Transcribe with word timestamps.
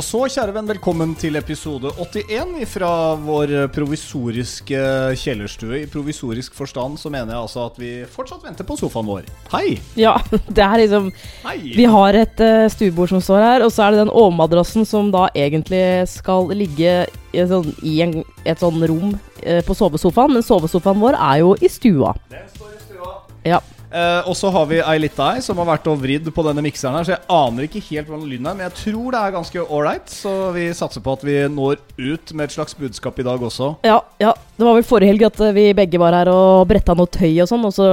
Og 0.00 0.04
så, 0.06 0.20
kjære 0.32 0.54
venn, 0.54 0.64
velkommen 0.64 1.10
til 1.20 1.34
episode 1.36 1.90
81 2.00 2.62
fra 2.72 2.88
vår 3.20 3.50
provisoriske 3.74 4.78
kjellerstue. 5.20 5.82
I 5.82 5.88
provisorisk 5.92 6.54
forstand 6.56 6.96
så 6.96 7.10
mener 7.12 7.34
jeg 7.34 7.42
altså 7.42 7.66
at 7.66 7.76
vi 7.76 7.90
fortsatt 8.08 8.46
venter 8.46 8.64
på 8.64 8.78
sofaen 8.80 9.10
vår. 9.10 9.26
Hei! 9.52 9.74
Ja, 10.00 10.14
det 10.56 10.62
er 10.64 10.80
liksom 10.80 11.10
Hei! 11.42 11.58
Vi 11.76 11.84
har 11.92 12.16
et 12.16 12.40
uh, 12.40 12.64
stuebord 12.72 13.12
som 13.12 13.20
står 13.26 13.44
her, 13.44 13.66
og 13.66 13.74
så 13.76 13.84
er 13.84 13.92
det 13.92 14.06
den 14.06 14.14
overmadrassen 14.22 14.88
som 14.88 15.10
da 15.12 15.26
egentlig 15.36 15.82
skal 16.08 16.48
ligge 16.56 16.94
i, 17.34 17.44
sånn, 17.52 17.68
i 17.84 17.98
en, 18.06 18.22
et 18.48 18.64
sånn 18.64 18.80
rom 18.88 19.12
uh, 19.12 19.60
på 19.68 19.76
sovesofaen, 19.82 20.32
men 20.38 20.46
sovesofaen 20.48 21.04
vår 21.04 21.20
er 21.20 21.42
jo 21.42 21.52
i 21.60 21.68
stua. 21.76 22.14
Den 22.32 22.48
står 22.54 22.72
i 22.72 22.82
stua. 22.86 23.12
Ja. 23.52 23.60
Eh, 23.90 24.28
og 24.30 24.36
så 24.38 24.50
har 24.54 24.68
vi 24.70 24.78
ei 24.78 24.98
lita 25.02 25.32
ei 25.34 25.42
som 25.42 25.58
har 25.58 25.66
vært 25.72 25.88
og 25.90 25.98
vridd 26.02 26.28
på 26.34 26.44
denne 26.46 26.62
mikseren 26.62 26.94
her, 26.98 27.06
så 27.06 27.14
jeg 27.16 27.26
aner 27.34 27.66
ikke 27.66 27.82
helt 27.88 28.10
hvordan 28.10 28.28
lyden 28.30 28.46
er, 28.46 28.58
men 28.58 28.66
jeg 28.68 28.76
tror 28.84 29.08
det 29.14 29.22
er 29.22 29.34
ganske 29.34 29.64
ålreit. 29.66 30.12
Så 30.14 30.34
vi 30.54 30.68
satser 30.76 31.02
på 31.04 31.16
at 31.18 31.26
vi 31.26 31.36
når 31.50 31.80
ut 31.98 32.34
med 32.34 32.46
et 32.46 32.54
slags 32.54 32.76
budskap 32.78 33.18
i 33.18 33.26
dag 33.26 33.42
også. 33.50 33.74
Ja, 33.86 34.00
ja. 34.22 34.34
Det 34.60 34.66
var 34.66 34.76
vel 34.76 34.84
forrige 34.84 35.08
helg 35.08 35.22
at 35.24 35.38
uh, 35.40 35.54
vi 35.56 35.70
begge 35.72 35.98
var 36.00 36.12
her 36.12 36.28
og 36.28 36.66
bretta 36.68 36.92
noe 36.92 37.08
tøy 37.08 37.30
og 37.40 37.48
sånn, 37.48 37.62
og 37.64 37.72
så, 37.72 37.86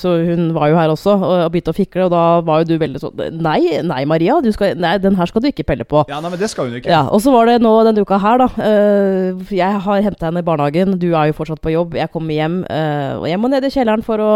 så 0.00 0.14
hun 0.24 0.54
var 0.56 0.70
jo 0.72 0.78
her 0.78 0.92
også 0.94 1.12
og, 1.18 1.34
og 1.44 1.50
begynte 1.52 1.74
å 1.74 1.76
fikle, 1.76 2.06
og 2.06 2.14
da 2.14 2.22
var 2.46 2.62
jo 2.62 2.70
du 2.70 2.78
veldig 2.80 3.02
sånn 3.02 3.20
Nei, 3.36 3.60
nei, 3.84 4.00
Maria, 4.08 4.38
du 4.40 4.48
skal, 4.54 4.72
nei, 4.80 4.94
den 5.02 5.18
her 5.18 5.28
skal 5.28 5.44
du 5.44 5.50
ikke 5.50 5.66
pelle 5.68 5.84
på. 5.84 6.06
Ja, 6.08 6.22
nei, 6.24 6.30
men 6.32 6.40
det 6.40 6.48
skal 6.48 6.70
hun 6.70 6.78
ikke. 6.78 6.88
Ja, 6.88 7.02
og 7.12 7.20
så 7.20 7.34
var 7.34 7.50
det 7.50 7.58
nå 7.60 7.74
denne 7.84 8.04
uka 8.06 8.16
her, 8.22 8.40
da. 8.40 8.48
Uh, 8.56 9.52
jeg 9.52 9.82
har 9.84 10.06
henta 10.06 10.30
henne 10.30 10.40
i 10.40 10.46
barnehagen. 10.48 10.96
Du 11.00 11.10
er 11.10 11.28
jo 11.28 11.36
fortsatt 11.36 11.60
på 11.60 11.74
jobb. 11.74 11.98
Jeg 12.00 12.12
kommer 12.14 12.36
hjem, 12.38 12.62
uh, 12.64 13.20
og 13.20 13.28
jeg 13.28 13.42
må 13.42 13.52
ned 13.52 13.68
i 13.68 13.72
kjelleren 13.74 14.06
for 14.06 14.24
å 14.24 14.32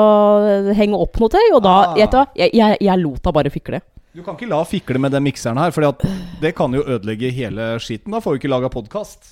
henge 0.76 0.91
opp 1.00 1.18
noe 1.22 1.28
til. 1.32 1.48
Og 1.56 1.62
da 1.64 1.76
Ah. 1.82 1.94
vet 1.96 2.10
du 2.10 2.20
jeg, 2.36 2.52
jeg, 2.54 2.76
jeg 2.80 2.98
lot 3.02 3.20
henne 3.24 3.34
bare 3.38 3.50
fikle. 3.50 3.80
Du 4.12 4.20
kan 4.22 4.36
ikke 4.36 4.44
la 4.50 4.58
fikle 4.68 4.98
med 5.00 5.12
den 5.14 5.22
mikseren 5.24 5.56
her, 5.56 5.70
for 5.72 5.80
det 6.42 6.50
kan 6.54 6.74
jo 6.76 6.82
ødelegge 6.84 7.30
hele 7.32 7.78
skiten. 7.80 8.12
Da 8.12 8.18
får 8.20 8.34
vi 8.34 8.40
ikke 8.42 8.50
laga 8.52 8.68
podkast. 8.68 9.30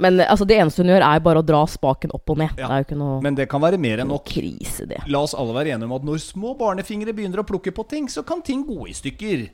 Men 0.00 0.22
altså, 0.24 0.46
det 0.48 0.56
eneste 0.56 0.80
hun 0.80 0.88
gjør, 0.94 1.04
er 1.04 1.20
bare 1.20 1.42
å 1.42 1.44
dra 1.44 1.60
spaken 1.68 2.14
opp 2.16 2.30
og 2.32 2.38
ned. 2.40 2.54
Ja. 2.56 2.70
Det 2.70 2.72
er 2.72 2.80
jo 2.80 2.86
ikke 2.88 2.96
noe, 3.02 3.18
Men 3.20 3.34
det 3.36 3.48
kan 3.52 3.60
være 3.60 3.76
mer 3.76 4.00
enn 4.00 4.08
nok. 4.08 4.24
krise, 4.24 4.86
det. 4.88 5.02
La 5.12 5.20
oss 5.20 5.34
alle 5.36 5.52
være 5.52 5.74
enige 5.76 5.84
om 5.90 5.92
at 5.98 6.08
når 6.08 6.22
små 6.24 6.54
barnefingre 6.56 7.12
begynner 7.12 7.42
å 7.42 7.44
plukke 7.44 7.68
på 7.76 7.84
ting, 7.86 8.08
så 8.08 8.24
kan 8.24 8.40
ting 8.40 8.64
gå 8.64 8.88
i 8.88 8.96
stykker. 8.96 9.44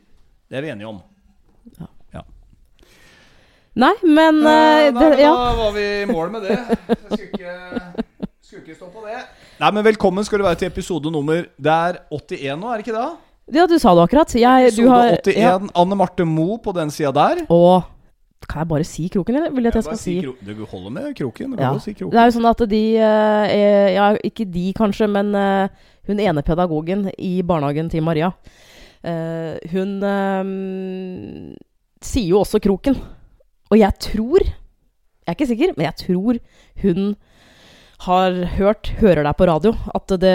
Det 0.47 0.55
er 0.57 0.63
vi 0.63 0.71
enige 0.71 0.87
om. 0.87 1.03
Nei, 3.75 3.91
men 4.07 4.37
uh, 4.39 4.47
Nei, 4.47 4.91
nei, 4.95 5.01
det, 5.01 5.01
men 5.11 5.19
ja. 5.19 5.31
Da 5.35 5.55
var 5.59 5.73
vi 5.75 5.85
i 6.03 6.07
mål 6.07 6.29
med 6.31 6.45
det. 6.47 6.59
Jeg 6.87 6.99
skulle 7.11 7.27
ikke, 7.27 8.05
skulle 8.45 8.63
ikke 8.65 8.77
stå 8.77 8.91
på 8.93 9.03
det. 9.07 9.21
Nei, 9.61 9.71
men 9.73 9.85
Velkommen 9.87 10.27
skal 10.27 10.43
du 10.43 10.45
være 10.47 10.59
til 10.61 10.69
episode 10.69 11.11
nummer 11.13 11.47
Det 11.57 11.73
er 11.73 11.99
81 12.13 12.59
nå, 12.61 12.69
er 12.75 12.81
det 12.83 12.87
ikke 12.87 12.99
det? 12.99 13.09
ja, 13.59 13.65
du 13.69 13.75
sa 13.81 13.93
det 13.97 14.05
akkurat. 14.07 14.35
Jeg, 14.41 14.71
du 14.77 14.85
Episode 14.85 14.93
har, 14.93 15.17
81. 15.19 15.37
ja. 15.41 15.57
Anne 15.83 15.97
Marte 16.01 16.25
Moe 16.29 16.59
på 16.65 16.73
den 16.77 16.93
sida 16.93 17.11
der. 17.13 17.43
Og 17.53 17.83
kan 18.49 18.61
jeg 18.61 18.69
bare 18.69 18.85
si 18.85 19.07
kroken, 19.09 19.37
eller 19.39 19.53
vil 19.57 19.65
jeg 19.65 19.73
at 19.73 19.79
jeg 19.81 19.85
skal 19.85 20.01
si 20.01 20.15
Du 20.21 20.65
holder 20.69 20.91
med 20.93 21.15
kroken. 21.17 21.55
Du 21.57 21.63
Ja. 21.63 21.71
si 21.81 21.93
kroken. 21.97 22.13
Det 22.13 22.21
er 22.21 22.29
jo 22.29 22.35
sånn 22.39 22.49
at 22.51 22.63
de 22.69 22.83
eh, 22.97 23.55
er- 23.57 23.93
Ja, 23.95 24.07
ikke 24.25 24.45
de 24.53 24.73
kanskje, 24.77 25.09
men 25.09 25.35
eh, 25.35 25.69
hun 26.07 26.21
ene 26.21 26.43
pedagogen 26.45 27.11
i 27.19 27.41
barnehagen 27.43 27.89
til 27.91 28.03
Maria, 28.05 28.33
eh, 29.05 29.57
hun 29.73 30.03
eh, 30.05 31.55
sier 32.05 32.29
jo 32.29 32.41
også 32.45 32.61
kroken. 32.61 32.97
Og 33.71 33.79
jeg 33.81 33.93
tror 34.01 34.41
Jeg 34.45 35.33
er 35.33 35.37
ikke 35.39 35.47
sikker, 35.49 35.71
men 35.77 35.87
jeg 35.87 35.97
tror 35.97 36.39
hun 36.83 37.15
har 38.05 38.41
hørt, 38.59 38.91
hører 39.01 39.25
deg 39.27 39.37
på 39.39 39.47
radio, 39.49 39.75
at 39.95 40.17
det 40.21 40.35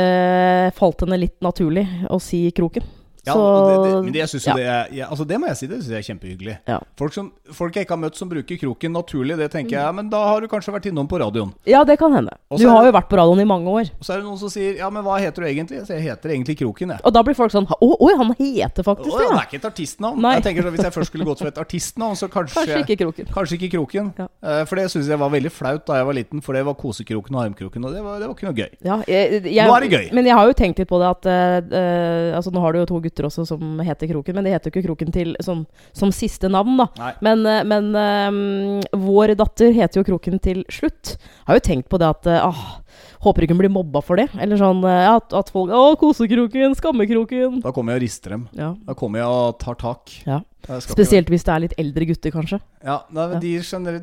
falt 0.79 1.03
henne 1.03 1.19
litt 1.19 1.37
naturlig 1.45 1.85
å 2.09 2.19
si 2.23 2.45
kroken. 2.55 2.85
Ja, 3.27 3.33
Så- 3.33 3.43
det, 3.69 3.89
det, 3.89 4.03
men 4.03 4.13
det, 4.13 4.19
jeg 4.23 4.29
synes 4.29 4.45
ja. 4.47 4.53
det, 4.55 4.65
er, 4.65 4.87
ja, 4.95 5.07
altså 5.11 5.25
det 5.27 5.39
må 5.39 5.47
jeg 5.47 5.57
si, 5.59 5.67
det 5.67 5.79
synes 5.83 5.89
jeg 5.91 5.97
er 5.99 6.07
kjempehyggelig. 6.07 6.55
Ja. 6.67 6.77
Folk, 6.97 7.13
som, 7.13 7.31
folk 7.51 7.75
jeg 7.75 7.85
ikke 7.85 7.95
har 7.97 8.01
møtt 8.03 8.15
som 8.19 8.29
bruker 8.31 8.59
kroken 8.61 8.93
naturlig, 8.95 9.37
det 9.37 9.49
tenker 9.51 9.75
jeg 9.77 9.95
Men 9.95 10.09
da 10.09 10.21
har 10.29 10.41
du 10.41 10.47
kanskje 10.51 10.73
vært 10.73 10.87
innom 10.91 11.07
på 11.09 11.19
radioen. 11.19 11.53
Ja, 11.67 11.83
det 11.83 11.97
kan 11.99 12.13
hende. 12.15 12.31
Også 12.49 12.63
Du 12.63 12.69
har 12.71 12.85
jo 12.87 12.91
vært 12.95 13.09
på 13.11 13.17
radioen 13.19 13.41
i 13.43 13.47
mange 13.49 13.67
år. 13.69 13.91
Og 13.99 14.05
så 14.07 14.13
er 14.15 14.21
det 14.21 14.25
noen 14.29 14.39
som 14.39 14.49
sier 14.53 14.77
Ja, 14.79 14.89
men 14.89 15.03
hva 15.03 15.17
heter 15.19 15.43
du 15.43 15.47
egentlig? 15.49 15.81
Så 15.85 15.93
jeg 15.97 16.07
heter 16.07 16.29
egentlig 16.35 16.57
Kroken, 16.59 16.89
jeg. 16.95 16.99
Og 17.03 17.13
da 17.13 17.23
blir 17.23 17.35
folk 17.37 17.51
sånn 17.51 17.67
Å, 17.69 17.89
oi, 17.99 18.13
han 18.17 18.33
heter 18.39 18.83
faktisk 18.87 19.11
det. 19.11 19.19
det, 19.19 19.29
det 19.29 19.39
er 19.39 19.47
ikke 19.49 19.59
et 19.61 19.67
artistnavn. 19.71 20.21
Nei. 20.23 20.33
Jeg 20.39 20.43
tenker 20.47 20.63
så 20.63 20.73
Hvis 20.75 20.83
jeg 20.87 20.93
først 20.95 21.11
skulle 21.13 21.25
gått 21.29 21.39
for 21.43 21.47
et 21.51 21.57
artistnavn, 21.65 22.15
så 22.15 22.29
kanskje 22.31 22.55
Kanskje 22.59 22.79
ikke 22.85 22.97
kroken. 23.03 23.29
Kanskje 23.33 23.59
ikke 23.59 23.69
Kroken. 23.75 24.13
Ja. 24.17 24.27
Eh, 24.43 24.63
For 24.69 24.75
det 24.79 24.87
syns 24.93 25.07
jeg 25.09 25.19
var 25.19 25.29
veldig 25.33 25.51
flaut 25.51 25.85
da 25.87 25.99
jeg 25.99 26.05
var 26.09 26.13
liten, 26.17 26.41
for 26.45 26.53
det 26.53 26.63
var 26.65 26.73
Kosekroken 26.79 27.35
og 27.35 27.43
Armkroken, 27.45 27.85
og 27.85 27.93
det 27.93 28.03
var, 28.03 28.19
det 28.19 28.27
var 28.29 28.35
ikke 28.35 28.47
noe 28.49 28.57
gøy. 28.57 28.69
Ja, 28.85 28.97
jeg, 29.07 29.43
jeg, 29.49 29.67
Nå 29.67 29.75
er 29.75 29.85
det 29.85 29.91
gøy. 29.91 30.09
Men 30.13 30.25
jeg 30.29 30.35
har 30.39 30.47
jo 30.47 30.53
tenkt 30.53 30.79
litt 30.79 30.89
på 30.89 30.99
det 31.01 31.09
at 31.09 31.29
uh, 31.29 32.37
Altså 32.37 32.51
Nå 32.53 32.61
har 32.63 32.73
du 32.73 32.79
jo 32.79 32.85
to 32.85 32.99
gutter 32.99 33.08
også 33.17 33.45
som 33.49 33.79
heter 33.85 34.09
Kroken, 34.11 34.37
men 34.37 34.45
det 34.45 34.53
heter 34.53 34.69
jo 34.69 34.75
ikke 34.75 34.87
Kroken 34.87 35.13
til 35.15 35.33
som, 35.45 35.65
som 35.95 36.13
siste 36.15 36.49
navn, 36.51 36.77
da. 36.79 36.87
Nei. 36.99 37.13
Men, 37.25 37.45
eh, 37.49 37.63
men 37.67 37.89
um, 37.95 39.01
vår 39.07 39.35
datter 39.39 39.73
heter 39.75 40.01
jo 40.01 40.07
Kroken 40.07 40.39
til 40.43 40.63
slutt. 40.71 41.17
Har 41.47 41.59
jo 41.59 41.65
tenkt 41.65 41.89
på 41.89 41.99
det 42.01 42.09
at 42.09 42.29
eh, 42.29 42.45
ah, 42.45 42.79
Håper 43.19 43.43
ikke 43.43 43.55
hun 43.55 43.61
blir 43.63 43.73
mobba 43.73 44.01
for 44.05 44.19
det. 44.19 44.29
Eller 44.39 44.59
sånn 44.59 44.83
eh, 44.87 45.07
at, 45.11 45.33
at 45.35 45.49
folk 45.51 45.73
Å, 45.75 45.81
kosekroken, 45.99 46.75
skammekroken. 46.79 47.59
Da 47.65 47.73
kommer 47.75 47.95
jeg 47.95 47.99
og 48.01 48.05
rister 48.05 48.35
dem. 48.35 48.45
Ja. 48.55 48.73
Da 48.87 48.95
kommer 48.97 49.23
jeg 49.23 49.33
og 49.39 49.59
tar 49.63 49.79
tak. 49.79 50.13
ja. 50.27 50.43
Spesielt 50.83 51.29
hvis 51.31 51.45
det 51.47 51.51
er 51.53 51.61
litt 51.63 51.75
eldre 51.79 52.05
gutter, 52.09 52.33
kanskje. 52.35 52.59
Ja, 52.85 52.99
nei, 53.15 53.25
De, 53.41 53.53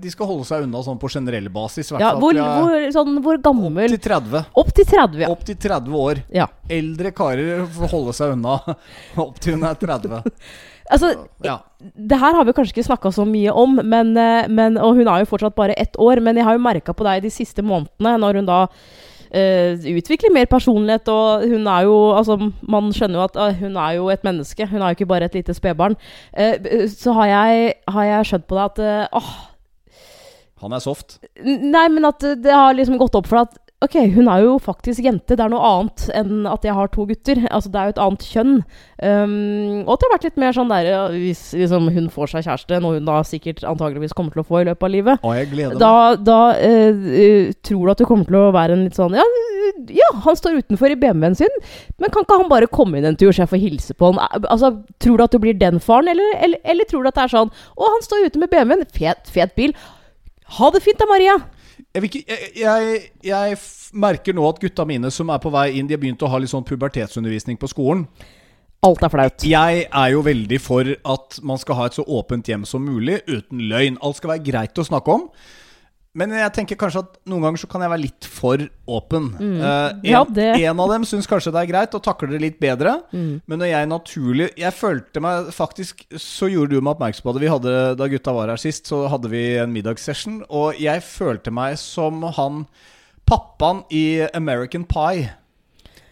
de 0.00 0.10
skal 0.10 0.27
holde 0.27 0.47
seg 0.49 0.65
unna 0.65 0.81
sånn 0.82 0.97
på 0.99 1.10
generell 1.12 1.50
basis. 1.53 1.93
Ja, 2.00 2.15
hvor, 2.19 2.34
hvor, 2.34 2.87
sånn, 2.94 3.21
hvor 3.22 3.37
Opp 3.37 3.77
til 3.93 4.00
30. 4.09 4.47
Opp 4.56 4.72
til 4.75 4.88
30, 4.88 5.21
ja. 5.21 5.28
Opp 5.31 5.44
til 5.47 5.59
30 5.60 5.98
år. 6.00 6.22
ja. 6.34 6.48
Eldre 6.72 7.12
karer 7.15 7.66
får 7.77 7.93
holde 7.93 8.16
seg 8.16 8.34
unna 8.34 8.56
opp 9.27 9.37
til 9.38 9.59
hun 9.59 9.69
er 9.69 9.78
30. 9.84 10.25
Altså, 10.87 11.09
Ja. 11.43 11.56
Det 11.83 12.15
her 12.19 12.34
har 12.34 12.44
vi 12.47 12.53
kanskje 12.54 12.77
ikke 12.77 12.87
snakka 12.87 13.10
så 13.12 13.25
mye 13.27 13.50
om, 13.50 13.75
men, 13.83 14.12
eh, 14.16 14.47
men, 14.48 14.78
og 14.78 14.94
hun 14.97 15.09
er 15.10 15.25
jo 15.25 15.28
fortsatt 15.33 15.56
bare 15.59 15.75
ett 15.75 15.98
år. 15.98 16.21
Men 16.22 16.38
jeg 16.38 16.47
har 16.47 16.54
jo 16.54 16.62
merka 16.62 16.94
på 16.94 17.04
deg 17.04 17.25
de 17.27 17.33
siste 17.34 17.62
månedene, 17.62 18.15
når 18.22 18.38
hun 18.41 18.47
da 18.47 18.60
eh, 19.37 19.89
utvikler 19.97 20.33
mer 20.35 20.49
personlighet, 20.51 21.09
og 21.13 21.45
hun 21.49 21.67
er 21.67 21.87
jo 21.87 21.97
Altså, 22.17 22.37
man 22.63 22.93
skjønner 22.95 23.21
jo 23.21 23.25
at 23.27 23.37
uh, 23.37 23.59
hun 23.61 23.77
er 23.77 23.97
jo 23.99 24.09
et 24.13 24.25
menneske. 24.25 24.67
Hun 24.67 24.81
er 24.81 24.93
jo 24.93 24.99
ikke 24.99 25.11
bare 25.11 25.29
et 25.29 25.37
lite 25.37 25.55
spedbarn. 25.55 25.97
Uh, 26.33 26.87
så 26.93 27.13
har 27.19 27.27
jeg, 27.27 27.75
har 27.89 28.09
jeg 28.11 28.31
skjønt 28.31 28.49
på 28.49 28.59
det 28.59 28.65
at 28.65 28.83
eh, 28.87 29.21
åh, 29.21 29.31
Han 30.63 30.73
er 30.73 30.81
soft. 30.81 31.19
Nei, 31.45 31.89
men 31.93 32.09
at 32.09 32.23
det 32.23 32.53
har 32.53 32.73
liksom 32.77 32.99
gått 32.99 33.15
opp 33.19 33.29
for 33.29 33.43
deg 33.43 33.51
at 33.51 33.66
Ok, 33.87 33.97
hun 34.17 34.29
er 34.33 34.43
jo 34.45 34.57
faktisk 34.63 35.05
jente. 35.07 35.37
Det 35.39 35.43
er 35.45 35.53
noe 35.53 35.63
annet 35.63 36.07
enn 36.17 36.47
at 36.51 36.65
jeg 36.67 36.75
har 36.77 36.91
to 36.93 37.07
gutter. 37.09 37.41
Altså, 37.49 37.71
det 37.73 37.81
er 37.81 37.89
jo 37.91 37.95
et 37.95 38.03
annet 38.07 38.27
kjønn. 38.27 38.55
Um, 38.97 39.83
og 39.85 39.93
at 39.95 40.03
det 40.03 40.09
har 40.09 40.15
vært 40.17 40.27
litt 40.27 40.39
mer 40.41 40.55
sånn 40.57 40.71
der 40.73 40.87
Hvis 41.13 41.43
liksom, 41.53 41.91
hun 41.93 42.07
får 42.13 42.31
seg 42.33 42.47
kjæreste, 42.47 42.79
noe 42.81 42.97
hun 42.97 43.09
da 43.09 43.19
sikkert 43.29 43.61
antageligvis 43.69 44.15
kommer 44.17 44.33
til 44.33 44.41
å 44.43 44.47
få 44.49 44.63
i 44.63 44.69
løpet 44.71 44.87
av 44.89 44.93
livet, 44.95 45.21
Å, 45.27 45.35
jeg 45.37 45.51
gleder 45.53 45.75
meg. 45.75 45.83
da, 45.83 46.15
da 46.17 46.39
eh, 46.57 47.03
eh, 47.21 47.51
tror 47.67 47.83
du 47.85 47.93
at 47.93 48.01
du 48.01 48.07
kommer 48.09 48.25
til 48.31 48.39
å 48.41 48.55
være 48.57 48.77
en 48.79 48.87
litt 48.87 48.97
sånn 48.97 49.19
ja, 49.19 49.27
ja, 49.93 50.09
han 50.25 50.39
står 50.39 50.63
utenfor 50.63 50.95
i 50.95 50.97
BMW-en 50.99 51.37
sin, 51.37 51.59
men 52.01 52.13
kan 52.15 52.25
ikke 52.25 52.39
han 52.41 52.49
bare 52.51 52.71
komme 52.73 52.97
inn 52.99 53.09
en 53.11 53.19
tur 53.21 53.29
så 53.35 53.45
jeg 53.45 53.53
får 53.53 53.63
hilse 53.67 53.97
på 53.99 54.13
han? 54.15 54.23
Eh, 54.25 54.49
Altså, 54.57 54.73
Tror 55.03 55.21
du 55.21 55.27
at 55.27 55.37
du 55.37 55.43
blir 55.43 55.59
den 55.61 55.77
faren, 55.85 56.09
eller, 56.15 56.33
eller, 56.41 56.63
eller 56.65 56.89
tror 56.89 57.05
du 57.05 57.11
at 57.13 57.19
det 57.21 57.27
er 57.27 57.35
sånn 57.37 57.53
Å, 57.53 57.91
han 57.93 58.07
står 58.07 58.31
ute 58.31 58.41
med 58.41 58.51
BMW-en, 58.55 58.87
fet, 58.97 59.29
fet 59.29 59.53
bil. 59.59 59.77
Ha 60.57 60.71
det 60.73 60.81
fint 60.87 60.99
da, 61.03 61.09
Maria. 61.11 61.37
Jeg, 61.97 62.11
ikke, 62.11 62.39
jeg, 62.61 62.97
jeg 63.25 63.59
merker 63.97 64.37
nå 64.37 64.45
at 64.51 64.59
gutta 64.61 64.84
mine 64.84 65.09
som 65.15 65.31
er 65.33 65.41
på 65.41 65.53
vei 65.55 65.71
inn, 65.79 65.87
de 65.89 65.97
har 65.97 66.03
begynt 66.03 66.25
å 66.27 66.29
ha 66.29 66.41
litt 66.43 66.53
sånn 66.53 66.67
pubertetsundervisning 66.69 67.57
på 67.57 67.71
skolen. 67.73 68.05
Alt 68.84 69.07
er 69.07 69.12
flaut. 69.12 69.47
Jeg 69.49 69.87
er 69.89 70.11
jo 70.12 70.21
veldig 70.27 70.59
for 70.61 70.91
at 70.93 71.39
man 71.47 71.61
skal 71.62 71.79
ha 71.79 71.87
et 71.89 71.97
så 71.97 72.05
åpent 72.05 72.51
hjem 72.53 72.67
som 72.69 72.84
mulig, 72.84 73.23
uten 73.25 73.65
løgn. 73.71 73.97
Alt 74.05 74.21
skal 74.21 74.34
være 74.34 74.45
greit 74.45 74.79
å 74.79 74.84
snakke 74.84 75.15
om. 75.15 75.25
Men 76.16 76.32
jeg 76.32 76.53
tenker 76.56 76.78
kanskje 76.81 77.03
at 77.04 77.19
noen 77.28 77.44
ganger 77.44 77.60
så 77.60 77.69
kan 77.69 77.84
jeg 77.84 77.93
være 77.93 78.03
litt 78.06 78.28
for 78.32 78.62
åpen. 78.88 79.28
Eh, 79.37 79.60
en, 79.60 80.00
Ja, 80.09 80.22
en 80.71 80.81
av 80.81 80.93
dem 80.94 81.04
syns 81.09 81.28
kanskje 81.28 81.53
det 81.53 81.63
er 81.63 81.71
greit 81.71 81.97
og 81.98 82.04
takler 82.07 82.33
det 82.33 82.41
litt 82.41 82.59
bedre. 82.63 82.97
Mm. 83.13 83.42
Men 83.45 83.60
når 83.60 83.72
jeg 83.72 83.91
naturlig 83.91 84.48
Jeg 84.57 84.72
følte 84.77 85.21
meg 85.22 85.51
faktisk 85.54 86.04
Så 86.16 86.48
gjorde 86.48 86.77
du 86.77 86.80
meg 86.80 86.95
oppmerksom 86.95 87.28
på 87.28 87.36
det. 87.36 87.45
Vi 87.45 87.53
hadde, 87.53 87.74
da 88.01 88.09
gutta 88.10 88.34
var 88.36 88.53
her 88.53 88.60
sist, 88.60 88.89
så 88.89 89.04
hadde 89.13 89.30
vi 89.33 89.45
en 89.60 89.74
middagssession. 89.74 90.41
Og 90.48 90.80
jeg 90.80 91.04
følte 91.04 91.53
meg 91.53 91.77
som 91.80 92.24
han 92.39 92.65
pappaen 93.27 93.83
i 93.91 94.22
American 94.33 94.86
Pie. 94.89 95.34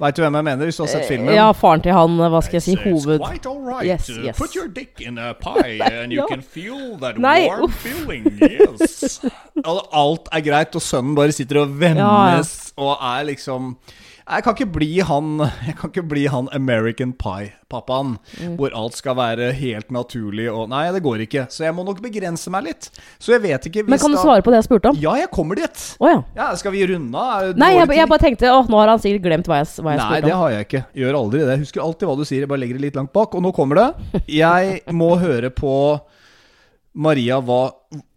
Veit 0.01 0.17
du 0.17 0.23
hvem 0.25 0.35
jeg 0.35 0.45
mener, 0.45 0.65
hvis 0.67 0.77
du 0.77 0.83
har 0.83 0.89
sett 0.91 1.05
filmen? 1.07 1.29
Eh, 1.31 1.37
Ja, 1.37 1.53
faren 1.55 1.83
til 1.85 1.93
han, 1.95 2.17
hva 2.19 2.41
skal 2.43 2.59
jeg 2.59 2.63
si, 2.63 2.75
hoved... 2.83 3.21
right. 3.21 3.85
Yes, 3.87 4.09
Uh, 4.11 4.25
yes. 4.27 4.37
Put 4.39 4.57
your 4.57 4.67
dick 4.69 5.01
in 5.01 5.19
a 5.19 5.33
pie 5.35 5.79
and 6.03 6.13
you 6.13 6.21
Ja. 6.21 6.27
can 6.27 6.43
feel 6.43 6.97
that 6.99 7.17
Nei, 7.19 7.47
warm 7.47 7.65
uff. 7.69 7.75
feeling. 7.83 8.27
Yes. 8.43 9.21
Alt 9.65 10.29
er 10.33 10.41
greit, 10.43 10.75
og 10.75 10.83
sønnen 10.83 11.15
bare 11.15 11.33
sitter 11.33 11.63
og 11.63 11.79
vennes 11.81 12.73
og 12.77 12.97
er 13.01 13.23
liksom 13.31 13.77
Jeg 14.25 14.41
kan 14.47 14.55
ikke 14.57 14.67
bli 14.73 14.87
han 15.05 15.27
Jeg 15.69 15.75
kan 15.77 15.91
ikke 15.93 16.03
bli 16.09 16.23
han 16.33 16.47
American 16.57 17.11
Pie-pappaen, 17.13 18.15
Mm. 18.41 18.55
hvor 18.59 18.73
alt 18.75 18.97
skal 18.97 19.15
være 19.19 19.51
helt 19.59 19.91
naturlig 19.93 20.47
og 20.51 20.69
Nei, 20.73 20.87
det 20.95 21.03
går 21.05 21.25
ikke. 21.27 21.45
Så 21.53 21.65
jeg 21.67 21.75
må 21.77 21.85
nok 21.85 22.01
begrense 22.03 22.49
meg 22.51 22.65
litt. 22.71 22.89
Så 23.21 23.35
jeg 23.35 23.43
vet 23.45 23.69
ikke 23.69 23.83
hvis 23.85 23.93
Men 23.93 24.01
kan 24.01 24.15
du 24.15 24.19
svare 24.23 24.43
på 24.47 24.51
det 24.55 24.63
jeg 24.63 24.67
spurte 24.71 24.91
om? 24.95 24.97
Ja, 25.03 25.13
jeg 25.21 25.29
kommer 25.35 25.61
dit. 25.61 25.85
Oh, 26.01 26.09
ja. 26.09 26.23
Ja, 26.39 26.49
Skal 26.57 26.73
vi 26.73 26.87
runde 26.89 27.15
av? 27.21 27.53
Nei, 27.61 27.75
jeg, 27.77 27.91
jeg 28.01 28.09
bare 28.09 28.25
tenkte 28.25 28.49
Å, 28.55 28.65
nå 28.69 28.81
har 28.81 28.95
han 28.95 29.03
sikkert 29.05 29.27
glemt 29.29 29.51
hva 29.51 29.61
jeg, 29.61 29.69
hva 29.85 29.93
jeg 29.95 30.01
Nei, 30.01 30.09
spurte 30.09 30.27
det 30.31 30.39
har 30.41 30.55
jeg 30.57 30.69
ikke. 30.71 30.83
Gjør 31.05 31.21
aldri 31.21 31.43
det. 31.45 31.53
Jeg 31.59 31.65
husker 31.67 31.85
alltid 31.85 32.09
hva 32.11 32.17
du 32.17 32.25
sier. 32.25 32.41
Jeg 32.47 32.53
bare 32.55 32.63
legger 32.65 32.81
det 32.81 32.87
litt 32.89 32.99
langt 32.99 33.13
bak. 33.15 33.37
Og 33.37 33.45
nå 33.45 33.53
kommer 33.57 33.81
det. 33.83 34.23
Jeg 34.41 34.81
må 34.97 35.13
høre 35.21 35.53
på 35.55 35.75
Maria 36.95 37.41
hva 37.43 37.63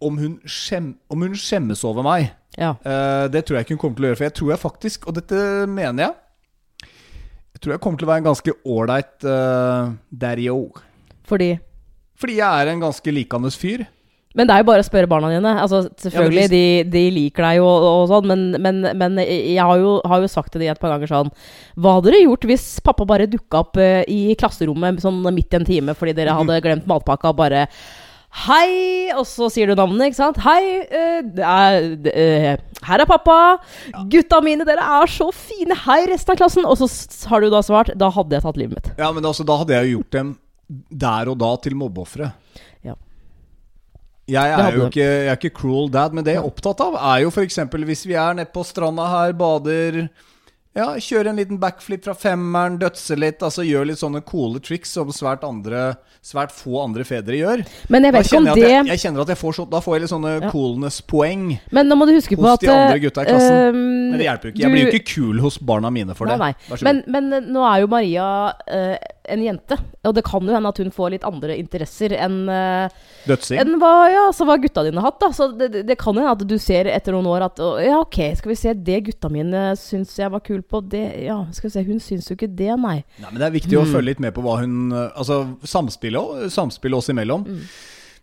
Om 0.02 0.18
hun, 0.18 0.34
skjem, 0.48 0.92
om 1.10 1.22
hun 1.26 1.34
skjemmes 1.38 1.84
over 1.86 2.02
meg. 2.06 2.32
Ja. 2.58 2.72
Uh, 2.82 3.26
det 3.30 3.44
tror 3.46 3.58
jeg 3.60 3.66
ikke 3.68 3.76
hun 3.76 3.82
kommer 3.84 3.96
til 4.00 4.06
å 4.06 4.10
gjøre. 4.10 4.18
For 4.20 4.26
jeg 4.28 4.36
tror 4.40 4.50
jeg 4.54 4.62
faktisk, 4.64 5.06
og 5.06 5.14
dette 5.20 5.42
mener 5.70 6.08
jeg 6.08 6.16
Jeg 7.54 7.60
tror 7.62 7.72
jeg 7.74 7.80
kommer 7.82 7.98
til 8.00 8.06
å 8.06 8.10
være 8.12 8.22
en 8.22 8.26
ganske 8.30 8.52
ålreit 8.70 9.24
uh, 9.26 9.92
daddy-o. 10.14 10.64
Fordi 11.26 11.52
Fordi 12.18 12.36
jeg 12.40 12.62
er 12.64 12.72
en 12.72 12.82
ganske 12.82 13.14
likandes 13.14 13.56
fyr. 13.58 13.86
Men 14.36 14.46
det 14.46 14.54
er 14.54 14.60
jo 14.62 14.66
bare 14.68 14.82
å 14.84 14.86
spørre 14.86 15.08
barna 15.10 15.30
dine. 15.32 15.50
Altså, 15.58 15.80
selvfølgelig, 15.98 16.42
Ja, 16.44 16.50
de, 16.52 16.62
de 16.92 17.02
liker 17.16 17.42
deg 17.48 17.56
jo 17.58 17.64
og, 17.66 17.86
og 17.88 18.02
sånn, 18.12 18.26
men, 18.28 18.42
men, 18.62 18.82
men 19.00 19.16
jeg 19.24 19.58
har 19.58 19.78
jo, 19.80 19.96
har 20.06 20.22
jo 20.22 20.28
sagt 20.30 20.52
til 20.54 20.62
de 20.62 20.68
et 20.70 20.78
par 20.78 20.92
ganger 20.92 21.10
sånn 21.10 21.32
Hva 21.80 21.94
hadde 21.96 22.12
dere 22.12 22.20
gjort 22.26 22.44
hvis 22.46 22.66
pappa 22.84 23.06
bare 23.08 23.26
dukka 23.32 23.62
opp 23.64 23.80
eh, 23.82 24.04
i 24.06 24.36
klasserommet 24.38 25.00
sånn 25.02 25.24
midt 25.34 25.56
i 25.56 25.58
en 25.58 25.66
time 25.66 25.96
fordi 25.98 26.14
dere 26.14 26.36
Mhm. 26.36 26.42
hadde 26.44 26.60
glemt 26.68 26.86
matpakka, 26.92 27.32
og 27.32 27.40
bare 27.40 27.64
Hei! 28.46 29.10
Og 29.18 29.24
så 29.26 29.48
sier 29.52 29.70
du 29.70 29.74
navnet, 29.78 30.10
ikke 30.10 30.20
sant? 30.20 30.38
Hei! 30.44 30.62
uh, 30.86 31.30
uh, 31.42 32.50
her 32.88 33.02
er 33.02 33.08
pappa! 33.08 33.38
Gutta 34.12 34.40
mine, 34.44 34.66
dere 34.68 34.84
er 35.00 35.10
så 35.10 35.30
fine! 35.34 35.76
Hei, 35.86 36.04
resten 36.10 36.34
av 36.34 36.40
klassen! 36.40 36.68
Og 36.68 36.78
så 36.78 36.88
har 37.30 37.42
du 37.42 37.50
da 37.52 37.62
svart 37.66 37.90
Da 37.98 38.10
hadde 38.14 38.38
jeg 38.38 38.46
tatt 38.46 38.60
livet 38.60 38.78
mitt. 38.78 38.92
Ja, 39.00 39.10
men 39.14 39.26
altså, 39.26 39.46
da 39.48 39.58
hadde 39.60 39.74
jeg 39.74 39.88
jo 39.88 39.98
gjort 39.98 40.18
dem 40.20 40.36
der 40.68 41.30
og 41.32 41.38
da 41.40 41.50
til 41.64 41.76
mobbeofre. 41.80 42.30
Ja. 42.84 42.94
Jeg 44.28 44.52
er 44.52 44.74
jo 44.76 44.86
ikke, 44.90 45.04
jeg 45.04 45.30
er 45.32 45.38
ikke 45.38 45.54
cruel 45.56 45.88
dad, 45.92 46.14
men 46.14 46.26
det 46.26 46.36
jeg 46.36 46.42
er 46.42 46.48
opptatt 46.48 46.82
av, 46.84 46.98
er 47.14 47.24
jo 47.24 47.32
f.eks. 47.32 47.62
hvis 47.88 48.04
vi 48.06 48.18
er 48.20 48.36
nede 48.36 48.52
på 48.52 48.66
stranda 48.68 49.06
her, 49.08 49.32
bader 49.38 50.02
Ja, 50.78 50.86
kjøre 51.02 51.32
en 51.32 51.38
liten 51.40 51.58
backflip 51.60 52.04
fra 52.06 52.14
femmeren, 52.14 52.76
dødse 52.78 53.16
litt, 53.18 53.42
altså 53.42 53.64
gjør 53.66 53.88
litt 53.90 53.98
sånne 54.00 54.22
coole 54.28 54.60
tricks 54.62 54.92
som 54.94 55.10
svært, 55.14 55.42
andre, 55.46 55.96
svært 56.24 56.54
få 56.54 56.78
andre 56.84 57.02
fedre 57.08 57.34
gjør. 57.40 57.64
Men 57.90 58.06
jeg 58.06 58.14
vet 58.14 58.28
ikke 58.30 58.38
om 58.40 58.46
jeg, 58.52 58.60
det 58.62 58.70
jeg, 58.70 58.86
jeg 58.92 59.02
kjenner 59.04 59.24
at 59.26 59.32
jeg 59.34 59.40
får 59.42 59.56
så, 59.58 59.66
Da 59.74 59.80
får 59.84 59.96
jeg 59.98 60.04
litt 60.06 60.12
sånne 60.14 60.32
Ja. 60.38 60.50
coolness-poeng. 60.54 61.44
Men 61.74 61.88
nå 61.90 61.98
må 61.98 62.06
du 62.08 62.14
huske 62.14 62.38
på 62.38 62.46
hos 62.46 62.56
at 62.56 62.64
de 62.64 62.70
andre 62.72 62.98
gutta 63.02 63.26
i 63.26 63.30
klassen. 63.32 63.58
eh, 63.58 63.72
Men 63.74 64.18
det 64.22 64.26
hjelper 64.28 64.48
jo 64.48 64.54
ikke. 64.54 64.62
Jeg 64.64 64.70
blir 64.72 64.84
jo 64.86 64.92
ikke 64.94 65.12
kul 65.14 65.40
hos 65.44 65.58
barna 65.58 65.90
mine 65.90 66.14
for 66.14 66.30
det. 66.30 66.38
Nei, 66.38 66.52
nei. 66.70 66.78
Men, 66.88 67.02
men 67.06 67.32
eh, 67.32 67.40
nå 67.58 67.64
er 67.74 67.82
jo 67.82 67.90
Maria 67.92 68.28
eh, 68.66 68.96
en 69.28 69.42
jente, 69.44 69.76
og 70.04 70.14
det 70.16 70.24
kan 70.24 70.40
jo 70.48 70.54
hende 70.54 70.68
at 70.72 70.78
hun 70.82 70.90
får 70.94 71.10
litt 71.14 71.24
andre 71.28 71.56
interesser 71.60 72.14
enn 72.16 72.48
uh, 72.48 72.88
Dødsing. 73.28 73.58
enn 73.60 73.76
hva, 73.80 73.92
ja, 74.12 74.24
så 74.32 74.46
hva 74.48 74.56
gutta 74.62 74.84
dine 74.86 75.00
har 75.00 75.10
hatt. 75.10 75.20
Da. 75.20 75.28
Så 75.36 75.50
det, 75.58 75.68
det- 75.72 75.84
det 75.86 75.98
kan 76.00 76.14
jo 76.14 76.20
hende 76.24 76.32
at 76.36 76.46
du 76.48 76.56
ser 76.58 76.88
etter 76.92 77.12
noen 77.16 77.26
år 77.30 77.44
at 77.48 77.58
Ja, 77.84 77.98
ok, 78.00 78.18
skal 78.40 78.50
vi 78.54 78.58
se, 78.60 78.74
det 78.74 79.02
gutta 79.10 79.28
mine 79.30 79.74
syns 79.76 80.16
jeg 80.18 80.30
var 80.30 80.40
kul 80.40 80.62
på, 80.62 80.80
det 80.88 81.04
Ja, 81.26 81.38
skal 81.52 81.68
vi 81.70 81.74
se, 81.76 81.84
hun 81.88 82.00
syns 82.00 82.28
jo 82.30 82.36
ikke 82.36 82.50
det, 82.56 82.72
nei. 82.80 83.02
Nei, 83.20 83.28
men 83.30 83.38
Det 83.38 83.46
er 83.50 83.56
viktig 83.60 83.78
å 83.78 83.84
Mm. 83.86 83.92
følge 83.94 84.04
litt 84.12 84.20
med 84.20 84.34
på 84.34 84.42
hva 84.42 84.58
hun 84.60 84.92
eh, 84.92 85.10
Altså 85.16 85.56
samspillet, 85.64 86.50
samspillet 86.52 86.98
oss 86.98 87.08
imellom. 87.12 87.44
Mm. 87.46 87.62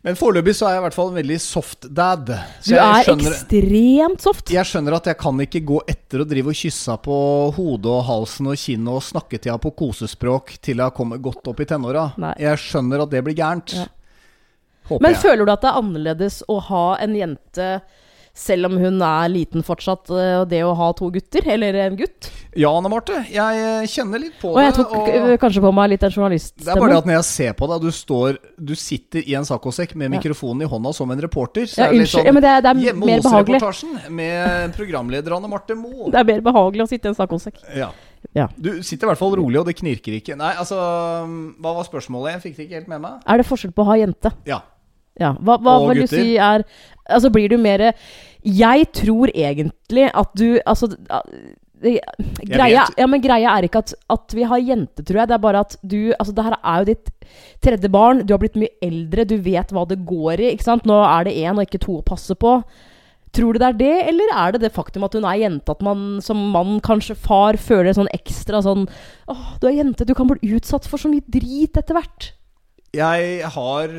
Men 0.05 0.17
foreløpig 0.19 0.53
så 0.53 0.67
er 0.67 0.75
jeg 0.75 0.81
i 0.81 0.85
hvert 0.85 0.95
fall 0.99 1.07
en 1.09 1.17
veldig 1.17 1.37
soft 1.41 1.87
dad. 1.97 2.27
Du 2.29 2.75
er 2.77 3.01
skjønner, 3.07 3.31
ekstremt 3.33 4.21
soft. 4.21 4.51
jeg 4.53 4.69
skjønner 4.69 4.97
at 4.99 5.09
jeg 5.09 5.17
kan 5.17 5.41
ikke 5.41 5.63
gå 5.65 5.79
etter 5.89 6.21
og 6.21 6.29
drive 6.29 6.53
og 6.53 6.59
kysse 6.59 6.91
henne 6.91 7.01
på 7.07 7.17
hodet 7.57 7.89
og 7.89 8.03
halsen 8.05 8.51
og 8.51 8.59
kinnet 8.61 8.93
og 8.93 9.01
snakke 9.07 9.39
til 9.41 9.49
henne 9.55 9.63
på 9.65 9.73
kosespråk 9.81 10.55
til 10.61 10.83
hun 10.85 10.93
kommer 10.93 11.17
godt 11.25 11.49
opp 11.49 11.63
i 11.65 11.67
tenåra. 11.73 12.11
Nei. 12.21 12.35
Jeg 12.45 12.61
skjønner 12.61 13.01
at 13.07 13.15
det 13.15 13.23
blir 13.25 13.37
gærent. 13.39 13.73
Ja. 13.79 13.87
Håper 14.91 15.01
Men 15.01 15.15
jeg. 15.15 15.21
føler 15.23 15.45
du 15.49 15.51
at 15.55 15.63
det 15.65 15.71
er 15.71 15.81
annerledes 15.81 16.41
å 16.53 16.59
ha 16.69 16.83
en 17.01 17.15
jente 17.17 17.69
selv 18.35 18.67
om 18.67 18.75
hun 18.77 18.99
er 18.99 19.29
liten 19.31 19.63
fortsatt, 19.63 20.09
eh, 20.11 20.33
og 20.41 20.49
det 20.51 20.59
å 20.67 20.73
ha 20.75 20.89
to 20.97 21.07
gutter? 21.13 21.45
Eller 21.55 21.77
en 21.85 21.95
gutt? 21.95 22.27
Ja, 22.55 22.73
Anne 22.75 22.91
Marte. 22.91 23.21
Jeg 23.31 23.61
eh, 23.63 23.87
kjenner 23.91 24.21
litt 24.21 24.35
på 24.41 24.51
Og 24.51 24.59
jeg 24.59 24.75
tok 24.75 24.91
og... 24.95 25.29
kanskje 25.39 25.63
på 25.63 25.71
meg 25.75 25.93
litt 25.93 26.03
den 26.03 26.11
Det 26.11 26.71
er 26.71 26.79
bare 26.79 26.91
det 26.91 26.99
at 26.99 27.09
når 27.09 27.17
jeg 27.17 27.27
ser 27.29 27.55
på 27.59 27.69
deg, 27.71 27.83
du 27.83 27.95
står 27.95 28.39
Du 28.55 28.73
sitter 28.79 29.23
i 29.27 29.35
en 29.39 29.47
saccosekk 29.47 29.95
med 29.99 30.13
mikrofonen 30.17 30.65
i 30.65 30.69
hånda 30.71 30.93
som 30.95 31.11
en 31.15 31.23
reporter. 31.23 31.67
Så 31.71 31.81
Ja, 31.81 31.87
er 31.87 31.95
det 31.95 32.03
litt 32.03 32.11
sånn 32.11 32.27
ja, 32.27 32.35
det 32.35 32.51
er, 32.51 32.65
det 32.65 32.73
er 32.73 32.83
Hjemme 32.89 33.15
hos-reportasjen 33.15 33.95
med 34.19 34.75
programleder 34.75 35.37
Anne 35.39 35.51
Marte 35.51 35.79
Moe. 35.79 36.09
Det 36.15 36.19
er 36.21 36.27
mer 36.27 36.43
behagelig 36.45 36.85
å 36.85 36.91
sitte 36.91 37.09
i 37.09 37.13
en 37.13 37.17
saccosekk. 37.17 37.63
Ja. 37.75 37.89
Ja. 38.35 38.49
Du 38.57 38.71
sitter 38.83 39.05
i 39.05 39.09
hvert 39.11 39.21
fall 39.21 39.35
rolig, 39.37 39.59
og 39.61 39.67
det 39.69 39.75
knirker 39.77 40.15
ikke. 40.17 40.37
Nei, 40.39 40.55
altså 40.57 40.75
Hva 40.75 41.75
var 41.77 41.87
spørsmålet? 41.87 42.35
Jeg 42.35 42.43
fikk 42.47 42.55
det 42.57 42.67
ikke 42.67 42.79
helt 42.81 42.93
med 42.95 43.03
meg. 43.05 43.19
Er 43.29 43.41
det 43.41 43.47
forskjell 43.47 43.75
på 43.75 43.85
å 43.85 43.89
ha 43.91 43.99
jente? 44.01 44.31
Ja. 44.49 44.63
Ja. 45.21 45.33
Hva, 45.39 45.57
hva 45.63 45.77
Og 45.79 45.93
vil 45.93 46.03
du 46.03 46.11
si 46.11 46.35
er 46.35 46.65
Altså, 47.05 47.29
blir 47.31 47.47
du 47.47 47.55
mer 47.61 47.93
Jeg 48.43 48.87
tror 48.97 49.31
egentlig 49.31 50.09
at 50.11 50.33
du 50.35 50.57
Altså 50.65 50.89
greia, 52.49 52.85
ja, 52.97 53.05
men 53.07 53.21
greia 53.23 53.51
er 53.57 53.67
ikke 53.67 53.83
at, 53.83 53.93
at 54.09 54.33
vi 54.33 54.45
har 54.47 54.61
jente, 54.63 55.03
tror 55.03 55.19
jeg. 55.21 55.29
Det 55.29 55.35
er 55.35 55.43
bare 55.43 55.61
at 55.65 55.77
du 55.83 55.99
Altså, 56.17 56.33
det 56.35 56.45
her 56.47 56.57
er 56.57 56.81
jo 56.81 56.89
ditt 56.89 57.13
tredje 57.65 57.91
barn. 57.91 58.23
Du 58.25 58.33
har 58.33 58.41
blitt 58.41 58.57
mye 58.59 58.73
eldre. 58.83 59.25
Du 59.27 59.35
vet 59.43 59.71
hva 59.75 59.85
det 59.89 60.01
går 60.07 60.41
i. 60.41 60.51
ikke 60.53 60.67
sant? 60.67 60.85
Nå 60.87 60.97
er 61.03 61.27
det 61.27 61.37
én 61.41 61.55
og 61.55 61.65
ikke 61.65 61.83
to 61.85 61.99
å 61.99 62.05
passe 62.05 62.35
på. 62.39 62.57
Tror 63.35 63.55
du 63.55 63.59
det 63.59 63.67
er 63.67 63.79
det, 63.79 63.95
eller 64.13 64.31
er 64.31 64.55
det 64.55 64.61
det 64.63 64.71
faktum 64.71 65.03
at 65.03 65.15
hun 65.17 65.25
er 65.27 65.41
jente, 65.41 65.73
at 65.73 65.81
man 65.83 66.21
som 66.23 66.39
mann, 66.53 66.77
kanskje 66.83 67.17
far, 67.19 67.57
føler 67.59 67.91
sånn 67.97 68.07
ekstra 68.15 68.61
sånn 68.63 68.85
Åh, 69.27 69.47
du 69.59 69.67
er 69.67 69.81
jente, 69.81 70.07
du 70.07 70.13
kan 70.15 70.29
bli 70.29 70.55
utsatt 70.55 70.87
for 70.87 71.01
så 71.01 71.11
mye 71.11 71.25
drit 71.27 71.75
etter 71.75 71.97
hvert. 71.97 72.29
Jeg 72.95 73.49
har 73.57 73.97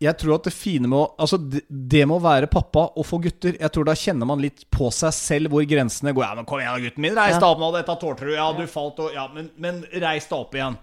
Jeg 0.00 0.14
tror 0.20 0.36
at 0.36 0.44
det 0.46 0.52
fine 0.54 0.86
med 0.86 0.94
å 0.94 1.06
Altså, 1.18 1.40
det, 1.42 1.64
det 1.68 2.04
med 2.06 2.20
å 2.20 2.22
være 2.22 2.46
pappa 2.46 2.84
og 2.94 3.02
få 3.06 3.18
gutter 3.24 3.56
Jeg 3.58 3.72
tror 3.74 3.88
da 3.88 3.96
kjenner 3.98 4.28
man 4.30 4.38
litt 4.38 4.62
på 4.70 4.92
seg 4.94 5.10
selv 5.16 5.50
hvor 5.50 5.64
grensene 5.66 6.12
går. 6.14 6.22
Ja, 6.28 6.36
men 6.38 6.46
kom 6.46 6.62
igjen, 6.62 6.78
gutten 6.86 7.02
min. 7.02 7.16
Reis 7.18 7.34
deg 7.34 7.48
opp 7.48 7.58
nå. 7.58 7.72
Dette 7.74 7.96
tålte 7.98 8.28
du. 8.28 8.32
Ja, 8.36 8.52
du 8.54 8.62
falt 8.70 9.02
og 9.02 9.12
Ja, 9.16 9.26
men, 9.34 9.50
men 9.58 9.82
reis 9.98 10.30
deg 10.30 10.38
opp 10.38 10.54
igjen. 10.54 10.78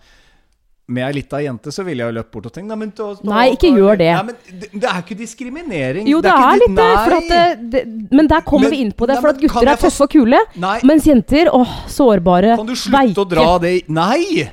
Med 0.86 1.02
ei 1.02 1.14
lita 1.18 1.40
jente 1.42 1.72
så 1.74 1.82
ville 1.82 2.04
jeg 2.04 2.12
jo 2.12 2.16
løpt 2.20 2.30
bort 2.36 2.46
og 2.46 2.54
tenkt 2.54 2.70
Nei, 2.70 2.76
men, 2.78 2.92
ta- 2.94 3.08
Nei, 3.26 3.46
ikke 3.56 3.72
ta- 3.72 3.80
gjør 3.80 3.98
det. 4.04 4.10
Nei, 4.14 4.26
men 4.28 4.60
det, 4.62 4.68
det 4.84 4.90
er 4.92 5.00
ikke 5.02 5.18
diskriminering. 5.18 6.12
Jo, 6.12 6.20
det, 6.22 6.30
det 6.30 6.36
er 6.36 6.52
er, 6.52 6.60
litt 6.62 6.84
at 6.84 7.32
det, 7.32 7.70
det. 7.74 7.82
Men 8.20 8.30
der 8.30 8.44
kommer 8.46 8.68
Men- 8.68 8.76
vi 8.76 8.84
inn 8.84 8.92
på 8.94 9.08
det. 9.10 9.16
Nei, 9.16 9.24
For 9.24 9.32
at 9.32 9.42
gutter 9.42 9.72
er 9.72 9.82
tøffe 9.82 10.06
og 10.06 10.14
kule. 10.14 10.44
Nei. 10.62 10.76
Mens 10.86 11.08
jenter, 11.10 11.50
åh, 11.56 11.74
sårbare, 11.90 12.54
Kan 12.60 12.70
du 12.70 12.76
slutte 12.78 13.00
veike. 13.00 13.24
å 13.24 13.30
dra 13.32 13.48
det 13.64 13.74
Nei! 13.90 14.46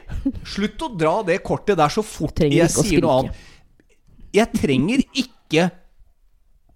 Slutt 0.55 0.87
å 0.87 0.89
dra 0.97 1.19
det 1.27 1.43
kortet 1.45 1.77
der 1.83 1.93
så 1.93 2.01
fort 2.07 2.41
jeg 2.47 2.71
sier 2.73 3.03
noe 3.05 3.19
annet. 3.27 3.49
Jeg 4.33 4.49
trenger 4.57 5.03
ikke 5.13 5.69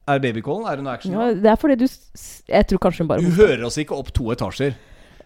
Er 0.07 0.21
babycallen? 0.23 0.67
Er 0.69 0.79
det 0.79 0.85
noe 0.87 0.97
action? 0.99 1.15
Ja, 1.17 1.31
det 1.35 1.51
er 1.51 1.57
fordi 1.61 1.79
du 1.81 1.87
Jeg 1.87 2.69
tror 2.71 2.83
kanskje 2.85 3.05
hun 3.05 3.11
bare 3.11 3.25
Du 3.25 3.39
hører 3.39 3.65
oss 3.69 3.79
ikke 3.81 3.97
opp 3.97 4.13
to 4.15 4.29
etasjer. 4.35 4.77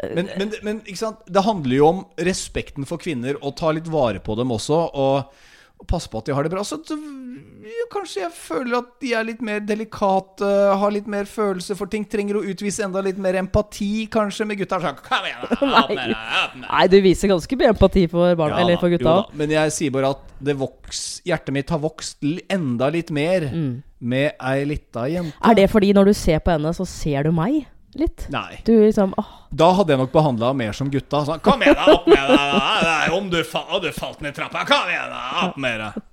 Men, 0.01 0.31
men, 0.39 0.55
men 0.65 0.79
sant? 0.97 1.21
det 1.29 1.43
handler 1.45 1.77
jo 1.77 1.87
om 1.91 1.99
respekten 2.25 2.87
for 2.89 3.03
kvinner, 3.03 3.37
og 3.45 3.59
ta 3.59 3.73
litt 3.77 3.91
vare 3.93 4.23
på 4.25 4.33
dem 4.39 4.55
også. 4.55 4.79
Og, 4.97 5.43
og 5.81 5.87
passe 5.89 6.11
på 6.13 6.21
at 6.21 6.29
de 6.29 6.35
har 6.37 6.45
det 6.45 6.53
bra. 6.53 6.63
Så 6.67 6.77
ja, 6.81 7.87
kanskje 7.93 8.23
jeg 8.25 8.33
føler 8.37 8.77
at 8.81 8.91
de 9.03 9.13
er 9.17 9.27
litt 9.27 9.41
mer 9.45 9.63
delikate, 9.65 10.47
har 10.81 10.93
litt 10.93 11.09
mer 11.11 11.29
følelse 11.29 11.77
for 11.79 11.91
ting. 11.91 12.05
Trenger 12.11 12.41
å 12.41 12.45
utvise 12.53 12.85
enda 12.85 13.03
litt 13.05 13.21
mer 13.21 13.39
empati, 13.41 14.07
kanskje, 14.13 14.47
med 14.51 14.61
gutta. 14.61 14.81
Sånn, 14.85 15.01
deg. 15.89 16.15
Nei, 16.67 16.85
du 16.93 16.99
viser 17.05 17.33
ganske 17.33 17.61
mye 17.61 17.73
empati 17.73 18.05
for 18.13 18.37
barn, 18.39 18.57
Ja 18.57 18.65
eller 18.65 18.81
for 18.83 18.93
gutta. 18.93 19.17
Jo, 19.23 19.41
Men 19.41 19.57
jeg 19.57 19.75
sier 19.77 19.95
bare 19.95 20.13
at 20.17 20.25
det 20.41 20.57
voks, 20.61 21.05
hjertet 21.29 21.57
mitt 21.57 21.73
har 21.73 21.81
vokst 21.83 22.25
enda 22.51 22.91
litt 22.93 23.13
mer 23.15 23.49
med 24.01 24.33
ei 24.37 24.65
lita 24.69 25.07
jente. 25.09 25.37
Er 25.45 25.57
det 25.57 25.69
fordi 25.73 25.93
når 25.97 26.13
du 26.13 26.17
ser 26.17 26.41
på 26.45 26.53
henne, 26.53 26.73
så 26.77 26.87
ser 26.89 27.29
du 27.29 27.33
meg 27.37 27.65
litt? 27.99 28.27
Nei. 28.31 28.61
Du 28.67 28.75
liksom 28.85 29.15
åh, 29.19 29.33
Da 29.51 29.73
hadde 29.79 29.95
jeg 29.95 30.03
nok 30.05 30.13
behandla 30.13 30.53
mer 30.55 30.77
som 30.77 30.91
gutta. 30.93 31.25
Sånn, 31.27 31.41
kom 31.43 31.63
igjen, 31.65 31.75
da, 31.79 31.97
opp 31.97 32.07
med 32.11 32.31
deg! 32.31 33.17
Om 33.17 33.33
du, 33.33 33.41
fa 33.47 33.65
du 33.83 33.91
falt 33.97 34.23
ned 34.23 34.37
trappa, 34.37 34.63
kom 34.69 34.93
igjen, 34.93 35.11
da! 35.11 35.25
Opp 35.49 35.59
med 35.61 35.83
deg! 35.83 36.07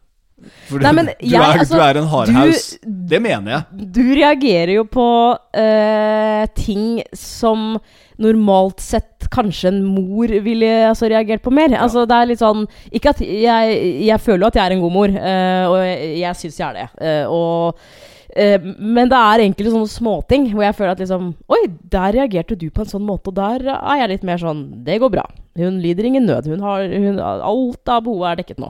For 0.69 0.84
Nei, 0.86 0.91
men 0.93 1.07
du, 1.10 1.13
jeg- 1.25 1.41
er, 1.41 1.60
altså, 1.63 1.77
du 1.79 1.81
er 1.81 1.98
en 1.98 2.10
hardhaus. 2.12 2.65
Det 2.86 3.19
mener 3.25 3.55
jeg. 3.55 3.88
Du 3.96 4.03
reagerer 4.13 4.74
jo 4.75 4.84
på 4.86 5.05
uh, 5.34 6.43
ting 6.57 7.00
som 7.17 7.79
normalt 8.22 8.81
sett 8.81 9.25
kanskje 9.34 9.72
en 9.72 9.79
mor 9.86 10.29
ville 10.46 10.69
altså, 10.91 11.10
reagert 11.10 11.41
på 11.46 11.53
mer. 11.53 11.74
Altså, 11.77 12.05
det 12.10 12.17
er 12.17 12.29
litt 12.29 12.41
sånn 12.41 12.63
Ikke 12.93 13.12
at 13.13 13.22
jeg, 13.22 13.79
jeg 14.07 14.22
føler 14.24 14.46
jo 14.46 14.51
at 14.51 14.60
jeg 14.62 14.65
er 14.65 14.75
en 14.77 14.84
god 14.86 14.93
mor, 14.93 15.17
uh, 15.17 15.63
og 15.72 15.79
jeg, 15.81 16.13
jeg 16.22 16.41
syns 16.43 16.62
jeg 16.62 16.67
er 16.69 16.77
det. 16.84 16.88
Uh, 17.01 17.34
og, 17.34 17.89
men 18.36 19.07
det 19.10 19.17
er 19.17 19.41
enkelte 19.46 19.72
sånne 19.72 19.89
småting 19.89 20.50
hvor 20.51 20.65
jeg 20.65 20.75
føler 20.75 20.91
at 20.91 21.00
liksom 21.00 21.29
Oi, 21.53 21.60
der 21.93 22.12
reagerte 22.17 22.57
du 22.60 22.65
på 22.69 22.84
en 22.84 22.89
sånn 22.91 23.05
måte, 23.07 23.31
og 23.31 23.38
der 23.38 23.63
er 23.72 24.01
jeg 24.01 24.10
litt 24.12 24.25
mer 24.27 24.41
sånn 24.41 24.65
Det 24.84 24.98
går 25.00 25.13
bra. 25.13 25.24
Hun 25.57 25.79
lider 25.81 26.05
ingen 26.05 26.27
nød. 26.27 26.50
Hun 26.51 26.62
har, 26.65 26.84
hun, 26.91 27.22
alt 27.24 27.93
av 27.93 28.03
behovet 28.05 28.29
er 28.29 28.41
dekket 28.41 28.60
nå. 28.62 28.69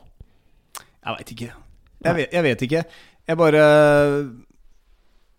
Jeg 0.78 1.18
veit 1.18 1.32
ikke. 1.34 1.50
Jeg 2.06 2.16
vet, 2.20 2.36
jeg 2.38 2.46
vet 2.46 2.62
ikke. 2.68 2.84
Jeg 3.28 3.40
bare 3.40 3.64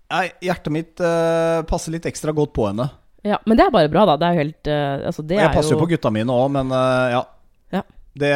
Nei, 0.08 0.24
hjertet 0.40 0.72
mitt 0.72 1.02
uh, 1.04 1.60
passer 1.68 1.92
litt 1.92 2.06
ekstra 2.08 2.32
godt 2.36 2.54
på 2.56 2.64
henne. 2.70 2.86
Ja, 3.26 3.36
Men 3.44 3.58
det 3.58 3.66
er 3.66 3.72
bare 3.74 3.90
bra, 3.92 4.06
da. 4.08 4.16
Det 4.16 4.28
er 4.28 4.36
jo 4.36 4.42
helt 4.44 4.70
uh, 4.72 5.06
altså, 5.10 5.24
det 5.26 5.36
jeg 5.36 5.44
er 5.44 5.52
passer 5.52 5.74
jo 5.76 5.80
på 5.82 5.88
gutta 5.90 6.12
mine 6.14 6.32
òg, 6.32 6.48
men 6.54 6.72
uh, 6.72 7.08
ja. 7.12 7.22
Ja. 7.76 7.82
Det 8.16 8.32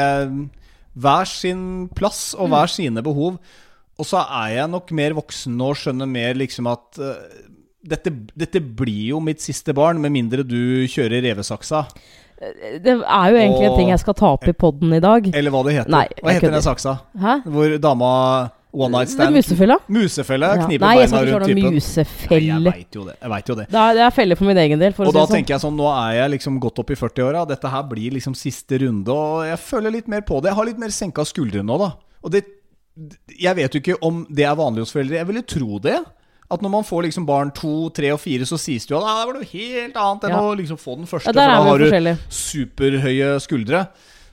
Hver 0.92 1.30
sin 1.30 1.62
plass 1.96 2.34
og 2.36 2.50
Mm. 2.50 2.52
hver 2.52 2.68
sine 2.68 3.02
behov. 3.04 3.38
Og 4.00 4.08
så 4.08 4.22
er 4.24 4.54
jeg 4.56 4.70
nok 4.72 4.90
mer 4.96 5.14
voksen 5.18 5.56
nå 5.58 5.72
og 5.74 5.78
skjønner 5.78 6.08
mer 6.08 6.38
liksom 6.40 6.68
at 6.72 6.98
uh, 7.02 7.12
dette, 7.84 8.12
dette 8.38 8.62
blir 8.62 9.10
jo 9.12 9.20
mitt 9.20 9.42
siste 9.44 9.74
barn, 9.76 10.00
med 10.02 10.14
mindre 10.14 10.44
du 10.46 10.86
kjører 10.90 11.22
revesaksa. 11.26 11.84
Det 12.42 12.94
er 12.96 13.26
jo 13.30 13.36
egentlig 13.38 13.66
en 13.68 13.76
ting 13.78 13.90
jeg 13.92 14.00
skal 14.02 14.16
ta 14.18 14.32
opp 14.34 14.48
i 14.50 14.54
poden 14.56 14.90
i 14.96 15.02
dag. 15.02 15.28
Eller 15.30 15.52
hva 15.54 15.60
det 15.66 15.76
heter. 15.76 15.92
Nei, 15.94 16.06
hva 16.22 16.34
heter 16.34 16.50
den 16.50 16.64
saksa? 16.64 16.96
Hæ? 17.18 17.36
Hvor 17.46 17.76
dama 17.82 18.10
One 18.72 18.88
night 18.96 19.10
stand. 19.12 19.36
musefella. 19.36 19.76
Musefella, 19.86 20.48
Ja. 20.56 20.64
Knipe 20.64 20.80
Nei, 20.80 20.94
beina 20.96 21.18
rundt 21.20 21.44
typen. 21.44 21.58
Nei, 21.58 21.62
jeg 21.62 21.74
musefelle. 21.76 22.70
veit 22.72 22.96
jo 22.96 23.04
det. 23.04 23.16
Jeg 23.20 23.30
vet 23.34 23.50
jo 23.50 23.54
det. 23.58 23.66
Det 23.68 23.80
er, 23.82 23.94
det 23.98 24.04
er 24.06 24.14
felle 24.16 24.38
for 24.40 24.48
min 24.48 24.60
egen 24.62 24.80
del. 24.80 24.94
Og 24.96 25.10
si 25.10 25.12
da 25.12 25.26
sånn. 25.26 25.34
tenker 25.36 25.54
jeg 25.54 25.60
sånn, 25.60 25.76
nå 25.76 25.90
er 25.92 26.14
jeg 26.16 26.30
liksom 26.38 26.56
godt 26.58 26.80
opp 26.80 26.90
i 26.90 26.96
40-åra. 26.96 27.44
Dette 27.50 27.68
her 27.68 27.82
blir 27.90 28.16
liksom 28.16 28.34
siste 28.34 28.80
runde, 28.80 29.12
og 29.12 29.44
jeg 29.44 29.60
føler 29.60 29.92
litt 29.92 30.08
mer 30.08 30.24
på 30.24 30.40
det. 30.40 30.48
Jeg 30.50 30.56
har 30.56 30.70
litt 30.70 30.80
mer 30.80 30.88
senka 30.88 31.26
skuldre 31.28 31.62
nå, 31.62 31.76
da. 31.84 31.90
Og 32.24 32.32
det 32.32 32.46
Jeg 33.40 33.56
vet 33.56 33.74
jo 33.74 33.80
ikke 33.80 33.96
om 34.04 34.24
det 34.28 34.44
er 34.44 34.58
vanlig 34.58 34.84
hos 34.84 34.92
foreldre. 34.92 35.16
Jeg 35.20 35.28
ville 35.30 35.42
tro 35.48 35.78
det. 35.82 35.96
At 36.52 36.60
når 36.60 36.72
man 36.74 36.84
får 36.84 37.06
liksom 37.06 37.24
barn 37.24 37.50
to, 37.56 37.88
tre 37.96 38.10
og 38.12 38.20
fire, 38.20 38.44
så 38.44 38.58
sies 38.60 38.84
det 38.84 38.92
jo 38.92 38.98
at 39.00 39.06
ah, 39.08 39.20
det 39.22 39.28
var 39.30 39.38
noe 39.38 39.48
helt 39.48 39.94
annet 39.96 40.26
enn 40.28 40.34
Ja. 40.34 40.40
å 40.44 40.56
liksom 40.58 40.76
få 40.76 40.96
den 40.98 41.08
første. 41.08 41.32
Ja, 41.32 41.32
for 41.32 41.40
da 41.40 41.62
har 41.64 41.78
du 41.80 42.18
superhøye 42.28 43.30
skuldre. 43.40 43.86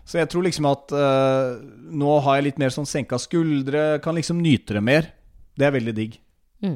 Så 0.03 0.17
jeg 0.19 0.27
tror 0.31 0.43
liksom 0.43 0.65
at 0.67 0.91
uh, 0.91 1.61
nå 1.95 2.17
har 2.25 2.39
jeg 2.39 2.49
litt 2.49 2.59
mer 2.59 2.73
sånn 2.75 2.87
senka 2.89 3.19
skuldre, 3.21 4.01
kan 4.03 4.17
liksom 4.17 4.41
nyte 4.43 4.75
det 4.75 4.83
mer. 4.83 5.11
Det 5.55 5.67
er 5.69 5.75
veldig 5.77 5.93
digg. 5.95 6.17
Mm. 6.65 6.75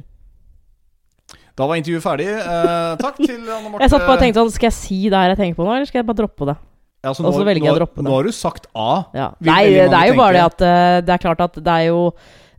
Da 1.57 1.67
var 1.67 1.75
intervjuet 1.81 2.05
ferdig. 2.05 2.29
Uh, 2.29 2.93
takk 3.01 3.17
til 3.19 3.41
Anne 3.43 3.67
Marte. 3.73 3.83
Jeg 3.83 3.91
satt 3.91 4.05
bare 4.07 4.15
og 4.15 4.23
tenkte 4.23 4.39
sånn 4.41 4.53
Skal 4.55 4.69
jeg 4.69 4.77
si 4.77 4.99
det 5.09 5.17
her 5.19 5.33
jeg 5.33 5.41
tenker 5.41 5.59
på 5.59 5.67
nå, 5.67 5.73
eller 5.75 5.89
skal 5.89 5.99
jeg 6.01 6.07
bare 6.07 6.21
droppe 6.23 6.47
det? 6.49 6.55
Ja, 7.03 7.11
så 7.11 7.25
og 7.27 7.35
så 7.35 7.41
nå, 7.41 7.47
velger 7.49 7.67
jeg 7.67 7.75
å 7.75 7.79
droppe 7.81 7.99
det. 7.99 8.05
Nå 8.07 8.13
har 8.15 8.27
du 8.27 8.31
sagt 8.35 8.69
A. 8.79 9.03
Ja. 9.15 9.27
Nei, 9.43 9.63
det 9.75 9.91
er 9.91 10.07
jo 10.07 10.15
bare 10.15 10.37
det 10.37 10.43
at 10.45 10.63
uh, 10.63 11.01
Det 11.03 11.11
er 11.17 11.23
klart 11.25 11.43
at 11.43 11.57
det 11.59 11.73
er 11.73 11.89
jo 11.89 12.05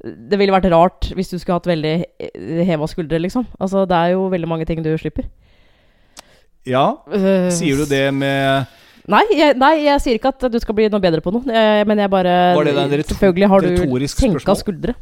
Det 0.05 0.37
ville 0.37 0.53
vært 0.53 0.69
rart 0.73 1.09
hvis 1.17 1.33
du 1.33 1.39
skulle 1.39 1.57
hatt 1.57 1.69
veldig 1.71 1.95
eh, 2.05 2.61
heva 2.69 2.89
skuldre, 2.91 3.23
liksom. 3.25 3.47
Altså, 3.57 3.87
det 3.89 3.97
er 3.97 4.13
jo 4.13 4.27
veldig 4.35 4.51
mange 4.51 4.69
ting 4.69 4.85
du 4.85 4.93
slipper. 5.01 5.31
Ja, 6.69 6.97
Øh, 7.09 7.49
sier 7.53 7.81
du 7.81 7.85
det 7.89 8.07
med 8.17 8.69
Nei 9.13 9.21
jeg, 9.37 9.53
nei, 9.61 9.75
jeg 9.85 10.01
sier 10.01 10.17
ikke 10.17 10.31
at 10.33 10.47
du 10.49 10.57
skal 10.61 10.77
bli 10.77 10.87
noe 10.89 11.01
bedre 11.01 11.21
på 11.25 11.33
noe. 11.33 11.45
Jeg, 11.45 11.85
men 11.89 12.01
jeg 12.01 12.13
bare 12.13 12.35
Var 12.57 12.69
det 12.69 12.75
da 12.77 12.85
Selvfølgelig 13.05 13.49
har 13.53 13.65
du 13.65 14.07
senka 14.09 14.57
skuldre. 14.57 14.95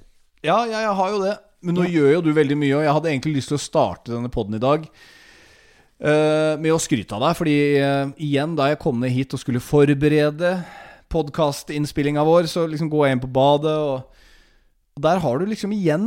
Ja, 0.42 0.64
ja, 0.66 0.86
jeg 0.88 0.94
har 0.98 1.10
jo 1.14 1.20
det. 1.22 1.36
Men 1.62 1.78
nå 1.78 1.86
gjør 1.86 2.16
jo 2.16 2.22
du 2.26 2.32
veldig 2.34 2.56
mye, 2.58 2.74
og 2.80 2.82
jeg 2.82 2.94
hadde 2.96 3.10
egentlig 3.12 3.36
lyst 3.36 3.52
til 3.52 3.58
å 3.58 3.62
starte 3.62 4.10
denne 4.10 4.30
poden 4.34 4.58
i 4.58 4.62
dag 4.62 4.86
eh, 4.86 5.20
med 6.02 6.74
å 6.74 6.80
skryte 6.82 7.14
av 7.14 7.22
deg. 7.22 7.36
Fordi 7.38 7.58
eh, 7.78 8.14
igjen, 8.26 8.56
da 8.58 8.72
jeg 8.72 8.80
kom 8.82 8.98
ned 9.02 9.14
hit 9.14 9.36
og 9.36 9.42
skulle 9.42 9.62
forberede 9.62 10.56
podkastinnspillinga 11.12 12.24
vår, 12.26 12.48
så 12.50 12.66
liksom 12.66 12.90
går 12.92 13.06
jeg 13.06 13.16
inn 13.16 13.22
på 13.22 13.30
badet, 13.36 13.76
og 13.76 14.12
der 15.02 15.22
har 15.24 15.38
du 15.38 15.46
liksom 15.48 15.72
igjen 15.72 16.06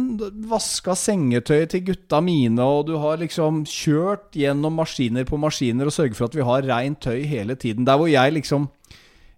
vaska 0.50 0.94
sengetøyet 0.98 1.72
til 1.74 1.86
gutta 1.88 2.20
mine, 2.22 2.62
og 2.62 2.88
du 2.90 2.96
har 3.02 3.18
liksom 3.22 3.64
kjørt 3.70 4.36
gjennom 4.38 4.78
maskiner 4.78 5.26
på 5.26 5.40
maskiner 5.42 5.90
og 5.90 5.96
sørget 5.96 6.20
for 6.20 6.30
at 6.30 6.38
vi 6.38 6.46
har 6.46 6.68
reint 6.70 7.02
tøy 7.02 7.24
hele 7.26 7.58
tiden. 7.58 7.88
Der 7.88 7.98
hvor 7.98 8.12
jeg 8.12 8.36
liksom 8.38 8.70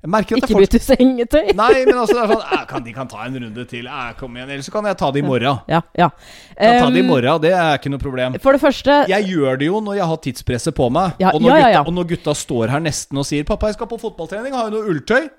Ikke 0.06 0.54
bytte 0.54 0.80
sengetøy. 0.80 1.54
Nei, 1.58 1.72
men 1.88 1.98
altså 1.98 2.22
sånn 2.30 2.44
kan, 2.70 2.84
De 2.86 2.94
kan 2.94 3.10
ta 3.10 3.24
en 3.26 3.40
runde 3.42 3.64
til. 3.70 3.88
Jeg 3.90 4.18
kom 4.20 4.36
igjen. 4.38 4.52
Eller 4.54 4.66
så 4.66 4.74
kan 4.76 4.86
jeg 4.86 4.98
ta 5.00 5.10
det 5.12 5.24
i 5.24 5.26
morgen. 5.26 5.64
Ja, 5.74 5.82
ja. 5.98 6.10
Kan 6.56 6.78
ta 6.84 6.92
det 6.94 7.02
i 7.02 7.06
Um, 7.08 7.10
morgen, 7.10 7.42
det 7.42 7.52
er 7.52 7.80
ikke 7.80 7.92
noe 7.92 8.02
problem. 8.02 8.38
For 8.44 8.56
det 8.56 8.62
første 8.62 9.00
Jeg 9.10 9.28
gjør 9.32 9.58
det 9.60 9.68
jo 9.68 9.82
når 9.84 9.98
jeg 10.00 10.08
har 10.12 10.22
tidspresset 10.28 10.76
på 10.78 10.88
meg. 10.94 11.18
Ja, 11.22 11.34
og, 11.34 11.42
når 11.42 11.58
gutta, 11.58 11.82
og 11.84 11.94
når 11.98 12.08
gutta 12.14 12.36
står 12.38 12.72
her 12.76 12.84
nesten 12.84 13.18
og 13.18 13.26
sier 13.28 13.44
'Pappa, 13.48 13.72
jeg 13.72 13.80
skal 13.80 13.90
på 13.90 14.00
fotballtrening. 14.06 14.54
Har 14.54 14.70
jo 14.70 14.78
noe 14.78 14.94
ulltøy?' 14.94 15.30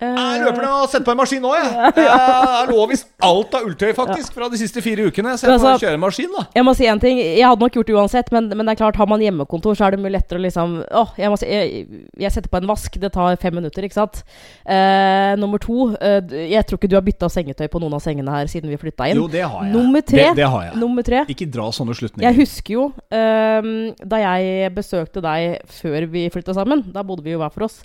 Eh, 0.00 0.18
Jeg 0.18 0.42
løper 0.44 0.62
ned 0.64 0.72
og 0.72 0.88
setter 0.90 1.06
på 1.08 1.14
en 1.14 1.20
maskin 1.20 1.42
nå, 1.44 1.52
jeg. 1.58 1.92
Jeg 2.08 2.68
lå 2.70 2.86
visst 2.90 3.08
alt 3.24 3.54
av 3.58 3.66
ulltøy, 3.68 3.92
faktisk, 3.96 4.34
fra 4.36 4.48
de 4.52 4.60
siste 4.60 4.82
fire 4.84 5.08
ukene. 5.08 5.34
Så 5.38 5.46
jeg 5.48 5.54
får 5.54 5.68
altså- 5.72 5.84
kjøre 5.86 5.98
en 5.98 6.04
maskin, 6.04 6.30
da. 6.34 6.44
Jeg 6.54 6.66
må 6.66 6.74
si 6.76 6.88
en 6.90 7.02
ting. 7.02 7.18
Jeg 7.18 7.44
hadde 7.46 7.64
nok 7.64 7.78
gjort 7.78 7.90
det 7.90 7.96
uansett, 7.98 8.32
men, 8.34 8.48
men 8.48 8.66
det 8.66 8.74
er 8.74 8.80
klart, 8.82 8.98
har 9.00 9.10
man 9.10 9.22
hjemmekontor, 9.24 9.78
så 9.78 9.86
er 9.86 9.96
det 9.96 10.02
mye 10.02 10.14
lettere 10.14 10.40
å 10.40 10.44
liksom 10.44 10.76
Å, 10.88 11.04
jeg, 11.18 11.30
må 11.32 11.38
si, 11.40 11.48
jeg, 11.50 11.86
jeg 12.24 12.34
setter 12.34 12.52
på 12.52 12.60
en 12.62 12.68
vask. 12.70 12.98
Det 13.02 13.12
tar 13.14 13.38
fem 13.42 13.58
minutter, 13.58 13.86
ikke 13.86 13.98
sant? 13.98 14.22
Eh, 14.64 15.34
nummer 15.40 15.62
to. 15.62 15.90
Eh, 16.00 16.36
jeg 16.54 16.66
tror 16.68 16.80
ikke 16.80 16.90
du 16.92 16.96
har 16.98 17.06
bytta 17.06 17.30
sengetøy 17.32 17.66
på 17.72 17.82
noen 17.82 17.98
av 17.98 18.04
sengene 18.04 18.34
her 18.34 18.50
siden 18.50 18.70
vi 18.72 18.80
flytta 18.80 19.10
inn. 19.10 19.20
Jo, 19.20 19.28
det 19.32 19.44
har 19.44 19.64
jeg. 19.64 19.74
Nummer 19.74 20.04
tre. 20.04 20.28
Det, 20.30 20.36
det 20.42 20.50
har 20.52 20.68
jeg. 20.68 20.76
Nummer 20.80 21.06
tre. 21.06 21.24
Ikke 21.32 21.48
dra 21.50 21.68
sånne 21.74 21.96
Jeg 22.22 22.36
husker 22.38 22.74
jo 22.74 22.84
ehm, 23.14 23.72
da 24.04 24.20
jeg 24.22 24.70
besøkte 24.76 25.22
deg 25.24 25.66
før 25.80 26.06
vi 26.12 26.28
flytta 26.32 26.54
sammen. 26.56 26.84
Da 26.94 27.04
bodde 27.06 27.24
vi 27.26 27.34
jo 27.34 27.42
hver 27.42 27.52
for 27.54 27.68
oss. 27.68 27.82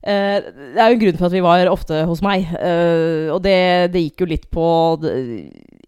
Eh, 0.00 0.36
det 0.40 0.80
er 0.80 0.88
jo 0.88 0.96
en 0.96 1.00
grunn 1.02 1.18
for 1.18 1.28
at 1.28 1.34
vi 1.34 1.42
var 1.44 1.68
ofte 1.68 2.04
hos 2.08 2.22
meg. 2.24 2.46
Uh, 2.56 3.28
og 3.34 3.42
det, 3.44 3.92
det 3.92 4.00
gikk 4.06 4.22
jo 4.24 4.28
litt 4.30 4.46
på 4.52 4.64
det- 5.02 5.18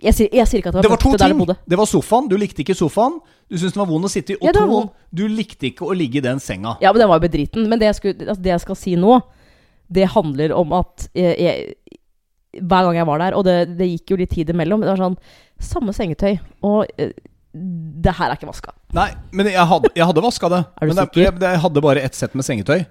jeg, 0.03 0.15
sier, 0.19 0.29
jeg 0.35 0.49
sier 0.51 0.61
ikke 0.61 0.73
at 0.73 0.77
det 0.77 0.83
Det 0.83 0.91
var, 0.91 0.99
var 0.99 1.05
to 1.05 1.17
ting. 1.17 1.39
bodde. 1.39 1.57
Det 1.65 1.79
var 1.79 1.89
sofaen. 1.89 2.29
Du 2.29 2.37
likte 2.37 2.65
ikke 2.65 2.77
sofaen. 2.77 3.21
Du 3.49 3.57
syntes 3.57 3.77
den 3.77 3.85
var 3.85 3.89
vond 3.93 4.05
å 4.05 4.11
sitte 4.11 4.35
i. 4.35 4.37
Og 4.41 4.49
Ja, 4.51 4.53
to, 4.53 4.83
du 5.15 5.25
likte 5.31 5.71
ikke 5.71 5.87
å 5.87 5.97
ligge 5.97 6.19
i 6.19 6.25
den 6.25 6.43
senga. 6.43 6.77
Ja, 6.83 6.93
men 6.93 7.01
den 7.01 7.09
var 7.09 7.21
jo 7.21 7.29
bedriten. 7.29 7.69
Men 7.71 7.79
det 7.79 7.89
jeg, 7.93 8.01
skulle, 8.01 8.29
altså 8.29 8.43
det 8.43 8.53
jeg 8.53 8.65
skal 8.67 8.77
si 8.77 8.97
nå, 8.99 9.21
det 9.93 10.09
handler 10.13 10.53
om 10.57 10.73
at 10.77 11.09
jeg, 11.15 11.37
jeg, 11.39 11.75
hver 12.61 12.89
gang 12.89 12.97
jeg 12.97 13.07
var 13.09 13.23
der, 13.23 13.37
og 13.39 13.45
det, 13.45 13.57
det 13.79 13.89
gikk 13.95 14.13
jo 14.13 14.17
litt 14.21 14.33
tid 14.33 14.51
imellom 14.53 14.83
Det 14.83 14.91
var 14.91 15.01
sånn 15.01 15.17
Samme 15.63 15.93
sengetøy, 15.95 16.41
og 16.67 16.89
uh, 16.99 17.13
det 17.53 18.15
her 18.19 18.33
er 18.33 18.35
ikke 18.35 18.49
vaska. 18.49 18.73
Nei, 18.97 19.13
men 19.31 19.47
jeg 19.47 19.63
hadde, 19.69 19.91
jeg 19.95 20.09
hadde 20.09 20.25
vaska 20.25 20.49
det. 20.51 20.59
Er 20.81 20.89
du 20.89 20.91
men 20.91 21.05
sikker? 21.05 21.39
Jeg 21.45 21.61
hadde 21.63 21.83
bare 21.85 22.03
ett 22.03 22.17
sett 22.19 22.35
med 22.35 22.47
sengetøy. 22.47 22.83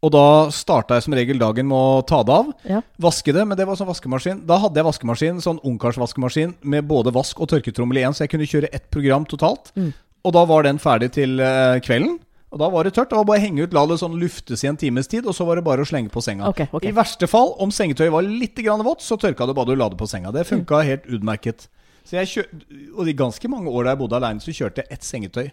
Og 0.00 0.12
da 0.14 0.26
starta 0.54 0.96
jeg 0.96 1.04
som 1.04 1.14
regel 1.16 1.40
dagen 1.40 1.68
med 1.68 1.76
å 1.76 2.04
ta 2.08 2.22
det 2.24 2.32
av. 2.32 2.52
Ja. 2.64 2.80
Vaske 3.04 3.34
det, 3.36 3.42
men 3.44 3.58
det 3.58 3.66
var 3.68 3.76
sånn 3.76 3.90
vaskemaskin. 3.90 4.40
Da 4.48 4.56
hadde 4.62 4.80
jeg 4.80 4.86
vaskemaskin, 4.86 5.42
sånn 5.44 5.60
ungkarsvaskemaskin 5.68 6.54
med 6.72 6.88
både 6.88 7.12
vask 7.12 7.40
og 7.40 7.50
tørketrommel 7.52 8.00
i 8.00 8.06
én, 8.08 8.16
så 8.16 8.24
jeg 8.24 8.32
kunne 8.32 8.48
kjøre 8.48 8.72
ett 8.72 8.88
program 8.92 9.28
totalt. 9.28 9.74
Mm. 9.76 9.92
Og 10.24 10.34
da 10.36 10.44
var 10.48 10.64
den 10.64 10.80
ferdig 10.80 11.10
til 11.18 11.36
eh, 11.44 11.76
kvelden. 11.84 12.16
Og 12.50 12.58
da 12.58 12.70
var 12.72 12.88
det 12.88 12.94
tørt. 12.96 13.12
Det 13.12 13.18
var 13.18 13.28
bare 13.28 13.42
å 13.42 13.44
henge 13.44 13.66
ut, 13.68 13.76
la 13.76 13.84
det 13.86 14.00
sånn 14.00 14.16
luftes 14.18 14.64
i 14.64 14.70
en 14.72 14.80
times 14.80 15.10
tid, 15.10 15.28
og 15.28 15.36
så 15.36 15.44
var 15.46 15.60
det 15.60 15.66
bare 15.68 15.84
å 15.84 15.88
slenge 15.88 16.10
på 16.10 16.22
senga. 16.24 16.48
Okay, 16.50 16.72
okay. 16.72 16.90
I 16.90 16.96
verste 16.96 17.28
fall, 17.30 17.52
om 17.62 17.70
sengetøyet 17.74 18.12
var 18.14 18.26
litt 18.26 18.58
grann 18.64 18.82
vått, 18.86 19.04
så 19.04 19.20
tørka 19.20 19.46
du 19.46 19.54
bare 19.54 19.70
du 19.70 19.78
la 19.78 19.90
det 19.92 20.00
på 20.00 20.08
senga. 20.10 20.32
Det 20.34 20.48
funka 20.48 20.82
helt 20.88 21.06
utmerket. 21.12 21.68
Så 22.08 22.16
jeg 22.18 22.32
kjør... 22.32 22.48
og 22.96 23.10
i 23.12 23.14
ganske 23.20 23.52
mange 23.52 23.70
år 23.70 23.86
da 23.86 23.94
jeg 23.94 24.00
bodde 24.00 24.18
aleine, 24.18 24.42
så 24.42 24.54
kjørte 24.56 24.82
jeg 24.82 24.96
ett 24.96 25.06
sengetøy. 25.06 25.50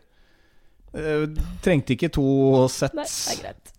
Uh, 0.98 1.28
trengte 1.62 1.94
ikke 1.94 2.10
to 2.16 2.28
sett. 2.72 2.96
Nei, 2.98 3.06
det 3.06 3.36
er 3.36 3.42
greit. 3.44 3.77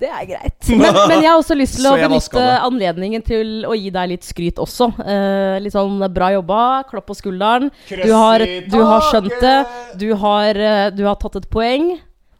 Det 0.00 0.08
er 0.10 0.24
greit. 0.28 0.70
Men, 0.80 0.96
men 1.08 1.20
jeg 1.22 1.28
har 1.30 1.38
også 1.38 1.56
lyst 1.58 1.76
til 1.78 1.86
å 1.88 1.94
benytte 1.98 2.44
anledningen 2.64 3.22
til 3.24 3.66
å 3.68 3.74
gi 3.78 3.92
deg 3.94 4.10
litt 4.14 4.26
skryt 4.26 4.58
også. 4.62 4.90
Eh, 5.04 5.58
litt 5.62 5.74
sånn 5.74 6.02
bra 6.14 6.32
jobba, 6.34 6.62
klapp 6.88 7.06
på 7.08 7.16
skulderen. 7.18 7.70
Du 7.88 8.10
har, 8.10 8.42
du 8.42 8.80
har 8.80 9.06
skjønt 9.10 9.36
det. 9.42 9.54
Du 10.00 10.08
har, 10.20 10.58
eh, 10.58 10.88
du 10.94 11.04
har 11.06 11.16
tatt 11.20 11.38
et 11.40 11.48
poeng. 11.52 11.94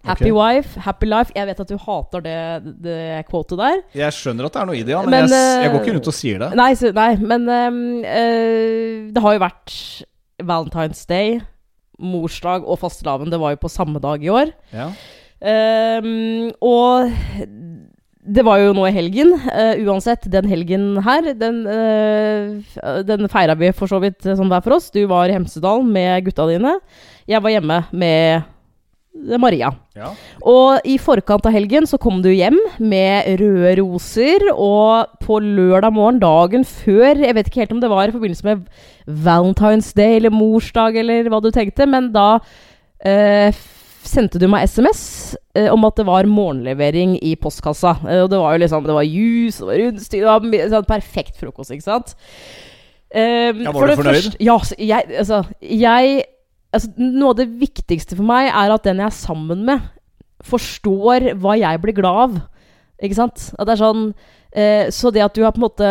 Happy 0.05 0.29
okay. 0.29 0.35
wife, 0.37 0.81
happy 0.85 1.09
life. 1.09 1.33
Jeg 1.33 1.49
vet 1.49 1.61
at 1.63 1.71
du 1.71 1.79
hater 1.81 2.25
det, 2.25 2.41
det 2.85 2.99
quotet 3.31 3.57
der. 3.57 3.79
Jeg 3.97 4.13
skjønner 4.13 4.51
at 4.51 4.57
det 4.57 4.61
er 4.61 4.69
noe 4.69 4.77
i 4.77 4.85
det, 4.85 4.93
ja, 4.93 5.01
men, 5.07 5.15
Men, 5.15 5.33
jeg, 5.33 5.63
jeg 5.63 5.73
går 5.73 5.79
eh, 5.79 5.85
ikke 5.87 5.95
rundt 5.97 6.11
og 6.11 6.17
sier 6.19 6.43
det. 6.43 6.51
Nei, 6.61 6.71
så, 6.77 6.93
nei 6.93 7.11
men 7.23 7.49
eh, 8.05 9.09
det 9.15 9.25
har 9.25 9.39
jo 9.39 9.43
vært 9.47 9.77
Valentine's 10.45 11.07
Day, 11.09 11.39
morsdag 11.97 12.69
og 12.69 12.83
fastelavn. 12.83 13.33
Det 13.33 13.41
var 13.41 13.55
jo 13.55 13.63
på 13.65 13.73
samme 13.73 14.03
dag 14.05 14.25
i 14.25 14.33
år. 14.35 14.53
Ja. 14.77 14.91
Ehm, 15.43 16.53
og 16.63 17.11
det 18.25 18.45
var 18.47 18.63
jo 18.63 18.73
nå 18.77 18.87
i 18.89 18.95
helgen. 18.95 19.35
Uh, 19.45 19.75
uansett, 19.85 20.25
den 20.33 20.49
helgen 20.49 20.97
her, 21.05 21.35
den, 21.37 21.61
uh, 21.69 23.03
den 23.05 23.29
feira 23.33 23.57
vi 23.59 23.73
for 23.77 23.91
så 23.91 24.01
vidt 24.05 24.25
sånn 24.25 24.49
hver 24.53 24.65
for 24.65 24.79
oss. 24.79 24.89
Du 24.95 25.03
var 25.11 25.29
i 25.29 25.37
Hemsedal 25.37 25.85
med 25.85 26.25
gutta 26.31 26.49
dine. 26.49 26.79
Jeg 27.29 27.45
var 27.45 27.53
hjemme 27.53 27.83
med 27.93 28.51
Maria. 29.15 29.71
Ja. 29.95 30.09
Og 30.43 30.83
i 30.91 30.97
forkant 30.99 31.45
av 31.47 31.55
helgen 31.55 31.87
så 31.87 32.01
kom 32.03 32.19
du 32.25 32.31
hjem 32.33 32.57
med 32.83 33.29
røde 33.39 33.77
roser, 33.79 34.49
og 34.51 35.13
på 35.23 35.39
lørdag 35.39 35.95
morgen, 35.95 36.19
dagen 36.23 36.67
før 36.67 37.23
Jeg 37.23 37.37
vet 37.37 37.49
ikke 37.49 37.63
helt 37.63 37.77
om 37.77 37.83
det 37.85 37.93
var 37.93 38.11
i 38.11 38.15
forbindelse 38.15 38.49
med 38.49 38.65
Valentine's 39.07 39.93
Day 39.95 40.19
eller 40.19 40.35
morsdag 40.35 40.99
eller 41.05 41.31
hva 41.31 41.41
du 41.45 41.53
tenkte, 41.55 41.87
men 41.87 42.11
da 42.15 42.41
eh, 43.07 43.55
sendte 44.05 44.39
du 44.41 44.47
meg 44.53 44.67
SMS 44.69 45.01
eh, 45.57 45.71
om 45.73 45.85
at 45.89 45.97
det 45.97 46.05
var 46.09 46.29
morgenlevering 46.29 47.17
i 47.25 47.35
postkassa. 47.41 47.97
Eh, 48.05 48.23
og 48.25 48.31
det 48.33 48.39
var 48.43 48.55
jo 48.57 48.63
liksom 48.65 48.85
Det 48.87 48.97
var 48.99 49.07
juice, 49.09 49.59
det 49.59 49.67
var 49.71 49.81
rundstyr, 49.83 50.29
det 50.53 50.71
var 50.75 50.87
perfekt 50.89 51.41
frokost, 51.41 51.73
ikke 51.75 51.87
sant? 51.89 52.15
Eh, 53.15 53.51
Ja, 53.53 53.73
var 53.73 53.81
for 53.81 53.87
du 53.87 53.97
fornøyd? 54.03 54.21
første- 54.21 54.41
ja, 54.45 54.59
så 54.59 54.75
jeg, 54.79 55.05
altså, 55.19 55.43
jeg 55.63 56.25
altså, 56.75 56.91
Noe 56.99 57.31
av 57.31 57.37
det 57.37 57.49
viktigste 57.61 58.17
for 58.19 58.25
meg 58.27 58.49
er 58.51 58.73
at 58.75 58.83
den 58.85 58.99
jeg 58.99 59.07
er 59.07 59.15
sammen 59.15 59.65
med, 59.65 59.81
forstår 60.45 61.33
hva 61.41 61.55
jeg 61.59 61.81
blir 61.83 61.95
glad 61.97 62.19
av. 62.25 62.41
Ikke 63.03 63.15
sant? 63.19 63.51
At 63.59 63.67
det 63.69 63.75
er 63.79 63.83
sånn 63.85 64.15
eh, 64.55 64.87
Så 64.95 65.11
det 65.15 65.25
at 65.25 65.35
du 65.35 65.43
har 65.45 65.53
på 65.55 65.61
en 65.61 65.67
måte 65.67 65.91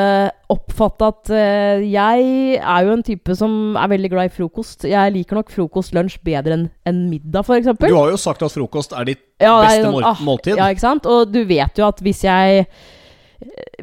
oppfatta 0.53 1.12
at 1.12 1.32
eh, 1.34 1.84
Jeg 1.91 2.58
er 2.60 2.88
jo 2.88 2.96
en 2.96 3.05
type 3.05 3.38
som 3.38 3.77
er 3.79 3.91
veldig 3.93 4.12
glad 4.13 4.32
i 4.32 4.34
frokost. 4.34 4.88
Jeg 4.89 5.13
liker 5.17 5.39
nok 5.39 5.53
frokost, 5.53 5.93
lunsj 5.96 6.17
bedre 6.25 6.58
enn 6.58 6.65
en 6.89 7.05
middag, 7.12 7.46
f.eks. 7.46 7.72
Du 7.79 7.96
har 7.96 8.12
jo 8.13 8.20
sagt 8.20 8.43
at 8.46 8.55
frokost 8.55 8.96
er 8.98 9.13
ditt 9.13 9.24
Ja, 9.43 9.60
beste 9.62 9.79
er 9.84 9.88
sånn, 9.89 10.10
ah, 10.10 10.25
måltid. 10.25 10.58
Ja, 10.60 10.72
ikke 10.74 10.88
sant? 10.88 11.08
Og 11.10 11.32
du 11.34 11.43
vet 11.50 11.79
jo 11.79 11.88
at 11.88 12.03
hvis 12.03 12.24
jeg 12.25 12.67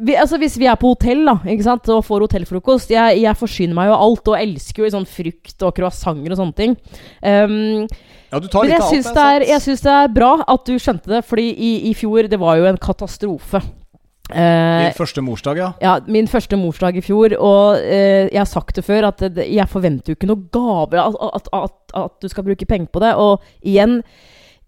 vi, 0.01 0.15
altså 0.17 0.39
Hvis 0.41 0.55
vi 0.57 0.65
er 0.65 0.77
på 0.79 0.89
hotell 0.93 1.25
da, 1.27 1.35
ikke 1.45 1.65
sant? 1.67 1.89
og 1.93 2.05
får 2.07 2.23
hotellfrokost 2.25 2.93
Jeg, 2.93 3.19
jeg 3.21 3.37
forsyner 3.37 3.77
meg 3.77 3.91
jo 3.91 3.97
alt 4.07 4.31
og 4.31 4.39
elsker 4.39 4.87
jo 4.87 4.93
sånn 4.95 5.09
frukt 5.09 5.67
og 5.67 5.75
croissanter 5.77 6.33
og 6.33 6.39
sånne 6.39 6.57
ting. 6.57 6.79
Um, 7.21 7.85
Ja, 8.31 8.39
du 8.39 8.47
tar 8.47 8.63
men 8.63 8.71
jeg 8.71 9.59
syns 9.59 9.83
det 9.83 9.89
det 9.89 9.93
er 9.97 10.11
bra 10.15 10.31
at 10.47 10.63
du 10.63 10.77
skjønte 10.79 11.11
det, 11.11 11.19
fordi 11.27 11.49
i, 11.51 11.71
i 11.89 11.93
fjor 11.97 12.29
det 12.31 12.39
var 12.39 12.61
jo 12.61 12.69
en 12.69 12.79
katastrofe. 12.79 13.59
Eh, 14.33 14.83
Din 14.85 14.97
første 14.97 15.21
morsdag, 15.25 15.57
ja. 15.61 15.69
ja, 15.81 15.93
min 16.07 16.27
første 16.31 16.57
morsdag 16.59 16.97
i 16.97 17.03
fjor, 17.05 17.35
og 17.39 17.79
eh, 17.83 18.27
jeg 18.31 18.39
har 18.39 18.49
sagt 18.49 18.75
det 18.79 18.85
før, 18.87 19.09
at 19.11 19.23
jeg 19.37 19.67
forventer 19.69 20.13
jo 20.13 20.17
ikke 20.19 20.29
noe 20.31 20.47
gave, 20.53 20.99
at, 20.99 21.17
at, 21.41 21.49
at, 21.53 21.95
at 22.05 22.17
du 22.21 22.27
skal 22.31 22.47
bruke 22.47 22.65
penger 22.69 22.91
på 22.93 23.03
det. 23.03 23.13
Og 23.19 23.41
igjen, 23.61 23.99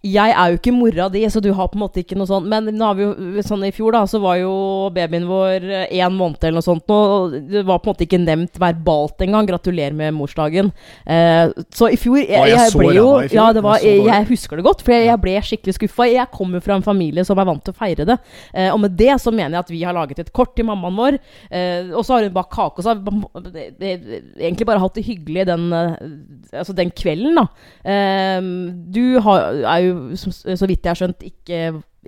jeg 0.03 0.33
er 0.35 0.51
jo 0.51 0.57
ikke 0.57 0.73
mora 0.75 1.05
di, 1.07 1.21
så 1.31 1.39
du 1.39 1.53
har 1.55 1.69
på 1.71 1.77
en 1.77 1.83
måte 1.85 2.01
ikke 2.01 2.17
noe 2.19 2.27
sånt. 2.27 2.47
Men 2.51 2.67
nå 2.75 2.87
har 2.89 2.97
vi 2.97 3.05
jo, 3.05 3.43
sånn 3.47 3.61
i 3.63 3.71
fjor, 3.71 3.95
da, 3.95 4.01
så 4.09 4.19
var 4.19 4.35
jo 4.41 4.51
babyen 4.91 5.29
vår 5.29 5.63
én 5.85 6.17
måned 6.17 6.43
eller 6.43 6.59
noe 6.59 6.65
sånt. 6.65 6.91
Og 6.91 7.37
det 7.47 7.63
var 7.63 7.79
på 7.79 7.87
en 7.87 7.95
måte 7.95 8.03
ikke 8.03 8.19
nevnt 8.19 8.59
verbalt 8.59 9.23
engang. 9.23 9.47
Gratulerer 9.47 9.95
med 9.95 10.11
morsdagen. 10.17 10.73
Eh, 11.07 11.53
så 11.71 11.87
i 11.93 11.99
fjor 11.99 12.19
jeg, 12.19 12.33
jeg 12.35 12.57
jeg 12.57 12.73
ble 12.75 12.89
jo? 12.97 13.07
Ja, 13.31 13.47
det 13.55 13.63
var, 13.63 13.79
jeg 13.79 14.01
jeg, 14.03 14.27
husker 14.33 14.59
det 14.59 14.65
godt, 14.67 14.83
for 14.83 14.91
jeg, 14.97 15.21
ble 15.23 15.37
skikkelig 15.47 15.77
skuffa. 15.77 16.09
Jeg 16.11 16.27
kommer 16.35 16.63
fra 16.65 16.75
en 16.75 16.85
familie 16.85 17.23
som 17.27 17.39
er 17.39 17.47
vant 17.47 17.63
til 17.63 17.71
å 17.71 17.79
feire 17.79 18.07
det. 18.09 18.19
Eh, 18.51 18.67
og 18.73 18.81
med 18.83 18.99
det 18.99 19.15
så 19.23 19.31
mener 19.31 19.55
jeg 19.55 19.63
at 19.63 19.73
vi 19.73 19.85
har 19.87 19.95
laget 19.95 20.19
et 20.25 20.33
kort 20.35 20.51
til 20.57 20.67
mammaen 20.67 20.99
vår. 20.99 21.19
Eh, 21.47 21.93
og 21.95 22.03
så 22.03 22.17
har 22.17 22.27
hun 22.27 22.35
bakt 22.35 22.51
kake. 22.51 22.83
Og 22.83 22.83
så 22.83 22.91
har 22.91 23.79
vi 23.79 23.95
egentlig 24.43 24.67
bare 24.67 24.83
hatt 24.83 24.99
det 24.99 25.07
hyggelig 25.07 25.47
den, 25.47 25.71
eh, 25.79 26.59
altså 26.59 26.75
den 26.75 26.91
kvelden, 26.91 27.39
da. 27.39 27.47
Eh, 27.87 28.51
du 28.99 29.03
har, 29.23 29.63
er 29.63 29.87
jo, 29.87 29.92
så 30.17 30.69
vidt 30.69 30.83
jeg 30.83 30.91
har 30.91 30.99
skjønt, 30.99 31.25
ikke, 31.27 31.59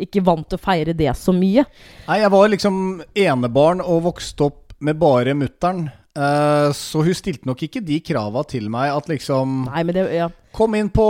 ikke 0.07 0.23
vant 0.25 0.47
til 0.49 0.59
å 0.59 0.63
feire 0.63 0.95
det 0.97 1.11
så 1.19 1.33
mye. 1.35 1.65
Nei, 2.07 2.21
jeg 2.21 2.33
var 2.33 2.49
liksom 2.53 2.81
enebarn 3.25 3.83
og 3.83 4.05
vokste 4.09 4.49
opp 4.49 4.75
med 4.85 4.99
bare 4.99 5.35
mutter'n. 5.37 5.85
Eh, 6.15 6.69
så 6.75 7.03
hun 7.03 7.15
stilte 7.17 7.47
nok 7.49 7.65
ikke 7.67 7.83
de 7.83 7.99
krava 7.99 8.45
til 8.47 8.69
meg 8.71 8.93
at 8.93 9.09
liksom 9.11 9.65
Nei, 9.67 9.81
men 9.83 9.97
det 9.97 10.05
ja. 10.15 10.29
Kom 10.55 10.77
inn 10.79 10.87
på 10.87 11.03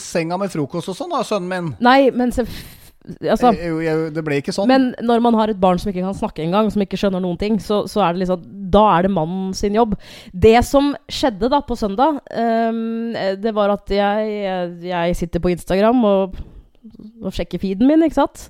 senga 0.00 0.38
med 0.40 0.48
frokost 0.48 0.88
og 0.88 0.96
sånn 0.96 1.12
da, 1.12 1.20
sønnen 1.28 1.50
min. 1.50 1.68
Nei, 1.84 2.08
men 2.16 2.32
altså, 3.20 3.52
Jeg, 3.56 3.74
jeg, 3.86 4.08
det 4.16 4.24
ble 4.26 4.40
ikke 4.40 4.54
sånn. 4.54 4.70
Men 4.70 4.88
når 5.04 5.22
man 5.24 5.36
har 5.38 5.52
et 5.52 5.60
barn 5.60 5.80
som 5.82 5.92
ikke 5.92 6.04
kan 6.04 6.16
snakke 6.18 6.44
engang, 6.44 6.70
som 6.72 6.82
ikke 6.84 6.98
skjønner 7.00 7.22
noen 7.22 7.38
ting, 7.40 7.60
så, 7.62 7.84
så 7.90 8.02
er 8.04 8.14
det 8.14 8.24
liksom 8.24 8.42
Da 8.74 8.82
er 8.96 9.06
det 9.06 9.12
mannen 9.14 9.52
sin 9.56 9.76
jobb. 9.78 9.94
Det 10.32 10.56
som 10.66 10.92
skjedde 11.12 11.50
da 11.52 11.62
på 11.64 11.78
søndag, 11.78 12.20
um, 12.30 13.14
det 13.42 13.54
var 13.56 13.76
at 13.76 13.92
jeg, 13.94 14.82
jeg 14.84 15.16
sitter 15.18 15.42
på 15.42 15.54
Instagram 15.54 16.02
og, 16.08 16.40
og 17.22 17.32
sjekker 17.34 17.62
feeden 17.62 17.88
min, 17.88 18.04
ikke 18.06 18.20
sant. 18.20 18.48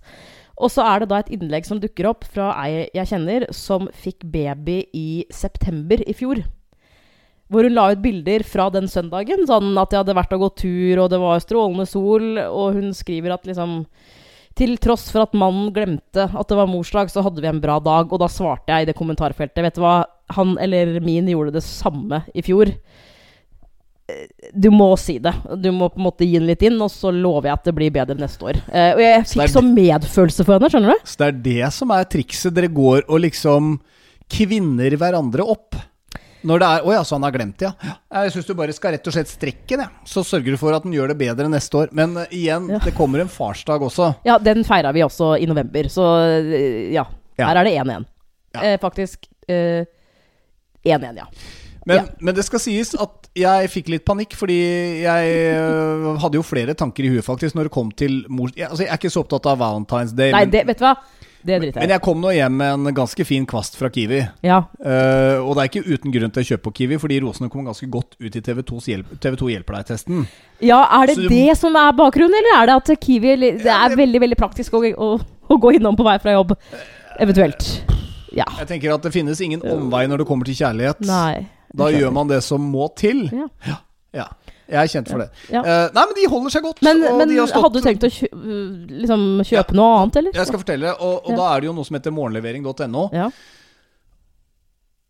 Og 0.56 0.72
så 0.72 0.84
er 0.88 1.02
det 1.02 1.10
da 1.10 1.20
et 1.20 1.32
innlegg 1.36 1.66
som 1.68 1.80
dukker 1.80 2.08
opp 2.08 2.24
fra 2.32 2.52
ei 2.64 2.86
jeg 2.96 3.10
kjenner, 3.10 3.44
som 3.52 3.90
fikk 3.92 4.24
baby 4.32 4.82
i 4.96 5.08
september 5.32 6.00
i 6.00 6.14
fjor. 6.16 6.40
Hvor 7.52 7.66
hun 7.68 7.76
la 7.76 7.90
ut 7.92 8.00
bilder 8.02 8.42
fra 8.46 8.70
den 8.74 8.88
søndagen. 8.90 9.44
Sånn 9.46 9.76
at 9.78 9.92
jeg 9.92 10.00
hadde 10.00 10.16
vært 10.16 10.32
og 10.34 10.46
gått 10.46 10.62
tur, 10.64 11.02
og 11.04 11.10
det 11.12 11.20
var 11.22 11.42
strålende 11.44 11.86
sol. 11.86 12.40
Og 12.42 12.78
hun 12.78 12.94
skriver 12.96 13.36
at 13.36 13.44
liksom 13.46 13.82
til 14.56 14.76
tross 14.80 15.10
for 15.12 15.26
at 15.26 15.34
mannen 15.36 15.68
glemte 15.76 16.24
at 16.26 16.48
det 16.48 16.56
var 16.56 16.70
morsdag, 16.70 17.10
så 17.12 17.22
hadde 17.26 17.42
vi 17.44 17.48
en 17.50 17.60
bra 17.60 17.76
dag. 17.84 18.08
Og 18.12 18.22
da 18.22 18.28
svarte 18.32 18.72
jeg 18.72 18.86
i 18.86 18.88
det 18.90 18.96
kommentarfeltet 18.96 19.60
Vet 19.66 19.76
du 19.76 19.82
hva, 19.84 19.98
han 20.36 20.56
eller 20.62 20.96
min 21.04 21.28
gjorde 21.28 21.52
det 21.58 21.62
samme 21.66 22.22
i 22.34 22.42
fjor. 22.46 22.72
Eh, 24.08 24.24
Du 24.54 24.70
må 24.70 24.88
si 25.00 25.18
det. 25.18 25.34
Du 25.60 25.68
må 25.74 25.88
på 25.92 26.00
en 26.00 26.06
måte 26.06 26.24
gi 26.26 26.38
den 26.38 26.46
litt 26.48 26.62
inn, 26.64 26.78
og 26.82 26.90
så 26.94 27.12
lover 27.12 27.50
jeg 27.50 27.58
at 27.58 27.68
det 27.68 27.74
blir 27.76 27.92
bedre 27.94 28.16
neste 28.20 28.48
år. 28.48 28.60
Eh, 28.72 28.92
og 28.94 29.02
jeg 29.04 29.26
fikk 29.34 29.52
så 29.52 29.62
medfølelse 29.66 30.46
for 30.46 30.56
henne, 30.56 30.70
skjønner 30.72 30.94
du? 30.96 31.04
Så 31.04 31.20
det 31.20 31.28
er 31.28 31.42
det 31.50 31.72
som 31.76 31.92
er 31.94 32.08
trikset. 32.16 32.54
Dere 32.56 32.72
går 32.72 33.04
og 33.08 33.20
liksom 33.26 33.76
kvinner 34.32 34.96
hverandre 34.98 35.44
opp. 35.46 35.75
Når 36.46 36.62
det 36.62 36.68
er 36.68 36.86
Å 36.86 36.92
ja, 36.94 37.02
så 37.06 37.16
han 37.16 37.26
har 37.26 37.34
glemt 37.34 37.58
det, 37.58 37.68
ja. 37.82 37.94
Jeg 38.22 38.34
syns 38.36 38.46
du 38.48 38.54
bare 38.58 38.74
skal 38.76 38.94
rett 38.94 39.08
og 39.10 39.14
slett 39.16 39.30
strekke 39.30 39.78
den. 39.80 39.90
Så 40.06 40.22
sørger 40.26 40.54
du 40.54 40.60
for 40.60 40.76
at 40.76 40.84
den 40.86 40.94
gjør 40.94 41.10
det 41.10 41.18
bedre 41.20 41.48
neste 41.50 41.80
år. 41.82 41.92
Men 41.96 42.14
uh, 42.20 42.24
igjen, 42.30 42.68
Ja. 42.70 42.80
det 42.84 42.94
kommer 42.96 43.22
en 43.24 43.32
farsdag 43.32 43.82
også. 43.82 44.12
Ja, 44.28 44.38
den 44.38 44.62
feira 44.66 44.92
vi 44.94 45.02
også 45.06 45.34
i 45.42 45.48
november, 45.50 45.90
så 45.92 46.06
uh, 46.38 46.54
ja. 46.94 47.06
Ja. 47.36 47.50
Her 47.50 47.60
er 47.60 47.68
det 47.68 47.74
1-1. 47.82 48.06
Ja. 48.56 48.62
Eh, 48.64 48.76
faktisk 48.80 49.26
eh, 49.52 49.84
1-1, 50.86 51.18
ja. 51.18 51.26
Men, 51.86 51.96
Ja. 51.96 52.04
men 52.20 52.34
det 52.34 52.46
skal 52.46 52.62
sies 52.62 52.94
at 52.98 53.28
jeg 53.36 53.68
fikk 53.70 53.90
litt 53.92 54.04
panikk, 54.08 54.32
fordi 54.34 54.56
jeg 55.02 55.34
hadde 56.22 56.38
jo 56.38 56.42
flere 56.46 56.74
tanker 56.74 57.04
i 57.04 57.10
huet 57.12 57.26
faktisk 57.26 57.54
når 57.58 57.68
det 57.68 57.74
kom 57.76 57.90
til 57.92 58.24
mor... 58.32 58.48
Jeg, 58.56 58.70
altså, 58.70 58.86
jeg 58.86 58.90
er 58.94 58.98
ikke 58.98 59.12
så 59.12 59.22
opptatt 59.22 59.46
av 59.52 59.60
Valentine's 59.60 60.16
Day, 60.16 60.32
Nei, 60.32 60.46
men, 60.46 60.54
det, 60.54 60.64
vet 60.70 60.80
du 60.80 60.86
hva? 60.86 60.94
Det 61.46 61.60
driter 61.62 61.78
men 61.80 61.86
jeg 61.86 61.92
i. 61.92 61.94
jeg 61.94 62.02
kom 62.02 62.20
nå 62.24 62.32
hjem 62.34 62.56
med 62.58 62.72
en 62.74 62.94
ganske 62.96 63.24
fin 63.28 63.46
kvast 63.46 63.76
fra 63.78 63.90
Kiwi. 63.94 64.18
Ja. 64.46 64.58
Uh, 64.80 65.38
og 65.44 65.52
det 65.56 65.62
er 65.62 65.70
ikke 65.70 65.84
uten 65.94 66.14
grunn 66.14 66.32
til 66.34 66.42
å 66.42 66.48
kjøpe 66.50 66.64
på 66.66 66.72
Kiwi, 66.80 66.98
fordi 67.02 67.20
rosene 67.22 67.50
kommer 67.52 67.70
ganske 67.70 67.88
godt 67.92 68.16
ut 68.18 68.38
i 68.38 68.42
TV2s 68.48 68.88
hjelp, 68.90 69.12
TV2 69.22 69.50
hjelper 69.54 69.78
deg-testen. 69.78 70.24
ja, 70.60 70.80
er 70.98 71.06
det 71.12 71.16
Så 71.20 71.28
det 71.30 71.56
som 71.60 71.76
er 71.78 71.92
bakgrunnen, 71.96 72.34
eller 72.40 72.62
er 72.62 72.66
det 72.72 72.76
at 72.82 73.00
Kiwi 73.00 73.36
Det 73.36 73.52
Det 73.62 73.64
Ja, 73.70 73.84
er 73.84 73.88
det- 73.94 73.98
veldig, 73.98 74.20
veldig 74.20 74.38
praktisk 74.40 74.72
å, 74.74 74.82
å, 74.82 75.20
å 75.48 75.60
gå 75.60 75.74
innom 75.78 75.96
på 75.96 76.04
vei 76.04 76.18
fra 76.18 76.32
jobb, 76.32 76.56
eventuelt. 77.20 77.82
Ja. 78.36 78.44
Jeg 78.58 78.68
tenker 78.68 78.92
at 78.94 79.02
det 79.02 79.12
finnes 79.14 79.40
ingen 79.40 79.62
omvei 79.62 80.06
når 80.06 80.18
det 80.18 80.26
kommer 80.26 80.44
til 80.44 80.54
kjærlighet. 80.58 81.00
Nei. 81.06 81.46
Da 81.76 81.90
gjør 81.92 82.12
man 82.12 82.28
det 82.28 82.42
som 82.44 82.60
må 82.60 82.88
til. 82.96 83.28
Ja. 83.32 83.78
Ja. 84.12 84.26
Jeg 84.68 84.78
er 84.82 84.88
kjent 84.90 85.08
for 85.12 85.18
det. 85.22 85.28
Ja. 85.52 85.60
Uh, 85.62 85.88
nei, 85.94 86.04
men 86.10 86.14
de 86.18 86.24
holder 86.30 86.50
seg 86.50 86.62
godt. 86.66 86.80
Men, 86.82 87.00
men 87.18 87.28
de 87.30 87.36
har 87.38 87.46
stått- 87.46 87.62
hadde 87.62 87.78
du 87.80 87.86
tenkt 87.86 88.02
å 88.02 88.10
kjø 88.10 88.28
liksom, 88.90 89.26
kjøpe 89.46 89.76
noe 89.78 90.00
annet, 90.00 90.16
eller? 90.22 90.32
Jeg 90.34 90.46
skal 90.50 90.58
fortelle, 90.64 90.94
og, 90.98 91.20
og 91.24 91.30
Ja. 91.30 91.36
da 91.36 91.50
er 91.54 91.60
det 91.60 91.66
jo 91.70 91.74
noe 91.76 91.84
som 91.86 91.98
heter 92.00 92.14
morgenlevering.no, 92.16 93.04
Ja. 93.14 93.28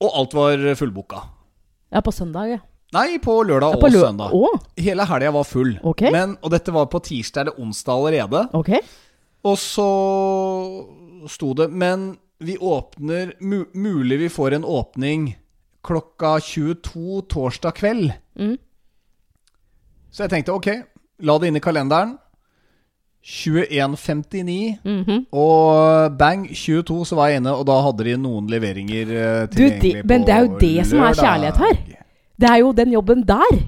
og 0.05 0.11
alt 0.21 0.35
var 0.37 0.67
fullboka. 0.77 1.23
ja, 1.93 2.01
på 2.05 2.13
søndag, 2.13 2.51
ja. 2.51 2.59
Nei, 2.95 3.19
på 3.19 3.33
lørdag 3.45 3.75
ja 3.75 3.81
på 3.81 3.89
og 3.89 3.93
søndag. 3.93 4.31
Å, 4.33 4.59
Hele 4.79 5.05
helga 5.09 5.33
var 5.35 5.45
full. 5.45 5.73
Ok. 5.83 6.03
Men, 6.15 6.37
og 6.43 6.51
dette 6.53 6.71
var 6.73 6.87
på 6.87 7.01
tirsdag 7.03 7.41
eller 7.47 7.59
onsdag 7.61 7.93
allerede. 7.99 8.45
ok. 8.55 8.71
Og 9.47 9.57
så 9.63 9.87
sto 11.31 11.53
det 11.55 11.69
Men 11.71 12.17
vi 12.43 12.57
åpner 12.59 13.33
mu 13.41 13.65
Mulig 13.75 14.19
vi 14.19 14.29
får 14.29 14.55
en 14.57 14.65
åpning 14.65 15.37
klokka 15.87 16.41
22 16.43 17.23
torsdag 17.31 17.75
kveld. 17.79 18.13
Mm. 18.39 18.57
Så 20.11 20.25
jeg 20.25 20.31
tenkte 20.31 20.55
ok, 20.55 20.69
la 21.27 21.39
det 21.39 21.49
inn 21.51 21.57
i 21.57 21.61
kalenderen. 21.65 22.17
21.59. 23.27 24.79
Mhm. 24.85 25.27
Og 25.35 26.17
bang, 26.19 26.47
22 26.55 27.05
så 27.11 27.17
var 27.19 27.29
jeg 27.33 27.41
inne, 27.43 27.53
og 27.59 27.67
da 27.67 27.81
hadde 27.83 28.05
de 28.07 28.17
noen 28.23 28.47
leveringer 28.53 29.11
tilgjengelig 29.51 29.81
Du, 29.83 30.01
de- 30.01 30.03
men 30.07 30.25
det 30.27 30.35
er 30.35 30.45
jo 30.47 30.59
det 30.61 30.87
som 30.87 30.99
er 31.03 31.15
kjærlighet 31.19 31.57
her. 31.65 31.77
Det 32.39 32.51
er 32.51 32.59
jo 32.63 32.73
den 32.73 32.93
jobben 32.93 33.25
der. 33.27 33.63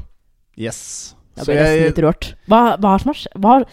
Yes. 0.59 1.15
Jeg 1.39 1.47
ble 1.47 1.55
nesten 1.55 1.87
litt 1.89 2.03
rørt. 2.05 2.35
Hva, 2.51 2.63
hva 2.83 2.95
er 2.95 2.99
som 2.99 3.13
har 3.45 3.65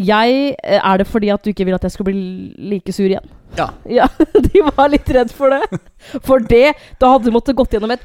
jeg, 0.00 0.56
eh, 0.64 0.80
Er 0.82 0.96
det 0.98 1.06
fordi 1.06 1.28
at 1.28 1.42
du 1.44 1.50
ikke 1.50 1.64
vil 1.66 1.74
at 1.74 1.82
jeg 1.82 1.92
skal 1.92 2.04
bli 2.04 2.54
like 2.58 2.92
sur 2.92 3.04
igjen? 3.04 3.26
ja, 3.58 3.68
Ja, 3.84 4.06
de 4.34 4.62
var 4.76 4.88
litt 4.88 5.08
redd 5.10 5.30
for 5.34 5.50
det. 5.50 5.80
For 6.24 6.38
det 6.38 6.74
Da 7.00 7.10
hadde 7.12 7.24
du 7.24 7.30
måttet 7.32 7.56
gått 7.56 7.70
gjennom 7.74 7.90
et 7.92 8.00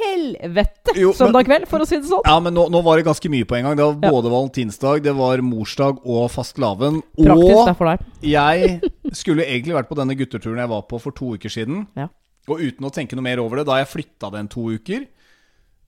helvete 0.00 0.94
Jo, 0.98 1.12
søndag 1.16 1.46
kveld, 1.48 1.66
for 1.70 1.80
å 1.84 1.86
si 1.88 1.96
det 2.00 2.08
sånn. 2.10 2.22
ja, 2.26 2.36
men 2.40 2.54
nå, 2.56 2.66
nå 2.72 2.82
var 2.86 2.96
det 3.00 3.06
ganske 3.06 3.30
mye 3.32 3.46
på 3.48 3.56
en 3.58 3.64
gang. 3.68 3.76
Det 3.78 3.84
var 3.86 3.96
Ja. 4.02 4.10
både 4.16 4.32
valentinsdag, 4.32 5.02
det 5.02 5.14
var 5.16 5.38
morsdag 5.44 6.00
og 6.04 6.30
fastelavn. 6.30 7.02
Og 7.18 7.86
jeg 8.22 8.80
skulle 9.12 9.44
egentlig 9.46 9.74
vært 9.76 9.88
på 9.90 9.96
denne 9.98 10.16
gutteturen 10.18 10.58
jeg 10.62 10.68
var 10.68 10.82
på 10.90 11.00
for 11.00 11.12
to 11.12 11.34
uker 11.36 11.48
siden. 11.52 11.86
Ja. 11.96 12.08
Og 12.48 12.58
uten 12.60 12.86
å 12.88 12.92
tenke 12.92 13.14
noe 13.14 13.22
mer 13.26 13.38
over 13.42 13.56
det, 13.60 13.66
da 13.66 13.76
jeg 13.82 13.88
flytta 13.92 14.30
den 14.32 14.48
to 14.48 14.60
uker, 14.72 15.06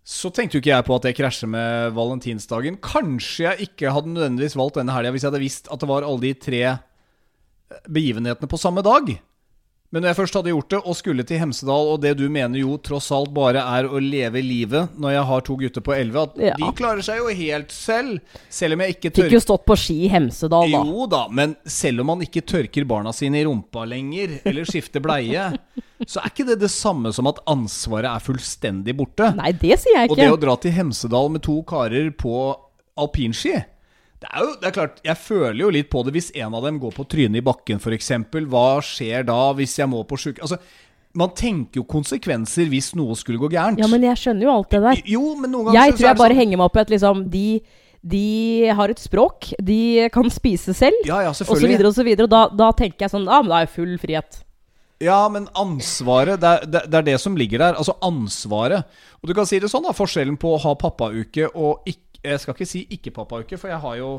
så 0.05 0.31
tenkte 0.35 0.59
jo 0.59 0.61
ikke 0.61 0.75
jeg 0.75 0.85
på 0.85 0.95
at 0.97 1.03
det 1.07 1.17
krasjer 1.17 1.49
med 1.49 1.93
valentinsdagen. 1.95 2.77
Kanskje 2.83 3.45
jeg 3.47 3.69
ikke 3.69 3.93
hadde 3.95 4.11
nødvendigvis 4.15 4.57
valgt 4.59 4.75
denne 4.81 4.93
helga 4.95 5.13
hvis 5.15 5.23
jeg 5.23 5.31
hadde 5.31 5.43
visst 5.45 5.69
at 5.71 5.79
det 5.79 5.89
var 5.89 6.03
alle 6.03 6.21
de 6.21 6.33
tre 6.35 6.63
begivenhetene 7.89 8.49
på 8.51 8.59
samme 8.61 8.83
dag. 8.85 9.13
Men 9.93 10.01
når 10.01 10.09
jeg 10.09 10.17
først 10.23 10.37
hadde 10.39 10.53
gjort 10.55 10.71
det, 10.73 10.79
og 10.89 10.95
skulle 10.97 11.25
til 11.29 11.37
Hemsedal, 11.43 11.89
og 11.93 11.99
det 12.01 12.15
du 12.17 12.23
mener 12.33 12.63
jo 12.63 12.79
tross 12.81 13.11
alt 13.13 13.29
bare 13.37 13.61
er 13.61 13.85
å 13.93 13.99
leve 14.01 14.41
livet 14.41 14.95
når 14.97 15.13
jeg 15.13 15.25
har 15.29 15.45
to 15.45 15.57
gutter 15.61 15.85
på 15.85 15.93
11, 15.93 16.23
at 16.23 16.39
Ja. 16.47 16.55
de 16.57 16.71
klarer 16.79 17.05
seg 17.05 17.19
jo 17.21 17.29
helt 17.29 17.75
selv. 17.77 18.23
Selv 18.49 18.73
om 18.79 18.81
jeg 18.81 18.97
ikke 18.97 19.13
Fikk 19.21 19.35
jo 19.37 19.43
stått 19.45 19.67
på 19.69 19.77
ski 19.77 19.99
i 20.07 20.09
Hemsedal, 20.09 20.73
da. 20.73 20.81
jo 20.89 21.07
da, 21.13 21.27
men 21.29 21.55
selv 21.69 22.01
om 22.01 22.07
man 22.15 22.25
ikke 22.25 22.41
tørker 22.41 22.87
barna 22.89 23.13
sine 23.13 23.43
i 23.43 23.45
rumpa 23.45 23.85
lenger, 23.85 24.41
eller 24.49 24.65
skifter 24.65 25.05
bleie, 25.05 25.51
så 26.09 26.23
er 26.25 26.33
ikke 26.33 26.47
det 26.49 26.59
det 26.65 26.71
samme 26.73 27.13
som 27.13 27.29
at 27.29 27.45
ansvaret 27.47 28.09
er 28.09 28.25
fullstendig 28.25 28.97
borte. 28.97 29.29
Nei, 29.37 29.53
det 29.53 29.77
sier 29.79 29.99
jeg 30.01 30.09
ikke. 30.09 30.17
Og 30.17 30.17
det 30.25 30.31
å 30.33 30.41
dra 30.41 30.57
til 30.57 30.73
Hemsedal 30.73 31.29
med 31.37 31.45
to 31.45 31.61
karer 31.69 32.09
på 32.17 32.57
alpinski 32.97 33.61
det 34.23 34.31
er 34.31 34.45
jo 34.45 34.55
det 34.61 34.69
er 34.69 34.75
klart, 34.77 35.03
Jeg 35.05 35.19
føler 35.19 35.61
jo 35.65 35.73
litt 35.75 35.91
på 35.91 36.05
det 36.07 36.15
hvis 36.15 36.31
en 36.39 36.55
av 36.55 36.65
dem 36.67 36.79
går 36.83 36.95
på 36.95 37.05
trynet 37.11 37.43
i 37.43 37.45
bakken, 37.45 37.83
f.eks. 37.83 38.13
Hva 38.53 38.67
skjer 38.87 39.27
da 39.29 39.41
hvis 39.59 39.77
jeg 39.81 39.91
må 39.91 40.03
på 40.09 40.19
sjuk... 40.21 40.41
Altså, 40.45 40.61
man 41.19 41.35
tenker 41.37 41.83
jo 41.83 41.85
konsekvenser 41.85 42.71
hvis 42.73 42.95
noe 42.97 43.17
skulle 43.21 43.41
gå 43.43 43.51
gærent. 43.53 43.83
Ja, 43.83 43.89
men 43.91 44.07
jeg 44.07 44.17
skjønner 44.17 44.47
jo 44.47 44.53
alt 44.55 44.71
det 44.73 44.81
der. 44.81 45.03
Jo, 45.13 45.35
men 45.37 45.53
noen 45.53 45.69
ganger 45.69 45.79
Jeg 45.81 45.97
tror 45.99 46.09
jeg 46.09 46.21
bare 46.23 46.33
sånn- 46.33 46.41
henger 46.41 46.61
meg 46.61 46.71
opp 46.71 46.79
i 46.79 46.83
at 46.85 46.93
liksom 46.95 47.25
de, 47.35 47.47
de 48.15 48.23
har 48.79 48.95
et 48.95 49.03
språk. 49.03 49.51
De 49.61 50.09
kan 50.15 50.31
spise 50.33 50.73
selv. 50.79 51.03
Ja, 51.05 51.21
ja, 51.27 51.35
Og 51.35 51.53
så 51.53 51.61
videre 51.61 51.91
og 51.91 51.99
så 51.99 52.07
videre. 52.07 52.25
Og 52.31 52.33
da, 52.33 52.47
da 52.49 52.71
tenker 52.79 53.05
jeg 53.05 53.13
sånn 53.13 53.29
ah, 53.29 53.43
men 53.43 53.53
da 53.53 53.61
er 53.61 53.67
jeg 53.67 53.75
full 53.77 53.93
frihet. 54.01 54.41
Ja, 55.03 55.27
men 55.29 55.49
ansvaret, 55.59 56.39
det 56.41 56.49
er, 56.49 56.87
det 56.87 56.99
er 57.01 57.07
det 57.11 57.19
som 57.21 57.37
ligger 57.37 57.59
der. 57.59 57.77
Altså 57.77 57.97
ansvaret. 58.07 58.87
Og 59.21 59.29
du 59.29 59.35
kan 59.37 59.49
si 59.51 59.59
det 59.61 59.71
sånn, 59.73 59.85
da. 59.85 59.95
Forskjellen 59.97 60.39
på 60.41 60.55
å 60.55 60.61
ha 60.63 60.77
pappauke 60.79 61.49
og 61.53 61.83
ikke 61.91 62.12
Jeg 62.23 62.41
skal 62.43 62.55
ikke 62.55 62.69
si 62.69 62.85
ikke-pappauke, 62.95 63.59
for 63.59 63.73
jeg 63.73 63.83
har 63.83 63.97
jo 63.99 64.11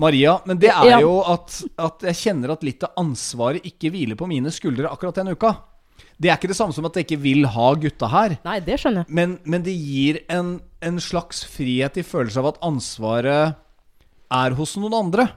Maria, 0.00 0.38
men 0.48 0.58
det 0.58 0.70
er 0.72 1.02
jo 1.04 1.18
at, 1.28 1.58
at 1.76 2.06
jeg 2.08 2.18
kjenner 2.22 2.54
at 2.54 2.64
litt 2.64 2.82
av 2.86 2.96
ansvaret 3.02 3.64
ikke 3.68 3.90
hviler 3.92 4.16
på 4.18 4.28
mine 4.30 4.50
skuldre 4.54 4.88
akkurat 4.88 5.20
den 5.20 5.34
uka. 5.36 5.52
Det 6.16 6.30
er 6.30 6.38
ikke 6.38 6.50
det 6.50 6.56
samme 6.56 6.74
som 6.74 6.86
at 6.88 6.96
jeg 6.96 7.06
ikke 7.06 7.20
vil 7.22 7.46
ha 7.52 7.68
gutta 7.78 8.08
her. 8.10 8.36
Nei, 8.46 8.56
det 8.64 8.78
skjønner 8.80 9.04
jeg. 9.04 9.14
Men, 9.14 9.36
men 9.44 9.64
det 9.66 9.74
gir 9.76 10.22
en, 10.32 10.56
en 10.82 10.98
slags 11.02 11.42
frihet 11.50 11.98
i 12.00 12.06
følelse 12.06 12.40
av 12.40 12.52
at 12.54 12.60
ansvaret 12.64 13.58
er 14.32 14.56
hos 14.56 14.74
noen 14.80 14.96
andre. 14.96 15.28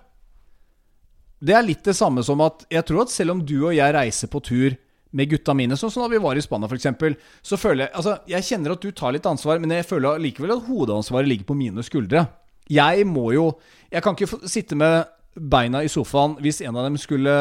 Det 1.45 1.56
er 1.58 1.67
litt 1.67 1.84
det 1.86 1.98
samme 1.98 2.24
som 2.26 2.41
at 2.45 2.63
jeg 2.71 2.88
tror 2.88 3.04
at 3.04 3.13
selv 3.13 3.36
om 3.36 3.43
du 3.45 3.58
og 3.60 3.76
jeg 3.76 3.95
reiser 3.98 4.32
på 4.32 4.41
tur 4.45 4.78
med 5.15 5.32
gutta 5.32 5.56
mine, 5.56 5.78
sånn 5.80 5.91
som 5.93 6.04
da 6.04 6.12
vi 6.12 6.21
var 6.21 6.38
i 6.38 6.43
Spania 6.43 6.67
f.eks., 6.67 7.17
så 7.45 7.60
føler 7.60 7.86
jeg 7.86 7.93
Altså, 7.95 8.17
jeg 8.28 8.47
kjenner 8.49 8.75
at 8.75 8.84
du 8.84 8.91
tar 8.91 9.15
litt 9.15 9.28
ansvar, 9.30 9.62
men 9.63 9.71
jeg 9.71 9.88
føler 9.88 10.21
likevel 10.21 10.56
at 10.58 10.65
hovedansvaret 10.67 11.30
ligger 11.30 11.47
på 11.47 11.58
mine 11.58 11.86
skuldre. 11.86 12.25
Jeg 12.71 13.06
må 13.06 13.30
jo 13.36 13.51
Jeg 13.91 14.01
kan 14.04 14.15
ikke 14.15 14.49
sitte 14.49 14.75
med 14.75 15.06
beina 15.36 15.84
i 15.84 15.91
sofaen 15.91 16.38
hvis 16.41 16.62
en 16.63 16.75
av 16.75 16.88
dem 16.88 16.97
skulle 16.99 17.32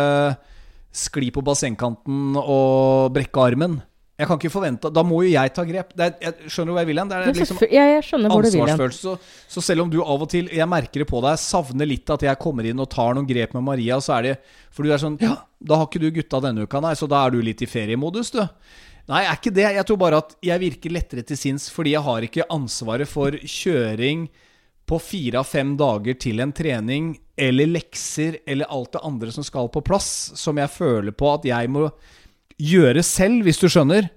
skli 0.95 1.31
på 1.35 1.43
bassengkanten 1.43 2.37
og 2.39 3.11
brekke 3.15 3.43
armen. 3.43 3.81
Jeg 4.15 4.29
kan 4.31 4.39
ikke 4.39 4.51
forvente 4.53 4.91
Da 4.95 5.03
må 5.07 5.25
jo 5.25 5.31
jeg 5.33 5.51
ta 5.57 5.65
grep. 5.67 5.89
Er, 5.99 6.13
jeg 6.23 6.53
skjønner 6.53 6.71
du 6.71 6.77
hva 6.77 6.85
jeg 6.85 6.91
vil 6.93 7.01
hen? 7.03 7.11
Det 7.11 7.17
er 7.17 7.33
liksom 7.33 7.59
hen. 8.31 8.37
ansvarsfølelse. 8.39 9.01
Så, 9.03 9.43
så 9.57 9.65
selv 9.73 9.85
om 9.87 9.91
du 9.91 9.99
av 10.05 10.23
og 10.23 10.31
til, 10.31 10.51
jeg 10.55 10.71
merker 10.71 11.03
det 11.03 11.09
på 11.11 11.23
deg, 11.25 11.41
savner 11.43 11.91
litt 11.91 12.15
at 12.15 12.27
jeg 12.29 12.41
kommer 12.43 12.69
inn 12.71 12.83
og 12.83 12.91
tar 12.95 13.19
noen 13.19 13.27
grep 13.27 13.57
med 13.59 13.67
Maria, 13.67 13.99
så 14.05 14.19
er 14.21 14.29
det 14.29 14.35
For 14.75 14.87
du 14.87 14.95
er 14.95 15.03
sånn 15.03 15.19
Ja, 15.23 15.41
da 15.59 15.81
har 15.81 15.91
ikke 15.91 16.03
du 16.05 16.09
gutta 16.15 16.43
denne 16.45 16.69
uka, 16.69 16.83
nei, 16.85 16.95
så 16.99 17.11
da 17.11 17.25
er 17.25 17.35
du 17.35 17.43
litt 17.43 17.65
i 17.65 17.71
feriemodus, 17.71 18.31
du. 18.37 18.43
Nei, 19.11 19.21
jeg 19.25 19.31
er 19.33 19.41
ikke 19.41 19.57
det. 19.59 19.67
Jeg 19.77 19.87
tror 19.89 20.01
bare 20.01 20.23
at 20.23 20.39
jeg 20.47 20.63
virker 20.63 20.95
lettere 20.95 21.27
til 21.27 21.39
sinns 21.41 21.69
fordi 21.73 21.93
jeg 21.97 22.07
har 22.07 22.25
ikke 22.25 22.47
ansvaret 22.55 23.11
for 23.11 23.35
kjøring 23.37 24.29
på 24.89 24.99
fire 25.01 25.41
av 25.41 25.49
fem 25.49 25.75
dager 25.81 26.17
til 26.21 26.43
en 26.45 26.53
trening, 26.55 27.15
eller 27.41 27.71
lekser, 27.73 28.39
eller 28.47 28.69
alt 28.71 28.93
det 28.95 29.03
andre 29.05 29.33
som 29.33 29.47
skal 29.47 29.71
på 29.73 29.83
plass, 29.85 30.11
som 30.37 30.61
jeg 30.61 30.71
føler 30.71 31.17
på 31.17 31.31
at 31.33 31.49
jeg 31.49 31.73
må 31.73 31.89
gjøre 32.61 33.03
selv, 33.07 33.43
hvis 33.47 33.59
du 33.61 33.67
skjønner. 33.69 34.09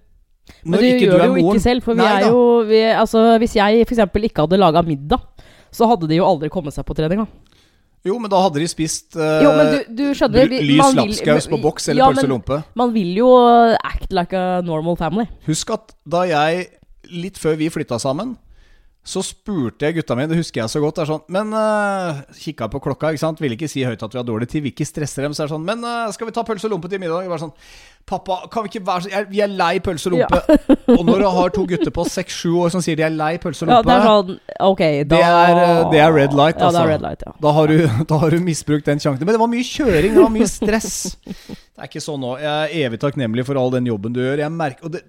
Men 0.63 0.79
du 0.79 0.85
gjør 0.85 1.17
det 1.19 1.27
jo 1.27 1.41
ikke 1.43 1.63
selv, 1.63 1.83
for 1.83 1.97
vi 1.97 2.03
Nei 2.05 2.11
er 2.13 2.23
da. 2.23 2.29
jo 2.31 2.43
vi, 2.69 2.79
Altså, 2.95 3.23
hvis 3.41 3.55
jeg 3.57 3.83
f.eks. 3.87 3.99
ikke 4.29 4.45
hadde 4.45 4.59
laga 4.61 4.83
middag, 4.85 5.19
så 5.75 5.87
hadde 5.89 6.07
de 6.07 6.15
jo 6.21 6.25
aldri 6.27 6.49
kommet 6.53 6.73
seg 6.75 6.85
på 6.87 6.95
treninga. 6.95 7.25
Jo, 8.07 8.15
men 8.21 8.31
da 8.31 8.39
hadde 8.39 8.61
de 8.61 8.67
spist 8.71 9.17
eh, 9.19 9.41
Jo, 9.43 9.49
men 9.57 9.71
du, 9.73 9.79
du 9.97 10.03
skjønner 10.15 10.47
vi- 10.47 10.61
lys 10.63 10.79
man 10.79 10.95
vil- 10.95 11.09
lapskaus 11.11 11.47
på 11.51 11.59
boks 11.59 11.89
eller 11.91 12.05
ja, 12.05 12.07
pølse 12.13 12.23
og 12.29 12.31
lompe. 12.37 12.59
Man 12.79 12.93
vil 12.95 13.09
jo 13.19 13.27
act 13.83 14.13
like 14.15 14.37
a 14.37 14.61
normal 14.63 14.95
family. 14.95 15.25
Husk 15.49 15.73
at 15.75 15.91
da 16.07 16.21
jeg, 16.29 16.67
litt 17.11 17.37
før 17.41 17.57
vi 17.59 17.67
flytta 17.73 17.99
sammen, 17.99 18.37
så 19.07 19.21
spurte 19.23 19.87
jeg 19.87 19.95
gutta 19.99 20.15
mine, 20.19 20.27
det 20.31 20.39
husker 20.39 20.61
jeg 20.61 20.71
så 20.71 20.79
godt, 20.83 20.97
det 20.99 21.03
er 21.05 21.09
sånn 21.13 21.21
Men 21.31 21.51
uh, 21.55 22.17
kikka 22.35 22.67
på 22.71 22.81
klokka, 22.83 23.11
ikke 23.15 23.21
sant, 23.23 23.39
ville 23.43 23.55
ikke 23.55 23.69
si 23.71 23.83
høyt 23.87 24.01
at 24.03 24.11
vi 24.15 24.19
har 24.19 24.25
dårlig 24.27 24.49
tid, 24.51 24.63
vil 24.65 24.73
ikke 24.75 24.87
stresse 24.87 25.23
dem. 25.23 25.35
Så 25.35 25.43
er 25.43 25.47
det 25.47 25.55
sånn 25.55 25.67
Men 25.67 25.83
eh, 25.87 26.07
skal 26.15 26.27
vi 26.27 26.35
ta 26.35 26.43
pølse 26.47 26.67
og 26.67 26.73
lompe 26.75 26.91
til 26.91 26.99
middag? 27.03 27.23
Jeg 27.23 27.31
var 27.31 27.39
sånn 27.43 27.53
Pappa, 28.07 28.37
kan 28.47 28.63
vi 28.63 28.69
ikke 28.71 28.85
være 28.87 29.03
så 29.03 29.21
Vi 29.29 29.41
er 29.43 29.49
lei 29.51 29.79
pølse 29.83 30.07
og 30.07 30.13
lompe. 30.15 30.39
og 30.95 31.01
når 31.09 31.19
du 31.19 31.25
har 31.37 31.49
to 31.57 31.65
gutter 31.67 31.91
på 31.91 32.05
seks-sju 32.07 32.53
år 32.63 32.71
som 32.71 32.83
sier 32.85 32.95
de 32.95 33.03
er 33.03 33.11
lei 33.11 33.33
pølse 33.43 33.65
og 33.65 33.71
Ja, 33.73 33.81
lompe 33.81 33.89
det 33.91 33.97
er 33.97 34.07
sånn 34.07 34.37
Ok, 34.69 34.83
da 35.11 35.17
Det 35.17 35.19
er, 35.27 35.59
eh, 35.63 35.81
det 35.91 35.99
er 36.05 36.13
red 36.15 36.37
light, 36.37 36.55
Ja, 36.55 36.61
det 36.61 36.69
altså. 36.69 36.83
er 36.85 36.91
red 36.93 37.03
light, 37.03 37.25
ja. 37.27 37.33
Da 37.43 37.51
har, 37.57 37.67
du, 37.73 37.83
da 38.13 38.19
har 38.23 38.29
du 38.31 38.39
misbrukt 38.45 38.87
den 38.87 39.03
sjansen. 39.03 39.25
Men 39.27 39.35
det 39.35 39.41
var 39.43 39.51
mye 39.51 39.67
kjøring, 39.67 40.15
det 40.15 40.23
var 40.23 40.33
mye 40.37 40.47
stress. 40.47 40.95
Det 41.27 41.83
er 41.83 41.91
ikke 41.91 42.01
sånn 42.07 42.23
nå. 42.23 42.31
Jeg 42.39 42.53
er 42.71 42.87
evig 42.87 43.01
takknemlig 43.03 43.43
for 43.45 43.59
all 43.59 43.69
den 43.75 43.85
jobben 43.91 44.15
du 44.15 44.23
gjør. 44.23 44.39
Jeg 44.45 44.55
merker, 44.55 44.87
og, 44.87 44.95
det, 44.95 45.03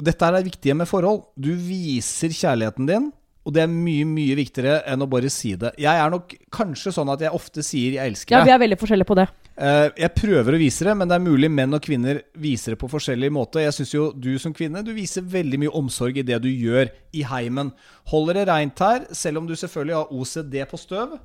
og 0.00 0.08
dette 0.08 0.24
er 0.30 0.38
det 0.38 0.44
viktige 0.48 0.74
med 0.80 0.88
forhold. 0.90 1.20
Du 1.36 1.52
viser 1.52 2.32
kjærligheten 2.32 2.88
din, 2.88 3.10
og 3.48 3.54
det 3.56 3.62
er 3.64 3.70
mye, 3.72 4.04
mye 4.04 4.34
viktigere 4.36 4.82
enn 4.92 5.00
å 5.00 5.06
bare 5.08 5.30
si 5.32 5.54
det. 5.56 5.70
Jeg 5.80 5.96
er 5.96 6.10
nok 6.12 6.34
kanskje 6.52 6.92
sånn 6.92 7.08
at 7.14 7.22
jeg 7.24 7.32
ofte 7.32 7.62
sier 7.64 7.94
'jeg 7.96 8.10
elsker 8.12 8.36
deg'. 8.36 8.44
Ja, 8.44 8.44
vi 8.44 8.52
er 8.52 8.60
veldig 8.60 8.78
forskjellige 8.78 9.08
på 9.08 9.16
det. 9.16 9.28
Eh, 9.56 9.90
Jeg 9.96 10.14
prøver 10.14 10.52
å 10.52 10.58
vise 10.60 10.84
det, 10.84 10.94
men 10.94 11.08
det 11.08 11.14
er 11.16 11.24
mulig 11.24 11.50
menn 11.50 11.72
og 11.72 11.80
kvinner 11.80 12.22
viser 12.36 12.72
det 12.72 12.78
på 12.78 12.90
forskjellig 12.90 13.32
måte. 13.32 13.64
Jeg 13.64 13.72
syns 13.72 13.94
jo 13.94 14.12
du 14.12 14.38
som 14.38 14.52
kvinne 14.52 14.84
Du 14.84 14.92
viser 14.92 15.22
veldig 15.22 15.58
mye 15.58 15.72
omsorg 15.72 16.18
i 16.18 16.22
det 16.22 16.42
du 16.42 16.48
gjør 16.48 16.90
i 17.14 17.22
heimen. 17.22 17.72
Holder 18.06 18.34
det 18.34 18.48
reint 18.48 18.78
her, 18.78 19.06
selv 19.12 19.38
om 19.38 19.46
du 19.46 19.54
selvfølgelig 19.54 19.94
har 19.94 20.12
OCD 20.12 20.66
på 20.68 20.78
støv. 20.78 21.18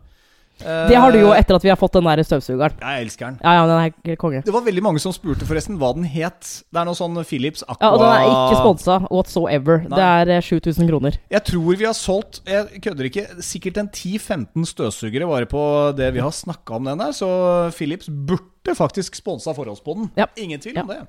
Eh, 0.61 0.87
Det 0.87 0.95
har 0.95 1.11
du 1.11 1.17
jo 1.19 1.31
etter 1.33 1.55
at 1.57 1.63
vi 1.65 1.69
har 1.69 1.75
fått 1.79 1.93
den 1.97 2.03
der 2.03 2.21
støvsugeren. 2.23 2.75
Jeg 2.79 3.01
elsker 3.07 3.25
den. 3.25 3.39
Ja, 3.43 3.53
ja, 3.57 3.63
den 3.67 3.77
er 3.79 3.93
helt 4.05 4.19
konge. 4.21 4.43
Det 4.45 4.53
var 4.53 4.61
veldig 4.61 4.83
mange 4.85 4.99
som 5.01 5.11
spurte 5.11 5.47
forresten 5.49 5.77
hva 5.81 5.93
den 5.95 6.03
het. 6.05 6.63
Det 6.71 6.79
er 6.79 6.85
noe 6.85 6.93
sånn 6.95 7.17
Philips 7.25 7.63
Aqua 7.67 7.81
Ja, 7.81 7.91
Og 7.93 7.99
den 7.99 8.13
er 8.13 8.27
ikke 8.29 8.59
sponsa 8.61 8.99
whatsoever. 9.09 9.77
Nei. 9.89 9.97
Det 9.97 10.05
er 10.05 10.33
eh, 10.37 10.41
7000 10.41 10.87
kroner. 10.91 11.17
Jeg 11.33 11.43
tror 11.49 11.75
vi 11.77 11.85
har 11.85 11.93
solgt 11.97 12.41
Jeg 12.47 12.81
kødder 12.85 13.09
ikke. 13.09 13.25
Sikkert 13.41 13.77
en 13.77 13.89
10-15 13.89 14.65
støvsugere 14.69 15.27
bare 15.27 15.45
på 15.49 15.65
det 15.97 16.13
vi 16.13 16.19
har 16.23 16.31
snakka 16.31 16.75
om 16.77 16.85
den 16.85 16.97
der. 16.99 17.11
Så 17.11 17.27
Philips 17.75 18.07
burde 18.09 18.75
faktisk 18.77 19.15
sponsa 19.15 19.51
forholdsboden. 19.53 20.11
Ja. 20.15 20.25
Ingen 20.37 20.59
tvil 20.59 20.75
Ja. 20.75 20.81
om 20.81 20.87
det. 20.87 21.01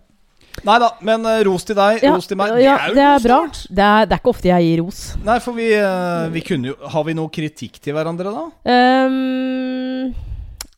Nei 0.65 0.77
da, 0.81 0.89
men 1.05 1.25
eh, 1.29 1.41
ros 1.49 1.65
til 1.67 1.77
deg, 1.77 1.99
Ja, 2.05 2.13
ros 2.15 2.29
til 2.31 2.39
meg. 2.39 2.55
ja, 2.63 2.77
det 2.79 2.85
er 2.85 2.89
jo 2.89 2.95
det 2.95 3.07
er 3.09 3.25
bra. 3.25 3.39
Det 3.53 3.87
er, 3.89 4.07
det 4.07 4.15
er 4.17 4.21
ikke 4.23 4.33
ofte 4.33 4.49
jeg 4.49 4.69
gir 4.69 4.83
ros. 4.85 5.01
Nei, 5.27 5.39
for 5.45 5.59
vi, 5.59 5.67
eh, 5.77 6.29
vi 6.33 6.41
kunne 6.47 6.71
jo 6.71 6.77
Har 6.95 7.05
vi 7.05 7.15
noe 7.19 7.33
kritikk 7.35 7.81
til 7.85 7.97
hverandre, 7.97 8.33
da? 8.33 8.45
Um, 8.71 10.15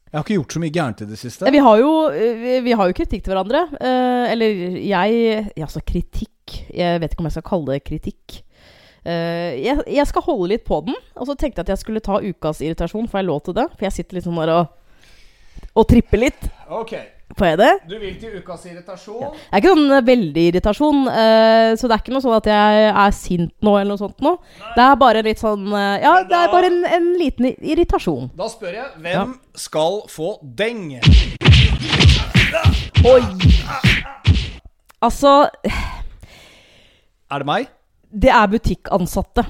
Jeg 0.06 0.16
har 0.16 0.24
ikke 0.24 0.38
gjort 0.38 0.56
så 0.56 0.62
mye 0.62 0.72
gærent 0.74 1.02
i 1.04 1.08
det 1.10 1.18
siste. 1.20 1.50
vi, 1.52 1.60
har 1.62 1.78
jo, 1.82 1.92
vi, 2.14 2.56
vi 2.64 2.72
har 2.72 2.88
jo 2.90 2.96
kritikk 2.96 3.22
til 3.26 3.34
hverandre. 3.34 3.66
Uh, 3.76 4.24
eller 4.32 4.80
jeg 4.80 5.20
ja, 5.56 5.66
Altså, 5.66 5.82
kritikk 5.84 6.56
Jeg 6.72 7.00
vet 7.02 7.12
ikke 7.12 7.20
om 7.24 7.28
jeg 7.30 7.36
skal 7.36 7.48
kalle 7.50 7.74
det 7.76 7.84
kritikk. 7.84 8.40
Uh, 9.06 9.54
jeg, 9.62 9.82
jeg 9.86 10.06
skal 10.10 10.22
holde 10.26 10.48
litt 10.54 10.64
på 10.66 10.80
den. 10.88 10.96
Og 11.14 11.28
så 11.28 11.36
tenkte 11.38 11.60
jeg 11.60 11.68
at 11.68 11.74
jeg 11.76 11.82
skulle 11.84 12.02
ta 12.02 12.18
ukas 12.22 12.62
irritasjon. 12.64 13.06
for 13.10 13.20
jeg 13.20 13.28
lov 13.28 13.44
til 13.46 13.54
det? 13.54 13.68
For 13.76 13.86
jeg 13.86 13.92
sitter 14.00 14.18
litt 14.18 14.26
sånn 14.26 14.40
der 14.40 14.54
og, 14.56 14.72
og 15.76 15.86
tripper 15.90 16.18
litt. 16.24 16.48
Ok, 16.72 16.96
Får 17.36 17.46
jeg 17.50 17.58
det? 17.58 17.70
du 17.90 17.96
vil 17.98 18.14
til 18.20 18.36
ukas 18.38 18.62
irritasjon? 18.70 19.20
Det 19.34 19.40
er 19.50 19.60
ikke 19.60 19.72
sånn 19.74 20.04
veldig 20.06 20.44
irritasjon, 20.52 21.00
Uh, 21.10 21.72
så 21.76 21.88
det 21.88 21.96
er 21.96 22.00
ikke 22.04 22.14
noe 22.14 22.22
sånn 22.24 22.36
at 22.36 22.46
jeg 22.48 22.84
er 22.92 23.12
sint 23.16 23.52
nå, 23.66 23.72
eller 23.76 23.90
noe 23.92 24.00
sånt 24.00 24.22
nå. 24.24 24.32
Det 24.76 24.84
er 24.84 24.94
bare 25.00 25.22
litt 25.26 25.42
sånn 25.42 25.66
uh, 25.72 25.96
Ja, 26.00 26.14
det 26.28 26.38
er 26.38 26.52
bare 26.54 26.70
en, 26.70 26.78
en 26.86 27.08
liten 27.18 27.50
irritasjon. 27.58 28.30
Da 28.38 28.48
spør 28.52 28.78
jeg 28.78 28.88
hvem 29.02 29.34
skal 29.58 30.00
få 30.12 30.36
deng? 30.42 30.96
Oi! 33.06 33.20
Altså, 35.04 35.34
Er 37.30 37.42
det 37.42 37.46
meg? 37.50 37.68
det 38.16 38.30
er 38.32 38.46
butikkansatte. 38.48 39.44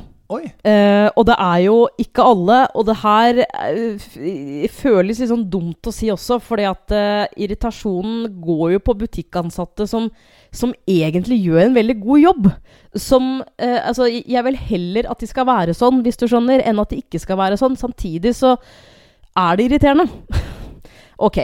Eh, 0.66 1.06
og 1.14 1.26
det 1.28 1.36
er 1.38 1.58
jo 1.62 1.74
ikke 2.02 2.24
alle, 2.26 2.58
og 2.74 2.86
det 2.88 2.96
her 2.98 3.42
uh, 3.46 4.06
føles 4.74 5.20
litt 5.20 5.30
sånn 5.30 5.44
dumt 5.50 5.86
å 5.86 5.94
si 5.94 6.08
også, 6.10 6.40
fordi 6.42 6.64
at 6.66 6.94
uh, 6.94 7.28
irritasjonen 7.38 8.40
går 8.42 8.74
jo 8.74 8.82
på 8.88 8.96
butikkansatte 9.04 9.86
som, 9.90 10.08
som 10.50 10.74
egentlig 10.90 11.38
gjør 11.44 11.68
en 11.68 11.76
veldig 11.78 11.98
god 12.02 12.24
jobb. 12.24 12.50
Som 12.96 13.28
Altså, 13.56 14.06
jeg 14.08 14.42
vil 14.46 14.56
heller 14.70 15.08
at 15.12 15.20
de 15.20 15.28
skal 15.28 15.46
være 15.48 15.74
sånn, 15.76 16.00
hvis 16.04 16.18
du 16.18 16.26
skjønner, 16.30 16.62
enn 16.64 16.80
at 16.80 16.90
de 16.90 17.02
ikke 17.02 17.20
skal 17.20 17.38
være 17.38 17.58
sånn. 17.60 17.76
Samtidig 17.78 18.32
så 18.38 18.54
er 19.36 19.58
det 19.58 19.68
irriterende. 19.68 20.08
ok. 21.28 21.38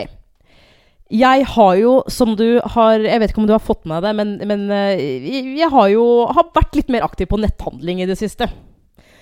Jeg 1.13 1.45
har 1.45 1.73
jo, 1.77 1.93
som 2.09 2.33
du 2.39 2.57
har 2.73 3.03
Jeg 3.03 3.21
vet 3.21 3.31
ikke 3.33 3.43
om 3.43 3.47
du 3.49 3.53
har 3.53 3.61
fått 3.61 3.85
med 3.89 4.01
deg, 4.05 4.15
men, 4.17 4.37
men 4.49 4.65
eh, 4.73 5.27
jeg 5.59 5.69
har 5.69 5.89
jo 5.93 6.05
har 6.33 6.49
vært 6.55 6.79
litt 6.79 6.89
mer 6.93 7.05
aktiv 7.05 7.29
på 7.29 7.37
netthandling 7.41 8.01
i 8.01 8.09
det 8.09 8.17
siste. 8.17 8.49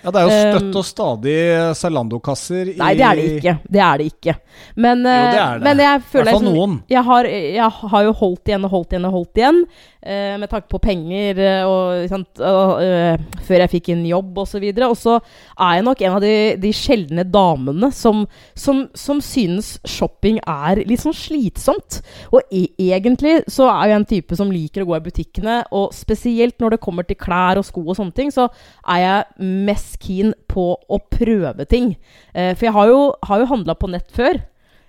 Ja, 0.02 0.10
det 0.10 0.18
er 0.18 0.26
jo 0.26 0.32
Um, 0.32 0.58
støtt 0.58 0.76
og 0.80 0.84
stadig 0.88 1.34
Zalando-kasser 1.78 2.72
i 2.72 2.76
Nei, 2.80 2.94
det 2.98 3.04
er 3.06 3.14
det 3.20 3.26
ikke. 3.36 3.54
Det 3.70 3.82
er 3.86 3.98
det 4.02 4.06
ikke. 4.12 4.34
Men, 4.76 4.98
Jo, 4.98 5.04
det 5.04 5.38
eh, 5.38 5.44
er 5.46 5.58
det. 5.58 5.62
men 5.68 5.82
jeg 5.84 6.00
I 6.00 6.04
føler 6.12 6.24
hvert 6.24 6.34
fall 6.34 6.42
liksom- 6.48 6.56
noen. 6.58 6.82
Jeg 6.90 7.04
har, 7.04 7.24
jeg 7.24 7.70
har 7.94 8.02
jo 8.08 8.12
holdt 8.12 8.44
igjen 8.50 8.64
og 8.64 8.70
holdt 8.70 8.92
igjen 8.96 9.04
og 9.06 9.12
holdt 9.12 9.42
igjen. 9.42 9.62
Eh, 10.02 10.34
med 10.40 10.50
tanke 10.50 10.68
på 10.70 10.80
penger 10.82 11.38
eh, 11.42 11.62
og, 11.68 12.04
sant, 12.10 12.42
og 12.42 12.82
eh, 12.82 13.16
før 13.46 13.64
jeg 13.64 13.72
fikk 13.76 13.90
en 13.94 14.04
jobb 14.08 14.42
osv. 14.44 14.66
Og, 14.72 14.96
så 14.98 15.16
er 15.18 15.78
jeg 15.78 15.86
nok 15.86 16.02
en 16.02 16.16
av 16.16 16.24
de, 16.24 16.34
de 16.62 16.72
sjeldne 16.76 17.24
damene 17.28 17.92
som, 17.94 18.24
som, 18.58 18.84
som 18.98 19.22
synes 19.24 19.74
shopping 19.88 20.40
er 20.42 20.82
litt 20.88 21.04
sånn 21.04 21.16
slitsomt. 21.16 22.00
Og 22.34 22.42
e 22.52 22.66
egentlig 22.92 23.40
så 23.50 23.68
er 23.72 23.92
jeg 23.92 24.00
en 24.00 24.08
type 24.14 24.38
som 24.38 24.52
liker 24.52 24.84
å 24.84 24.90
gå 24.90 24.98
i 24.98 25.04
butikkene, 25.08 25.58
og 25.74 25.94
spesielt 25.96 26.58
når 26.62 26.76
det 26.76 26.82
kommer 26.84 27.06
til 27.08 27.18
klær 27.20 27.60
og 27.60 27.66
sko 27.68 27.84
og 27.86 27.98
sånne 27.98 28.16
ting, 28.16 28.32
så 28.34 28.48
er 28.90 29.04
jeg 29.04 29.50
mest 29.68 29.98
keen 30.02 30.32
på 30.50 30.72
å 30.76 31.02
prøve 31.12 31.66
ting. 31.70 31.94
Eh, 32.34 32.52
for 32.56 32.68
jeg 32.68 32.76
har 32.76 32.90
jo, 32.90 33.04
har 33.28 33.42
jo 33.42 33.52
handla 33.52 33.78
på 33.78 33.90
nett 33.92 34.10
før. 34.14 34.42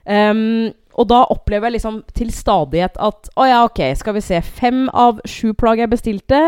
Ehm, 0.04 0.74
og 1.00 1.08
da 1.10 1.24
opplever 1.34 1.70
jeg 1.70 1.78
liksom 1.78 2.00
til 2.16 2.30
stadighet 2.34 2.98
at 3.02 3.30
Å 3.40 3.48
ja, 3.50 3.60
ok, 3.66 3.82
skal 3.98 4.18
vi 4.18 4.24
se. 4.24 4.40
Fem 4.46 4.86
av 4.90 5.22
sju 5.30 5.54
plagg 5.58 5.82
jeg 5.82 5.92
bestilte, 5.92 6.42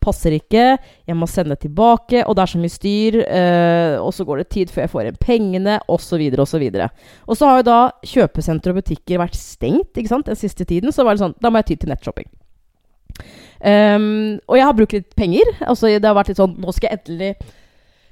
passer 0.00 0.34
ikke. 0.38 0.78
Jeg 1.08 1.18
må 1.18 1.28
sende 1.28 1.58
tilbake, 1.60 2.22
og 2.24 2.36
det 2.36 2.44
er 2.44 2.52
så 2.54 2.60
mye 2.62 2.72
styr. 2.72 3.20
Øh, 3.20 3.96
og 4.00 4.14
så 4.16 4.24
går 4.28 4.42
det 4.42 4.48
tid 4.54 4.72
før 4.72 4.86
jeg 4.86 4.92
får 4.94 5.04
igjen 5.04 5.20
pengene, 5.20 5.78
osv., 5.92 6.24
osv. 6.40 6.66
Og 7.28 7.36
så 7.36 7.50
har 7.50 7.60
jo 7.60 7.68
da 7.68 7.80
kjøpesentre 8.14 8.72
og 8.72 8.80
butikker 8.80 9.20
vært 9.20 9.36
stengt 9.36 10.00
ikke 10.00 10.14
sant, 10.14 10.30
den 10.30 10.40
siste 10.40 10.64
tiden. 10.64 10.94
Så 10.94 11.04
var 11.04 11.16
det 11.16 11.26
sånn, 11.26 11.36
da 11.40 11.52
må 11.52 11.60
jeg 11.60 11.72
ty 11.72 11.82
til 11.82 11.92
nettshopping. 11.92 12.30
Um, 13.60 14.38
og 14.48 14.56
jeg 14.56 14.64
har 14.64 14.76
brukt 14.76 14.94
litt 14.96 15.10
penger. 15.18 15.48
Altså, 15.60 15.92
det 15.92 16.08
har 16.08 16.16
vært 16.16 16.30
litt 16.32 16.40
sånn 16.40 16.54
Nå 16.62 16.72
skal 16.72 16.94
jeg 16.94 17.02
endelig 17.02 17.34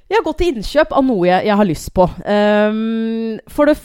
Jeg 0.09 0.17
har 0.17 0.23
gått 0.25 0.39
til 0.41 0.55
innkjøp 0.55 0.93
av 0.97 1.03
noe 1.05 1.27
jeg, 1.27 1.45
jeg 1.45 1.55
har 1.59 1.67
lyst 1.69 1.91
på. 1.93 2.05
Um, 2.25 3.35
for 3.53 3.69
det 3.69 3.75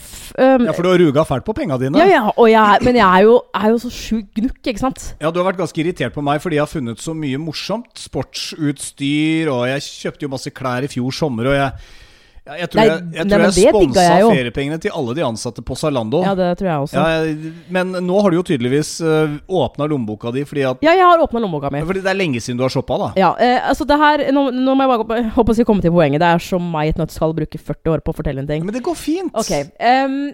ehm, 0.41 0.63
Ja, 0.65 0.73
for 0.73 0.81
du 0.81 0.89
har 0.89 0.97
ruga 1.03 1.25
fælt 1.29 1.45
på 1.45 1.53
penga 1.53 1.77
dine. 1.77 2.01
ja, 2.01 2.23
ja, 2.25 2.47
jeg, 2.49 2.81
men 2.87 2.97
jeg 2.97 3.05
er 3.05 3.27
jo, 3.27 3.35
er 3.53 3.67
jo 3.69 3.81
så 3.83 3.91
sjukt 3.93 4.31
gnukk, 4.39 4.57
ikke 4.63 4.81
sant? 4.81 5.03
Ja, 5.21 5.29
du 5.29 5.37
har 5.37 5.51
vært 5.51 5.61
ganske 5.61 5.83
irritert 5.83 6.15
på 6.15 6.23
meg 6.25 6.41
fordi 6.41 6.57
jeg 6.57 6.65
har 6.65 6.71
funnet 6.71 7.03
så 7.03 7.13
mye 7.13 7.37
morsomt. 7.37 7.93
Sportsutstyr, 8.01 9.51
og 9.53 9.67
jeg 9.69 9.85
kjøpte 9.85 10.25
jo 10.25 10.31
masse 10.33 10.55
klær 10.55 10.87
i 10.87 10.89
fjor 10.89 11.13
sommer, 11.13 11.51
og 11.51 11.59
jeg 11.59 12.01
jeg, 12.45 12.59
jeg 12.61 12.69
tror 12.69 12.79
Nei, 12.79 12.85
jeg, 12.85 12.97
jeg, 13.15 13.25
nei, 13.25 13.37
jeg 13.41 13.71
sponsa 13.73 14.03
feriepengene 14.29 14.77
til 14.83 14.93
alle 14.93 15.15
de 15.17 15.23
ansatte 15.25 15.63
på 15.65 15.77
Zalando. 15.79 16.19
Ja, 16.21 16.35
det 16.37 16.49
tror 16.59 16.69
jeg 16.69 16.83
også. 16.83 17.01
Ja, 17.01 17.53
men 17.73 17.95
nå 18.05 18.19
har 18.21 18.29
du 18.29 18.37
jo 18.37 18.43
tydeligvis 18.45 18.91
uh, 19.01 19.33
åpna 19.49 19.87
lommeboka 19.89 20.29
di 20.35 20.43
fordi, 20.45 20.65
at, 20.69 20.83
Ja, 20.85 20.93
jeg 20.93 21.07
har 21.09 21.23
åpna 21.25 21.41
lommeboka 21.41 21.71
mi. 21.73 21.81
fordi 21.89 22.03
det 22.05 22.11
er 22.13 22.19
lenge 22.19 22.43
siden 22.43 22.59
du 22.61 22.65
har 22.67 22.73
shoppa, 22.73 22.99
da. 23.01 23.07
Ja, 23.17 23.31
eh, 23.41 23.57
altså 23.71 23.87
det 23.89 23.97
her 23.97 24.25
Nå, 24.35 24.51
nå 24.53 24.75
må 24.77 24.85
jeg 24.85 25.07
bare 25.07 25.23
håpe 25.39 25.57
å 25.57 25.65
komme 25.65 25.81
til 25.81 25.93
poenget. 25.95 26.21
Det 26.21 26.29
er 26.35 26.45
som 26.45 26.69
meg 26.71 26.91
i 26.91 26.93
et 26.93 27.01
nøtteskall 27.01 27.33
bruke 27.37 27.57
40 27.57 27.93
år 27.95 28.05
på 28.05 28.13
å 28.13 28.19
fortelle 28.21 28.43
en 28.45 28.49
ting. 28.49 28.65
Men 28.67 28.77
det 28.77 28.83
går 28.85 28.97
fint. 28.99 29.33
Ok, 29.33 29.53
Um, 29.81 30.33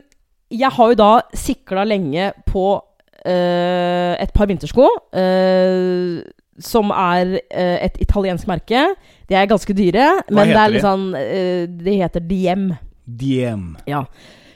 Jeg 0.52 0.71
har 0.76 0.91
jo 0.91 0.95
da 1.00 1.12
sikla 1.38 1.86
lenge 1.88 2.34
på 2.50 2.65
uh, 2.76 4.13
et 4.19 4.34
par 4.36 4.50
vintersko. 4.52 4.88
eh, 5.15 6.19
som 6.60 6.92
er 6.94 7.38
uh, 7.40 7.78
et 7.80 7.96
italiensk 8.04 8.50
merke. 8.50 8.84
De 9.30 9.38
er 9.38 9.50
ganske 9.50 9.74
dyre, 9.78 10.10
men 10.30 10.52
det 10.52 10.60
er 10.60 10.68
de? 10.68 10.76
litt 10.76 10.86
sånn 10.86 11.08
uh, 11.16 11.64
De 11.88 11.98
heter 12.02 12.26
Diem. 12.28 12.70
Diem. 13.06 13.66
Ja. 13.90 14.04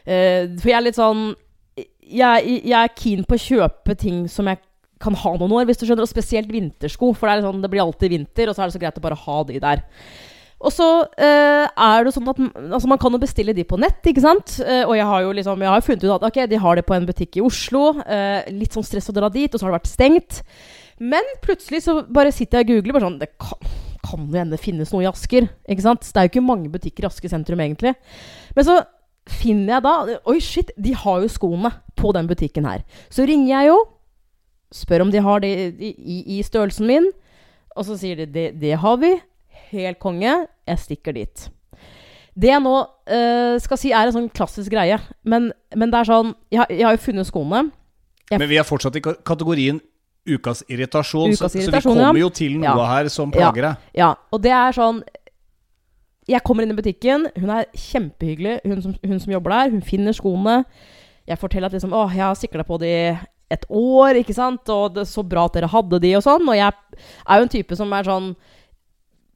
Uh, 0.06 0.54
for 0.60 0.72
jeg 0.72 0.80
er 0.80 0.88
litt 0.90 1.00
sånn 1.00 1.34
jeg, 2.06 2.60
jeg 2.62 2.78
er 2.78 2.92
keen 2.94 3.26
på 3.26 3.34
å 3.34 3.42
kjøpe 3.42 3.96
ting 3.98 4.26
som 4.30 4.46
jeg 4.52 4.62
kan 5.02 5.18
ha 5.18 5.34
noen 5.40 5.56
år, 5.58 5.66
hvis 5.68 5.82
du 5.82 5.88
skjønner. 5.88 6.06
Og 6.06 6.12
spesielt 6.12 6.52
vintersko, 6.54 7.12
for 7.18 7.28
det, 7.28 7.40
er 7.40 7.48
sånn, 7.48 7.64
det 7.64 7.72
blir 7.74 7.84
alltid 7.84 8.14
vinter, 8.14 8.50
og 8.50 8.56
så 8.56 8.64
er 8.64 8.70
det 8.70 8.78
så 8.78 8.82
greit 8.84 9.02
å 9.02 9.04
bare 9.04 9.20
ha 9.26 9.42
de 9.50 9.60
der. 9.64 9.84
Og 10.66 10.72
så 10.72 10.88
uh, 11.04 11.66
er 11.68 12.06
det 12.06 12.14
sånn 12.16 12.30
at 12.32 12.38
altså 12.40 12.88
Man 12.88 13.00
kan 13.02 13.12
jo 13.12 13.20
bestille 13.20 13.54
de 13.54 13.66
på 13.68 13.78
nett, 13.78 14.00
ikke 14.08 14.24
sant? 14.24 14.56
Uh, 14.64 14.86
og 14.88 14.96
jeg 14.96 15.08
har 15.10 15.26
jo 15.26 15.34
liksom 15.36 15.66
Jeg 15.66 15.74
har 15.74 15.84
funnet 15.84 16.06
ut 16.06 16.14
at 16.16 16.28
ok, 16.30 16.40
de 16.50 16.62
har 16.64 16.80
det 16.80 16.86
på 16.88 16.96
en 16.96 17.08
butikk 17.10 17.38
i 17.38 17.44
Oslo. 17.44 17.90
Uh, 18.00 18.40
litt 18.56 18.74
sånn 18.74 18.88
stress 18.88 19.12
å 19.12 19.18
dra 19.18 19.30
dit, 19.34 19.52
og 19.52 19.60
så 19.60 19.68
har 19.68 19.74
det 19.74 19.80
vært 19.82 19.92
stengt. 19.92 20.40
Men 21.00 21.24
plutselig 21.44 21.82
så 21.84 21.98
bare 22.08 22.32
sitter 22.32 22.62
jeg 22.62 22.70
og 22.70 22.74
googler. 22.78 22.96
Bare 22.96 23.08
sånn, 23.10 23.20
det 23.20 23.32
kan, 23.42 23.72
jo 24.16 24.38
hende 24.40 24.60
finnes 24.62 24.94
noe 24.94 25.04
i 25.04 25.10
Asker. 25.10 25.50
ikke 25.68 25.84
sant? 25.84 26.06
Det 26.08 26.22
er 26.22 26.28
jo 26.30 26.34
ikke 26.36 26.46
mange 26.46 26.70
butikker 26.72 27.04
i 27.04 27.10
Asker 27.10 27.32
sentrum, 27.32 27.60
egentlig. 27.60 27.96
Men 28.56 28.68
så 28.68 28.78
finner 29.26 29.74
jeg 29.76 29.84
da 29.88 29.94
Oi, 30.30 30.38
shit, 30.44 30.70
de 30.78 30.94
har 30.94 31.24
jo 31.24 31.32
skoene 31.34 31.72
på 31.98 32.14
den 32.16 32.28
butikken 32.30 32.68
her. 32.70 32.84
Så 33.10 33.26
ringer 33.28 33.50
jeg 33.58 33.72
jo, 33.74 33.80
spør 34.76 35.06
om 35.08 35.12
de 35.12 35.22
har 35.26 35.42
det 35.44 35.52
i, 35.80 35.92
i, 35.98 36.18
i 36.38 36.44
størrelsen 36.46 36.88
min. 36.88 37.10
Og 37.76 37.88
så 37.90 37.98
sier 38.00 38.22
de 38.22 38.28
det, 38.32 38.46
det 38.62 38.76
har 38.80 38.98
vi. 39.02 39.16
Helt 39.74 40.00
konge. 40.00 40.46
Jeg 40.68 40.80
stikker 40.80 41.16
dit. 41.18 41.50
Det 42.36 42.50
jeg 42.52 42.62
nå 42.64 42.76
uh, 42.84 43.56
skal 43.64 43.80
si, 43.80 43.92
er 43.96 44.08
en 44.10 44.16
sånn 44.16 44.30
klassisk 44.36 44.72
greie. 44.72 44.98
Men, 45.28 45.50
men 45.76 45.92
det 45.92 46.02
er 46.02 46.10
sånn 46.10 46.34
Jeg, 46.52 46.68
jeg 46.78 46.84
har 46.88 46.96
jo 46.96 47.04
funnet 47.04 47.28
skoene. 47.30 47.66
Jeg- 48.32 48.40
Men 48.42 48.50
vi 48.52 48.58
er 48.60 48.68
fortsatt 48.68 48.96
i 49.00 49.04
kategorien 49.04 49.82
ukas 50.26 50.64
irritasjon, 50.72 51.34
Ukas 51.36 51.52
så, 51.54 51.62
så 51.62 51.72
vi 51.72 51.82
kommer 51.86 52.18
jo 52.20 52.30
til 52.34 52.56
noe 52.58 52.72
Ja. 52.74 52.86
her 52.96 53.10
som 53.14 53.32
plager 53.32 53.62
deg. 53.70 53.76
Ja, 53.94 54.14
og 54.34 54.42
det 54.42 54.52
er 54.52 54.72
sånn 54.74 55.04
Jeg 56.28 56.42
kommer 56.42 56.64
inn 56.66 56.72
i 56.74 56.78
butikken, 56.80 57.28
hun 57.38 57.50
er 57.54 57.68
kjempehyggelig, 57.78 58.56
hun 58.66 58.82
som, 58.82 58.96
hun 59.06 59.20
som 59.22 59.32
jobber 59.36 59.52
der. 59.54 59.70
Hun 59.76 59.82
finner 59.86 60.12
skoene. 60.18 60.64
Jeg 61.30 61.38
forteller 61.38 61.70
at 61.70 61.74
liksom, 61.78 61.94
å, 61.94 62.08
jeg 62.10 62.24
har 62.26 62.34
sikla 62.40 62.64
på 62.66 62.80
de 62.82 62.90
et 63.54 63.66
år, 63.70 64.18
ikke 64.18 64.34
sant, 64.34 64.66
og 64.74 64.96
det 64.96 65.04
er 65.04 65.12
så 65.12 65.22
bra 65.22 65.44
at 65.46 65.54
dere 65.54 65.70
hadde 65.70 66.00
de, 66.02 66.16
og 66.18 66.24
sånn. 66.26 66.48
Og 66.50 66.58
jeg 66.58 66.74
er 67.30 67.38
jo 67.38 67.46
en 67.46 67.52
type 67.54 67.78
som 67.78 67.94
er 67.94 68.08
sånn 68.10 68.32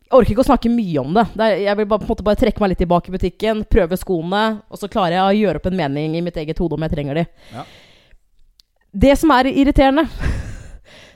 Jeg 0.10 0.17
orker 0.17 0.34
ikke 0.34 0.41
å 0.41 0.47
snakke 0.49 0.71
mye 0.73 0.97
om 1.04 1.13
det. 1.13 1.28
jeg 1.62 1.78
vil 1.78 1.86
bare, 1.86 1.99
på 2.02 2.08
en 2.08 2.13
måte 2.15 2.25
bare 2.25 2.41
trekke 2.41 2.60
meg 2.63 2.71
litt 2.73 2.80
tilbake 2.82 3.12
i 3.12 3.13
butikken, 3.13 3.62
prøve 3.69 3.93
skoene, 4.02 4.63
og 4.65 4.82
så 4.82 4.89
klarer 4.89 5.19
jeg 5.19 5.21
å 5.28 5.38
gjøre 5.43 5.62
opp 5.62 5.67
en 5.69 5.78
mening 5.78 6.15
i 6.17 6.21
mitt 6.25 6.38
eget 6.41 6.58
hode 6.58 6.73
om 6.73 6.82
jeg 6.82 6.95
trenger 6.95 7.13
de. 7.21 7.25
Ja. 7.54 7.67
Det 9.06 9.13
som 9.21 9.30
er 9.38 9.52
irriterende, 9.54 10.08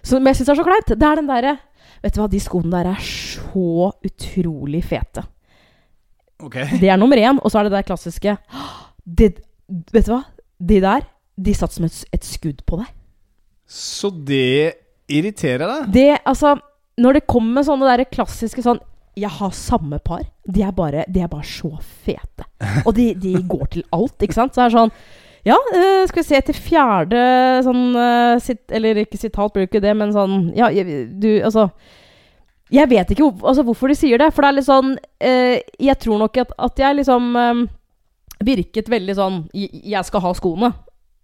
som 0.03 0.25
jeg 0.27 0.39
syns 0.39 0.51
er 0.51 0.59
så 0.59 0.65
kleint, 0.67 0.91
det 0.99 1.07
er 1.07 1.21
den 1.21 1.29
derre 1.29 1.57
Vet 2.03 2.17
du 2.17 2.19
hva, 2.19 2.27
de 2.27 2.39
skoene 2.43 2.67
der 2.73 2.89
er 2.91 2.99
så 2.99 3.93
utrolig 4.03 4.81
fete. 4.83 5.21
Ok. 6.43 6.57
Det 6.81 6.89
er 6.91 6.99
nummer 6.99 7.15
én. 7.15 7.39
Og 7.39 7.51
så 7.51 7.61
er 7.61 7.69
det 7.69 7.77
der 7.77 7.85
klassiske 7.87 8.33
det, 9.07 9.29
Vet 9.93 10.09
du 10.09 10.11
hva? 10.11 10.23
De 10.59 10.81
der, 10.83 11.05
de 11.39 11.53
satt 11.55 11.71
som 11.75 11.87
et, 11.87 12.01
et 12.11 12.27
skudd 12.27 12.59
på 12.67 12.81
deg. 12.81 12.91
Så 13.63 14.11
det 14.11 14.75
irriterer 15.07 15.63
deg? 15.63 15.87
Det, 15.95 16.09
altså 16.27 16.57
Når 16.99 17.19
det 17.21 17.27
kommer 17.31 17.63
sånne 17.65 17.87
der 17.87 18.03
klassiske 18.11 18.61
sånn 18.65 18.81
Jeg 19.15 19.31
har 19.39 19.55
samme 19.55 20.01
par. 20.03 20.27
De 20.43 20.65
er 20.65 20.75
bare, 20.75 21.07
de 21.07 21.23
er 21.23 21.31
bare 21.31 21.47
så 21.47 21.71
fete. 21.79 22.47
Og 22.83 22.91
de, 22.97 23.13
de 23.15 23.37
går 23.47 23.67
til 23.77 23.87
alt, 23.95 24.17
ikke 24.19 24.35
sant? 24.35 24.55
Så 24.55 24.63
det 24.63 24.67
er 24.67 24.75
sånn 24.81 24.95
Ja, 25.45 25.57
uh, 25.75 26.05
skal 26.07 26.21
vi 26.21 26.27
se 26.29 26.39
til 26.47 26.55
fjerde 26.55 27.19
sånn 27.65 27.81
uh, 27.97 28.37
sit, 28.39 28.61
Eller 28.71 29.01
ikke 29.01 29.19
sitat, 29.19 29.51
blir 29.53 29.67
ikke 29.67 29.81
det, 29.83 29.91
men 29.99 30.13
sånn 30.15 30.53
Ja, 30.55 30.69
du 30.71 31.27
Altså 31.43 31.65
Jeg 32.71 32.87
vet 32.89 33.11
ikke 33.11 33.27
altså, 33.43 33.65
hvorfor 33.67 33.91
de 33.91 33.97
sier 33.99 34.17
det, 34.23 34.29
for 34.33 34.41
det 34.45 34.51
er 34.53 34.57
litt 34.61 34.69
sånn 34.69 34.93
uh, 34.95 35.57
Jeg 35.83 35.97
tror 35.99 36.21
nok 36.23 36.39
at, 36.45 36.55
at 36.69 36.79
jeg 36.85 37.01
liksom 37.01 37.35
um, 37.35 37.65
virket 38.43 38.87
veldig 38.91 39.13
sånn 39.19 39.35
"Jeg- 39.55 39.83
Jeg 39.93 40.03
skal 40.05 40.19
ha 40.23 40.31
skoene. 40.35 40.73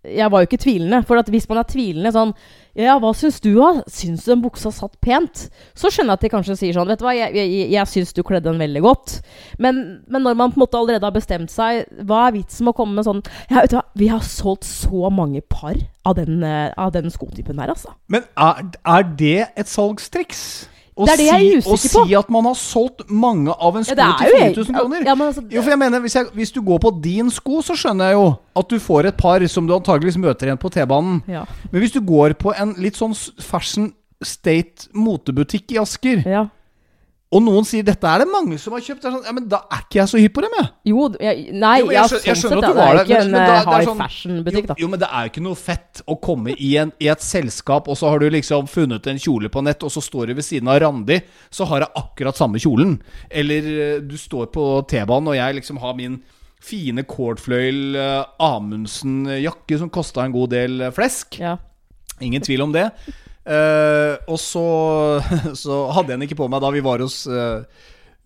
Jeg 0.07 0.31
var 0.31 0.39
jo 0.39 0.47
ikke 0.47 0.61
tvilende. 0.63 1.01
For 1.07 1.19
at 1.19 1.27
hvis 1.27 1.49
man 1.49 1.57
er 1.59 1.67
tvilende 1.67 2.11
sånn 2.15 2.31
Ja, 2.79 2.95
hva 3.01 3.11
syns 3.17 3.41
du, 3.43 3.51
da? 3.57 3.83
Syns 3.91 4.23
du 4.23 4.31
den 4.31 4.43
buksa 4.43 4.71
satt 4.71 4.95
pent? 5.03 5.47
Så 5.75 5.91
skjønner 5.91 6.13
jeg 6.13 6.19
at 6.19 6.23
de 6.23 6.31
kanskje 6.31 6.55
sier 6.61 6.77
sånn 6.77 6.87
Vet 6.87 7.01
du 7.01 7.05
hva, 7.07 7.15
jeg, 7.17 7.35
jeg, 7.35 7.65
jeg 7.73 7.91
syns 7.91 8.15
du 8.15 8.21
kledde 8.23 8.47
den 8.47 8.61
veldig 8.61 8.83
godt. 8.85 9.17
Men, 9.59 9.81
men 10.07 10.23
når 10.23 10.37
man 10.39 10.53
på 10.53 10.61
en 10.61 10.63
måte 10.63 10.79
allerede 10.79 11.03
har 11.03 11.15
bestemt 11.15 11.51
seg, 11.51 11.83
hva 12.07 12.27
er 12.29 12.37
vitsen 12.37 12.63
med 12.63 12.71
å 12.71 12.79
komme 12.79 12.95
med 12.95 13.07
sånn 13.07 13.23
Ja, 13.49 13.59
vet 13.59 13.73
du 13.73 13.79
hva, 13.81 13.85
vi 13.99 14.07
har 14.13 14.23
solgt 14.23 14.67
så 14.69 15.11
mange 15.11 15.43
par 15.43 15.75
av 16.07 16.15
den, 16.21 16.39
eh, 16.47 16.71
av 16.79 16.93
den 16.95 17.11
skotypen 17.11 17.59
her, 17.59 17.73
altså. 17.75 17.91
Men 18.07 18.23
er, 18.39 18.63
er 18.87 19.07
det 19.19 19.37
et 19.59 19.69
salgstriks? 19.69 20.43
Å 20.99 21.07
Det 21.07 21.13
er 21.13 21.21
det 21.21 21.27
jeg 21.29 21.45
er 21.55 21.61
si, 21.63 21.69
på. 21.69 21.75
Å 22.01 22.05
si 22.05 22.15
at 22.19 22.31
man 22.35 22.47
har 22.49 22.57
solgt 22.59 23.05
mange 23.07 23.53
av 23.55 23.77
en 23.79 23.85
sko 23.87 23.95
til 23.95 24.33
4000 24.35 24.75
kroner? 24.75 25.05
ja, 25.07 25.15
men 25.15 25.29
altså, 25.29 25.43
Jo, 25.47 25.61
for 25.63 25.71
jeg 25.71 25.79
mener, 25.79 26.03
hvis, 26.03 26.17
jeg, 26.19 26.27
hvis 26.35 26.51
du 26.51 26.59
går 26.65 26.81
på 26.83 26.91
din 26.99 27.31
sko, 27.31 27.61
så 27.63 27.77
skjønner 27.79 28.11
jeg 28.11 28.19
jo 28.19 28.25
at 28.59 28.73
du 28.73 28.77
får 28.83 29.07
et 29.13 29.17
par 29.17 29.45
som 29.47 29.67
du 29.69 29.73
antageligvis 29.77 30.19
møter 30.19 30.49
igjen 30.49 30.59
på 30.59 30.71
T-banen. 30.75 31.21
ja, 31.31 31.45
Men 31.71 31.85
hvis 31.85 31.95
du 31.95 32.01
går 32.03 32.35
på 32.41 32.51
en 32.51 32.75
litt 32.83 32.99
sånn 32.99 33.15
fashion 33.39 33.93
state 34.19 34.89
motebutikk 34.91 35.71
i 35.71 35.79
Asker, 35.79 36.25
ja. 36.27 36.47
Og 37.31 37.43
noen 37.45 37.65
sier 37.67 37.83
'dette 37.85 38.07
er 38.09 38.23
det 38.23 38.27
mange 38.31 38.57
som 38.57 38.73
har 38.73 38.81
kjøpt', 38.81 39.01
det 39.03 39.11
sånn, 39.13 39.25
ja, 39.25 39.31
men 39.37 39.47
da 39.47 39.59
er 39.71 39.83
ikke 39.85 39.99
jeg 39.99 40.07
så 40.09 40.17
hypp 40.17 40.33
på 40.33 40.41
dem, 40.41 40.53
jeg. 40.57 40.69
Jo, 40.89 41.03
jeg, 41.21 41.53
nei, 41.53 41.75
Jo, 41.79 41.85
jeg, 41.85 41.93
jeg 41.93 41.93
ja, 41.93 42.01
jeg 42.01 42.09
sånn 42.09 42.35
skjønner 42.41 42.57
at 42.57 42.61
du 42.61 42.67
du 42.67 42.73
det 42.73 42.81
var 42.81 42.95
er 42.95 43.03
ikke 43.03 43.09
men- 43.09 43.21
en 43.21 43.31
men 43.31 43.39
da- 43.45 43.53
eh, 43.59 43.65
det 43.69 43.75
er 43.79 43.85
sånn- 43.91 44.01
fashion-butikk, 44.01 44.65
da. 44.67 44.75
Jo, 44.79 44.87
men 44.87 44.99
det 44.99 45.09
er 45.13 45.21
jo 45.21 45.29
ikke 45.29 45.43
noe 45.45 45.55
fett 45.55 46.01
å 46.07 46.15
komme 46.21 46.55
i, 46.57 46.77
en, 46.77 46.91
i 46.99 47.07
et 47.07 47.21
selskap, 47.21 47.87
og 47.87 47.95
så 47.97 48.09
har 48.09 48.19
du 48.19 48.29
liksom 48.31 48.67
funnet 48.67 49.05
en 49.07 49.17
kjole 49.21 49.49
på 49.49 49.61
nett, 49.63 49.83
og 49.83 49.91
så 49.91 50.01
står 50.01 50.27
du 50.27 50.33
ved 50.33 50.43
siden 50.43 50.67
av 50.67 50.81
Randi, 50.81 51.21
så 51.51 51.65
har 51.67 51.79
jeg 51.81 51.89
akkurat 51.95 52.35
samme 52.35 52.57
kjolen. 52.57 52.99
Eller 53.29 53.61
eh, 53.61 53.99
du 54.01 54.17
står 54.17 54.47
på 54.51 54.87
T-banen, 54.87 55.27
og 55.27 55.35
jeg 55.35 55.55
liksom 55.61 55.77
har 55.79 55.93
min 55.93 56.23
fine 56.59 57.03
cordfløyel 57.05 57.95
eh, 57.95 58.25
Amundsen-jakke 58.39 59.77
som 59.77 59.89
kosta 59.89 60.25
en 60.25 60.31
god 60.33 60.49
del 60.49 60.91
flesk. 60.95 61.37
Ja. 61.39 61.57
Ingen 62.21 62.41
tvil 62.41 62.61
om 62.65 62.73
det. 62.73 62.89
Eh, 63.49 64.15
og 64.29 64.39
så, 64.41 64.65
så 65.63 65.83
hadde 65.95 66.13
jeg 66.13 66.19
den 66.19 66.27
ikke 66.29 66.41
på 66.43 66.49
meg 66.51 66.61
da 66.61 66.69
vi 66.73 66.85
var 66.85 67.01
hos 67.01 67.23
uh, 67.29 67.65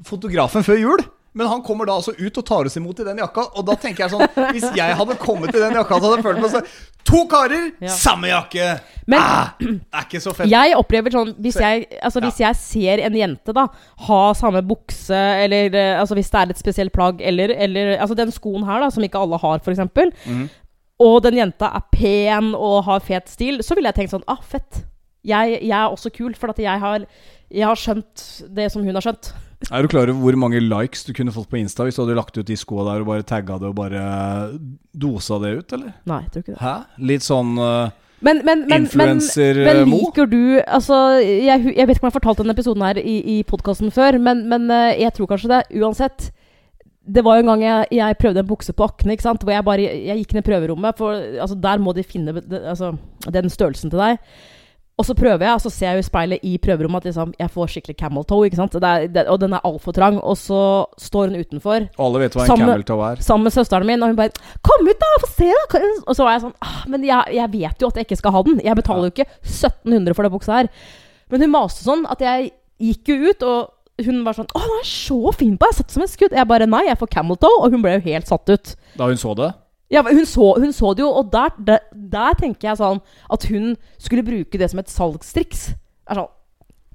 fotografen 0.03 0.65
før 0.65 0.81
jul. 0.81 1.05
Men 1.33 1.47
han 1.49 1.63
kommer 1.65 1.87
da 1.89 1.95
altså 1.97 2.13
ut 2.13 2.35
og 2.37 2.45
tar 2.45 2.67
oss 2.69 2.77
imot 2.77 2.99
i 3.01 3.05
den 3.07 3.21
jakka. 3.23 3.47
Og 3.57 3.65
da 3.65 3.73
tenker 3.81 4.05
jeg 4.05 4.13
sånn 4.13 4.51
Hvis 4.53 4.67
jeg 4.77 4.97
hadde 4.99 5.15
kommet 5.17 5.55
i 5.55 5.61
den 5.63 5.73
jakka, 5.79 5.97
så 5.97 6.05
hadde 6.05 6.19
jeg 6.19 6.25
følt 6.27 6.43
meg 6.43 6.51
sånn 6.53 6.67
To 7.09 7.23
karer, 7.27 7.63
Ja. 7.83 7.89
samme 7.91 8.29
jakke! 8.29 8.67
Men- 9.11 9.19
ah, 9.19 9.49
er 9.59 10.05
ikke 10.05 10.21
så 10.23 10.31
fett. 10.31 10.47
Jeg 10.47 10.77
opplever 10.77 11.11
sånn 11.11 11.33
Hvis 11.41 11.57
jeg, 11.59 11.87
altså, 11.99 12.21
hvis 12.23 12.39
jeg 12.39 12.55
ser 12.55 13.03
en 13.03 13.17
jente 13.17 13.53
da 13.53 13.65
ha 14.07 14.21
samme 14.37 14.61
bukse, 14.63 15.17
eller 15.43 15.73
eh, 15.73 15.99
altså, 15.99 16.15
hvis 16.15 16.29
det 16.31 16.39
er 16.39 16.53
et 16.53 16.61
spesielt 16.61 16.93
plagg, 16.93 17.19
eller, 17.21 17.49
eller 17.49 17.97
altså, 17.97 18.15
den 18.15 18.31
skoen 18.31 18.63
her, 18.69 18.79
da, 18.79 18.89
som 18.93 19.03
ikke 19.03 19.19
alle 19.19 19.41
har, 19.41 19.59
f.eks., 19.59 19.83
mm. 20.29 20.47
og 21.01 21.21
den 21.25 21.41
jenta 21.41 21.73
er 21.75 21.83
pen 21.91 22.53
og 22.55 22.83
har 22.87 23.03
fet 23.03 23.27
stil, 23.33 23.59
så 23.65 23.75
ville 23.75 23.89
jeg 23.91 24.03
tenkt 24.03 24.15
sånn 24.15 24.27
Ah, 24.29 24.39
fett. 24.39 24.85
Jeg, 25.23 25.57
jeg 25.63 25.77
er 25.77 25.87
også 25.87 26.11
kul, 26.11 26.35
for 26.35 26.51
jeg 26.59 26.79
har, 26.79 27.05
jeg 27.51 27.67
har 27.67 27.79
skjønt 27.79 28.27
det 28.55 28.71
som 28.73 28.83
hun 28.83 28.95
har 28.97 29.05
skjønt. 29.05 29.31
Er 29.71 29.83
du 29.83 29.87
klar 29.91 30.09
over 30.11 30.19
hvor 30.19 30.35
mange 30.39 30.59
likes 30.59 31.05
du 31.07 31.13
kunne 31.15 31.31
fått 31.31 31.47
på 31.51 31.59
Insta 31.61 31.85
hvis 31.87 31.95
du 31.95 32.03
hadde 32.03 32.17
lagt 32.17 32.35
ut 32.35 32.47
de 32.47 32.57
skoa 32.59 32.83
der 32.89 33.03
og 33.03 33.07
bare 33.07 33.27
tagga 33.27 33.59
det 33.61 33.69
og 33.69 33.75
bare 33.77 34.03
dosa 34.91 35.39
det 35.43 35.53
ut, 35.59 35.75
eller? 35.77 35.93
Nei, 36.09 36.21
jeg 36.25 36.31
tror 36.33 36.43
ikke 36.43 36.55
det. 36.55 36.61
Hæ? 36.63 36.73
Litt 37.11 37.25
sånn 37.27 37.53
uh, 37.61 37.93
Men, 38.19 38.41
men, 38.43 38.65
men, 38.65 38.67
men, 38.67 38.85
influencer 38.85 39.61
men 39.63 39.83
Mo? 39.87 40.01
liker 40.01 40.27
du 40.31 40.41
Altså, 40.65 40.99
jeg, 41.23 41.63
jeg 41.69 41.87
vet 41.87 41.95
ikke 41.95 42.03
om 42.03 42.09
jeg 42.09 42.11
har 42.11 42.19
fortalt 42.19 42.43
denne 42.43 42.55
episoden 42.57 42.87
her 42.89 42.99
i, 42.99 43.17
i 43.37 43.41
podkasten 43.47 43.93
før, 43.95 44.19
men, 44.19 44.43
men 44.51 44.67
eh, 44.71 45.03
jeg 45.05 45.15
tror 45.15 45.31
kanskje 45.31 45.51
det. 45.53 45.61
Uansett. 45.79 46.31
Det 47.03 47.23
var 47.23 47.37
jo 47.37 47.43
en 47.43 47.51
gang 47.53 47.63
jeg, 47.63 47.87
jeg 47.99 48.19
prøvde 48.19 48.43
en 48.43 48.47
bukse 48.47 48.75
på 48.75 48.87
Akne, 48.87 49.15
ikke 49.15 49.25
sant? 49.25 49.43
hvor 49.43 49.55
jeg 49.55 49.67
bare 49.67 49.87
jeg 49.87 50.21
gikk 50.21 50.35
ned 50.35 50.43
i 50.43 50.49
prøverommet. 50.49 50.99
For 50.99 51.23
altså, 51.45 51.55
der 51.59 51.83
må 51.83 51.95
de 51.95 52.03
finne 52.07 52.35
altså, 52.63 52.93
den 53.31 53.51
størrelsen 53.51 53.91
til 53.91 54.03
deg. 54.03 54.19
Og 54.93 55.07
så 55.07 55.15
prøver 55.17 55.41
jeg, 55.41 55.57
og 55.57 55.61
så 55.63 55.71
ser 55.73 55.95
jeg 55.95 56.03
i 56.03 56.05
speilet 56.05 56.43
i 56.45 56.51
prøverommet 56.61 57.01
at 57.01 57.07
liksom, 57.09 57.31
jeg 57.39 57.49
får 57.49 57.71
skikkelig 57.73 57.95
camel 57.97 58.25
toe. 58.29 58.45
ikke 58.45 58.59
sant? 58.59 58.75
Det 58.77 58.89
er, 58.89 59.07
det, 59.09 59.23
og 59.31 59.39
den 59.41 59.55
er 59.57 59.65
altfor 59.65 59.95
trang. 59.95 60.19
Og 60.21 60.37
så 60.37 60.59
står 61.01 61.31
hun 61.31 61.39
utenfor 61.41 61.87
alle 61.97 62.21
vet 62.21 62.37
hva 62.37 62.43
en 62.45 62.51
sammen, 62.51 62.69
camel 62.69 62.85
toe 62.85 63.07
er. 63.07 63.23
sammen 63.25 63.49
med 63.49 63.55
søsteren 63.55 63.89
min, 63.89 64.03
og 64.05 64.11
hun 64.11 64.19
bare 64.19 64.29
'Kom 64.61 64.85
ut, 64.85 64.99
da! 65.01 65.09
Få 65.23 65.29
se, 65.33 65.49
da!' 65.49 65.81
Og 66.05 66.15
så 66.15 66.23
var 66.23 66.35
jeg 66.37 66.41
sånn 66.45 66.57
ah, 66.61 66.83
Men 66.87 67.03
jeg, 67.03 67.23
jeg 67.33 67.51
vet 67.51 67.81
jo 67.81 67.87
at 67.87 67.95
jeg 67.95 68.05
ikke 68.05 68.21
skal 68.21 68.31
ha 68.31 68.43
den. 68.43 68.61
Jeg 68.63 68.75
betaler 68.75 69.09
jo 69.09 69.13
ikke 69.15 69.29
1700 69.41 70.13
for 70.13 70.23
den 70.23 70.31
buksa 70.31 70.59
her. 70.61 70.69
Men 71.31 71.41
hun 71.41 71.51
maste 71.55 71.81
sånn 71.81 72.05
at 72.05 72.21
jeg 72.21 72.51
gikk 72.77 73.09
jo 73.09 73.31
ut, 73.31 73.43
og 73.43 74.05
hun 74.05 74.23
var 74.23 74.37
sånn 74.37 74.45
'Å, 74.53 74.61
den 74.61 74.77
er 74.77 74.85
så 74.85 75.33
fin 75.33 75.57
på 75.57 75.65
deg! 75.65 75.73
Satt 75.73 75.89
som 75.91 76.03
et 76.03 76.13
skudd.' 76.13 76.37
Jeg 76.37 76.47
bare 76.47 76.69
'Nei, 76.69 76.85
jeg 76.85 77.01
får 77.01 77.09
camel 77.09 77.35
toe', 77.41 77.65
og 77.65 77.71
hun 77.71 77.81
ble 77.81 77.97
jo 77.97 78.05
helt 78.11 78.27
satt 78.29 78.45
ut. 78.47 78.75
Da 78.95 79.09
hun 79.09 79.17
så 79.17 79.33
det? 79.33 79.53
Ja, 79.93 80.01
hun, 80.07 80.25
så, 80.25 80.47
hun 80.59 80.71
så 80.73 80.93
det 80.97 81.03
jo, 81.05 81.09
og 81.21 81.31
der, 81.31 81.53
der, 81.61 81.83
der 81.93 82.33
tenker 82.39 82.71
jeg 82.71 82.79
sånn 82.81 82.99
at 83.31 83.43
hun 83.51 83.75
skulle 84.01 84.23
bruke 84.25 84.57
det 84.57 84.71
som 84.71 84.79
et 84.81 84.89
salgstriks. 84.89 85.67
Er 86.09 86.23
sånn 86.23 86.31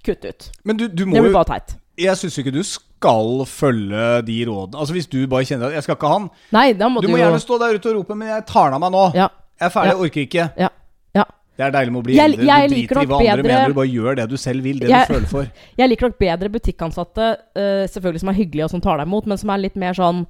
Kutt 0.06 0.24
ut. 0.24 0.44
Men 0.64 0.76
du, 0.78 0.84
du 0.88 1.04
må 1.06 1.16
Det 1.16 1.22
blir 1.24 1.32
bare 1.34 1.48
teit. 1.58 1.72
Jeg 1.98 2.14
syns 2.20 2.36
ikke 2.38 2.52
du 2.54 2.60
skal 2.62 3.42
følge 3.50 4.22
de 4.28 4.36
rådene. 4.46 4.78
Altså 4.78 4.94
Hvis 4.94 5.08
du 5.10 5.26
bare 5.26 5.44
kjenner 5.44 5.66
at 5.72 5.74
'jeg 5.74 5.82
skal 5.82 5.96
ikke 5.96 6.06
ha 6.08 6.18
han. 6.18 6.28
Nei, 6.54 6.72
da 6.72 6.88
må 6.88 7.00
du 7.02 7.08
du, 7.08 7.12
må 7.12 7.18
gjerne 7.18 7.40
stå 7.42 7.58
der 7.58 7.74
ute 7.74 7.90
og 7.90 7.96
rope 7.96 8.14
'men 8.14 8.28
jeg 8.28 8.46
tar 8.46 8.72
av 8.72 8.80
meg 8.80 8.92
nå'. 8.94 9.10
Ja. 9.14 9.28
Jeg 9.60 9.66
er 9.66 9.70
ferdig, 9.74 9.90
Ja. 9.90 9.94
jeg 9.96 10.00
orker 10.06 10.20
ikke. 10.22 10.44
Ja. 10.56 10.68
ja. 11.14 11.24
Det 11.58 11.64
er 11.66 11.70
deilig 11.74 11.92
med 11.92 12.00
å 12.00 12.04
bli 12.04 12.14
Jeg- 12.14 12.30
eldre. 12.30 12.46
jeg 12.46 12.68
du 12.70 12.74
liker 12.74 12.94
driter 12.94 13.02
i 13.02 13.06
hva 13.06 13.18
andre 13.18 13.42
bedre- 13.42 13.58
mener, 13.58 13.68
du 13.68 13.74
bare 13.74 13.90
gjør 13.90 14.14
det 14.16 14.28
du 14.30 14.36
selv 14.36 14.62
vil. 14.62 14.78
Det 14.78 14.88
Jeg- 14.88 15.08
du 15.08 15.14
føler 15.14 15.26
for. 15.26 15.46
Jeg 15.78 15.88
liker 15.90 16.06
nok 16.08 16.18
bedre 16.18 16.48
butikkansatte, 16.48 17.36
uh, 17.58 17.86
selvfølgelig 17.90 18.20
som 18.20 18.28
er 18.28 18.34
hyggelige 18.38 18.64
og 18.64 18.70
som 18.70 18.80
tar 18.80 18.96
deg 18.98 19.06
imot, 19.06 19.26
men 19.26 19.36
som 19.38 19.50
er 19.50 19.58
litt 19.58 19.76
mer 19.76 19.92
sånn 19.92 20.26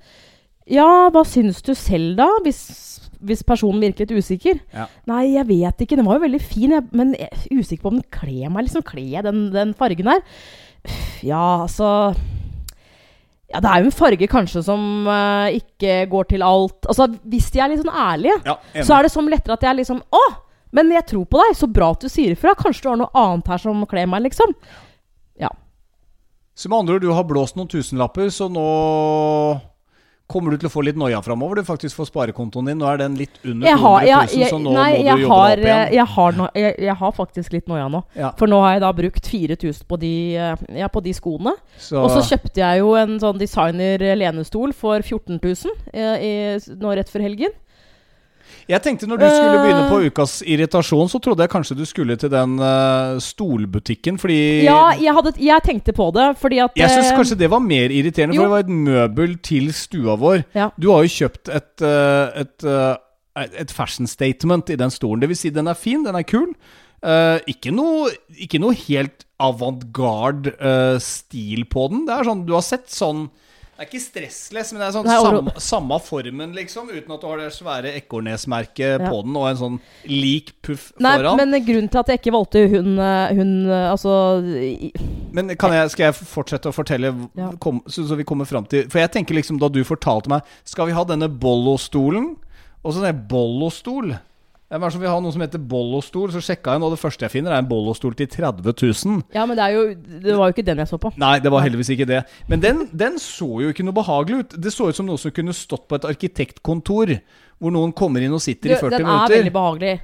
Ja, 0.69 1.09
hva 1.13 1.25
syns 1.25 1.63
du 1.65 1.73
selv, 1.79 2.17
da? 2.19 2.29
Hvis, 2.45 2.61
hvis 3.25 3.45
personen 3.47 3.81
virker 3.83 4.05
litt 4.05 4.25
usikker. 4.25 4.59
Ja. 4.75 4.89
Nei, 5.09 5.23
jeg 5.35 5.49
vet 5.49 5.85
ikke. 5.85 5.97
Den 5.99 6.09
var 6.09 6.19
jo 6.19 6.27
veldig 6.27 6.41
fin, 6.45 6.75
jeg, 6.77 6.89
men 6.93 7.15
jeg 7.17 7.31
er 7.33 7.61
usikker 7.61 7.87
på 7.87 7.93
om 7.95 8.01
den 8.01 8.09
kler 8.15 8.51
meg. 8.53 8.67
Liksom, 8.69 8.85
Kler 8.87 9.15
jeg 9.17 9.25
den, 9.27 9.47
den 9.55 9.73
fargen 9.79 10.11
her? 10.13 10.21
Ja, 11.27 11.65
altså 11.65 12.15
Ja, 13.49 13.61
det 13.65 13.71
er 13.71 13.81
jo 13.83 13.89
en 13.89 13.97
farge 13.97 14.29
kanskje 14.31 14.63
som 14.65 15.09
uh, 15.09 15.49
ikke 15.51 16.05
går 16.09 16.29
til 16.31 16.45
alt 16.47 16.87
Altså, 16.87 17.09
hvis 17.29 17.49
de 17.53 17.61
er 17.61 17.73
litt 17.73 17.83
sånn 17.83 17.91
ærlige, 17.91 18.37
Ja, 18.47 18.55
så 18.87 18.95
er 18.95 19.05
det 19.05 19.11
som 19.13 19.29
lettere 19.29 19.57
at 19.59 19.67
jeg 19.67 19.73
er 19.73 19.81
liksom 19.81 19.99
Å! 20.15 20.23
Men 20.71 20.93
jeg 20.93 21.07
tror 21.09 21.25
på 21.25 21.41
deg. 21.41 21.57
Så 21.57 21.65
bra 21.73 21.91
at 21.95 22.05
du 22.05 22.11
sier 22.13 22.35
ifra. 22.35 22.53
Kanskje 22.59 22.85
du 22.85 22.91
har 22.91 23.01
noe 23.01 23.17
annet 23.17 23.47
her 23.49 23.61
som 23.63 23.87
kler 23.89 24.09
meg, 24.11 24.27
liksom. 24.27 24.53
Ja. 25.41 25.49
Så 26.53 26.69
med 26.69 26.83
andre 26.83 26.99
ord, 26.99 27.07
du 27.07 27.15
har 27.17 27.25
blåst 27.25 27.57
noen 27.57 27.71
tusenlapper, 27.73 28.29
så 28.35 28.51
nå 28.53 28.67
kommer 30.29 30.53
du 30.53 30.61
til 30.61 30.69
å 30.69 30.73
få 30.73 30.83
litt 30.85 30.99
noia 31.01 31.19
framover. 31.25 31.63
Du 31.63 31.69
faktisk 31.69 31.97
får 31.97 32.11
sparekontoen 32.11 32.69
din. 32.69 32.79
Nå 32.83 32.89
er 32.91 33.01
den 33.01 33.15
litt 33.17 33.39
under 33.43 33.65
200 33.65 33.69
Jeg 33.71 33.79
000, 33.79 33.85
har, 33.85 34.07
jeg, 34.09 34.41
jeg, 34.43 34.51
så 34.53 34.59
nå 34.61 34.75
nei, 34.77 34.89
må 34.93 34.99
du 34.99 35.09
jobbe 35.09 35.29
har, 35.33 35.53
opp 35.53 35.65
igjen. 35.65 35.95
jeg, 35.97 36.07
har 36.15 36.37
no, 36.39 36.49
jeg, 36.63 36.75
jeg 36.89 36.97
har 37.03 37.15
faktisk 37.17 37.57
litt 37.57 37.71
noia 37.73 37.87
nå. 37.95 38.03
Ja, 38.19 38.33
For 38.41 38.53
nå 38.53 38.59
har 38.65 38.77
jeg 38.77 38.85
da 38.85 38.91
brukt 39.01 39.31
4000 39.33 39.89
på 39.89 40.01
de, 40.03 40.13
eh, 40.37 40.67
ja, 40.83 40.91
på 40.93 41.03
de 41.07 41.15
skoene. 41.17 41.55
så, 41.81 42.03
Og 42.05 42.13
så 42.13 42.25
kjøpte 42.29 42.61
jeg 42.61 42.83
jo 42.83 42.93
en 43.01 43.17
sånn 43.23 43.41
designer 43.41 44.05
lenestol 44.21 44.77
for 44.77 45.01
14 45.01 45.41
000 45.41 45.97
i, 45.97 46.05
i, 46.29 46.35
nå 46.77 46.93
rett 47.01 47.09
før 47.13 47.25
helgen. 47.25 47.57
Jeg 48.69 48.83
tenkte 48.85 49.09
når 49.09 49.21
du 49.23 49.27
skulle 49.27 49.61
begynne 49.63 49.85
på 49.89 49.99
ukas 50.11 50.39
irritasjon, 50.45 51.09
så 51.09 51.21
trodde 51.25 51.45
jeg 51.45 51.53
kanskje 51.53 51.77
du 51.79 51.85
skulle 51.89 52.19
til 52.21 52.31
den 52.33 52.59
uh, 52.61 53.17
stolbutikken, 53.23 54.19
fordi 54.21 54.67
Ja, 54.67 54.91
jeg, 54.99 55.15
hadde, 55.17 55.33
jeg 55.41 55.65
tenkte 55.65 55.95
på 55.97 56.11
det, 56.17 56.27
fordi 56.41 56.61
at 56.65 56.77
Jeg 56.77 56.93
syns 56.93 57.09
eh, 57.09 57.17
kanskje 57.17 57.39
det 57.41 57.49
var 57.53 57.63
mer 57.65 57.95
irriterende, 57.95 58.37
jo. 58.37 58.45
for 58.45 58.49
det 58.49 58.57
var 58.57 58.67
et 58.67 58.89
møbel 58.89 59.39
til 59.45 59.73
stua 59.73 60.19
vår. 60.21 60.43
Ja. 60.59 60.69
Du 60.77 60.91
har 60.93 61.07
jo 61.07 61.15
kjøpt 61.17 61.49
et, 61.49 61.71
uh, 61.81 62.29
et, 62.45 62.69
uh, 62.69 63.49
et 63.65 63.73
fashion 63.73 64.11
statement 64.11 64.69
i 64.69 64.77
den 64.77 64.93
stolen. 64.93 65.25
Det 65.25 65.33
vil 65.33 65.41
si, 65.41 65.55
den 65.55 65.73
er 65.73 65.79
fin, 65.79 66.05
den 66.05 66.19
er 66.19 66.29
kul. 66.29 66.53
Uh, 66.99 67.39
ikke, 67.49 67.73
noe, 67.73 68.13
ikke 68.37 68.61
noe 68.61 68.77
helt 68.85 69.25
avantgarde 69.41 70.53
uh, 70.59 71.01
stil 71.01 71.65
på 71.71 71.89
den. 71.93 72.05
Det 72.09 72.17
er 72.17 72.29
sånn, 72.29 72.45
Du 72.45 72.57
har 72.59 72.67
sett 72.67 72.91
sånn 72.93 73.31
Det 73.79 73.85
er 73.85 73.91
ikke 73.93 74.03
stressless, 74.03 74.73
men 74.75 74.81
det 74.83 74.87
er 74.89 74.95
sånn 74.97 75.07
Nei, 75.07 75.17
samme, 75.23 75.53
samme 75.63 75.99
formen, 76.03 76.51
liksom. 76.57 76.89
Uten 76.91 77.13
at 77.15 77.21
du 77.23 77.27
har 77.31 77.39
det 77.39 77.53
svære 77.55 77.93
Ekornes-merket 78.01 78.99
Ja. 79.05 79.11
på 79.13 79.21
den, 79.23 79.37
og 79.39 79.47
en 79.53 79.61
sånn 79.61 79.77
lik 80.11 80.51
puff 80.67 80.89
Nei, 80.99 81.13
foran. 81.17 81.37
men 81.39 81.63
grunnen 81.65 81.89
til 81.89 82.01
at 82.01 82.11
jeg 82.11 82.19
ikke 82.19 82.35
valgte 82.35 82.65
hun, 82.73 82.99
eh, 82.99 83.35
hun 83.39 83.53
eh, 83.71 83.91
Altså 83.93 84.43
Men 85.33 85.55
kan 85.57 85.71
jeg, 85.77 85.91
skal 85.95 86.09
jeg 86.09 86.15
fortsette 86.27 86.67
å 86.73 86.75
fortelle, 86.75 87.13
Ja. 87.39 87.53
kom, 87.63 87.79
så, 87.87 88.03
så 88.09 88.17
vi 88.19 88.25
kommer 88.27 88.45
fram 88.51 88.67
til 88.67 88.89
For 88.91 88.99
jeg 88.99 89.13
tenker 89.15 89.39
liksom 89.39 89.61
da 89.63 89.69
du 89.71 89.85
fortalte 89.87 90.29
meg 90.29 90.43
Skal 90.65 90.87
vi 90.91 90.93
ha 90.99 91.05
denne 91.05 91.29
Bollo-stolen? 91.31 92.33
Og 92.83 92.95
så 92.95 93.03
denne 93.03 93.29
Bollo-stol. 93.31 94.17
Det 94.71 94.93
som 94.93 95.01
vil 95.01 95.09
ha 95.09 95.19
noe 95.25 95.33
som 95.33 95.41
heter 95.41 95.59
bollostol? 95.65 96.29
Så 96.31 96.43
sjekka 96.45 96.75
jeg, 96.75 96.83
og 96.85 96.91
det 96.93 96.99
første 97.01 97.25
jeg 97.25 97.31
finner, 97.33 97.53
er 97.57 97.63
en 97.63 97.69
bollostol 97.71 98.13
til 98.15 98.27
30 98.29 98.75
000. 99.07 99.23
Ja, 99.33 99.47
men 99.49 99.57
det 99.57 99.69
jo 99.73 99.95
Det 100.21 100.35
var 100.37 100.51
jo 100.51 100.53
ikke 100.53 100.65
den 100.67 100.77
jeg 100.83 100.89
så 100.91 100.99
på. 101.01 101.13
Nei, 101.17 101.39
det 101.41 101.51
var 101.51 101.65
heldigvis 101.65 101.89
ikke 101.95 102.07
det. 102.07 102.25
Men 102.49 102.61
den, 102.61 102.83
den 102.93 103.17
så 103.19 103.49
jo 103.63 103.71
ikke 103.73 103.83
noe 103.87 103.97
behagelig 103.97 104.43
ut. 104.45 104.59
Det 104.61 104.73
så 104.75 104.91
ut 104.91 104.97
som 104.99 105.07
noe 105.09 105.17
som 105.17 105.33
kunne 105.33 105.55
stått 105.57 105.89
på 105.89 105.97
et 105.97 106.05
arkitektkontor. 106.05 107.15
Hvor 107.59 107.73
noen 107.75 107.93
kommer 107.97 108.21
inn 108.23 108.33
og 108.37 108.43
sitter 108.45 108.69
Du, 108.69 108.75
i 108.75 108.79
40 108.79 108.91
den 108.99 109.01
er 109.01 109.09
minutter. 109.09 109.37
veldig 109.39 109.53
behagelig. 109.57 109.95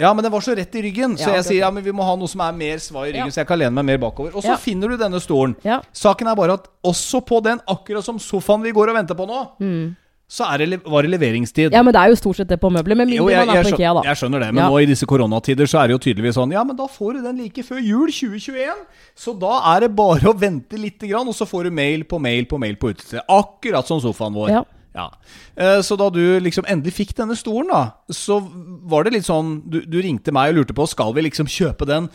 Ja, 0.00 0.12
men 0.14 0.24
den 0.24 0.32
var 0.32 0.40
så 0.42 0.54
rett 0.56 0.74
i 0.74 0.82
ryggen. 0.86 1.16
Så 1.18 1.28
Ja, 1.28 1.34
jeg 1.40 1.44
sier 1.44 1.58
ja, 1.66 1.70
men 1.70 1.84
vi 1.84 1.92
må 1.94 2.02
ha 2.06 2.14
noe 2.16 2.30
som 2.30 2.40
er 2.40 2.52
mer 2.56 2.78
svar 2.78 3.04
i 3.06 3.12
ryggen, 3.12 3.26
Ja. 3.26 3.34
så 3.34 3.42
jeg 3.42 3.46
kan 3.50 3.58
lene 3.58 3.74
meg 3.74 3.84
mer 3.90 3.98
bakover. 3.98 4.34
Og 4.34 4.42
så 4.42 4.54
Ja. 4.54 4.56
finner 4.56 4.88
du 4.88 4.96
denne 4.96 5.20
stolen. 5.20 5.54
Saken 5.92 6.26
er 6.30 6.34
bare 6.34 6.54
at 6.54 6.68
også 6.82 7.20
på 7.26 7.42
den, 7.42 7.60
akkurat 7.68 8.02
som 8.04 8.18
sofaen 8.18 8.62
vi 8.62 8.72
går 8.72 8.88
og 8.90 8.96
venter 8.96 9.14
på 9.14 9.26
nå, 9.26 9.94
så 10.32 10.46
det, 10.56 10.78
var 10.88 11.04
det 11.04 11.10
leveringstid. 11.12 11.74
Ja, 11.76 11.82
men 11.84 11.92
det 11.92 12.00
er 12.00 12.08
jo 12.12 12.16
stort 12.16 12.38
sett 12.40 12.48
det 12.48 12.56
på 12.62 12.70
møbler. 12.72 12.96
Med 12.96 13.10
Jo, 13.12 13.26
jeg, 13.28 13.44
man 13.46 13.56
er 13.58 13.66
på 13.68 13.74
Ikea, 13.74 13.90
da. 13.98 14.02
jeg 14.08 14.16
skjønner 14.22 14.40
det, 14.40 14.48
men 14.54 14.62
Ja. 14.64 14.68
nå 14.72 14.78
i 14.80 14.86
disse 14.88 15.04
koronatider 15.10 15.68
så 15.68 15.82
er 15.82 15.90
det 15.90 15.96
jo 15.98 16.02
tydeligvis 16.06 16.38
sånn 16.40 16.54
Ja, 16.56 16.62
men 16.64 16.76
da 16.78 16.86
får 16.88 17.18
du 17.18 17.22
den 17.26 17.36
like 17.42 17.60
før 17.66 17.82
jul 17.84 18.08
2021. 18.08 18.86
Så 19.14 19.34
da 19.38 19.58
er 19.74 19.80
det 19.84 19.90
bare 19.94 20.32
å 20.32 20.38
vente 20.38 20.78
lite 20.80 21.06
grann, 21.10 21.28
og 21.28 21.34
så 21.36 21.44
får 21.44 21.64
du 21.68 21.70
mail 21.70 22.04
på 22.08 22.18
mail 22.18 22.46
på 22.48 22.58
mail 22.58 22.76
på 22.80 22.94
utestedet. 22.94 23.26
Akkurat 23.28 23.86
som 23.86 24.00
sofaen 24.00 24.32
vår. 24.32 24.48
Ja. 24.54 24.64
Ja. 24.94 25.10
Eh, 25.56 25.80
Så 25.80 25.96
da 25.96 26.08
du 26.12 26.40
liksom 26.40 26.64
endelig 26.68 26.92
fikk 26.92 27.14
denne 27.16 27.36
stolen, 27.36 27.68
da, 27.68 27.92
så 28.12 28.40
var 28.88 29.04
det 29.04 29.14
litt 29.14 29.24
sånn 29.24 29.62
Du, 29.68 29.80
du 29.88 30.00
ringte 30.04 30.32
meg 30.32 30.52
og 30.52 30.58
lurte 30.60 30.74
på 30.76 30.86
Skal 30.88 31.14
vi 31.16 31.22
liksom 31.22 31.48
kjøpe 31.48 31.86
den 31.88 32.08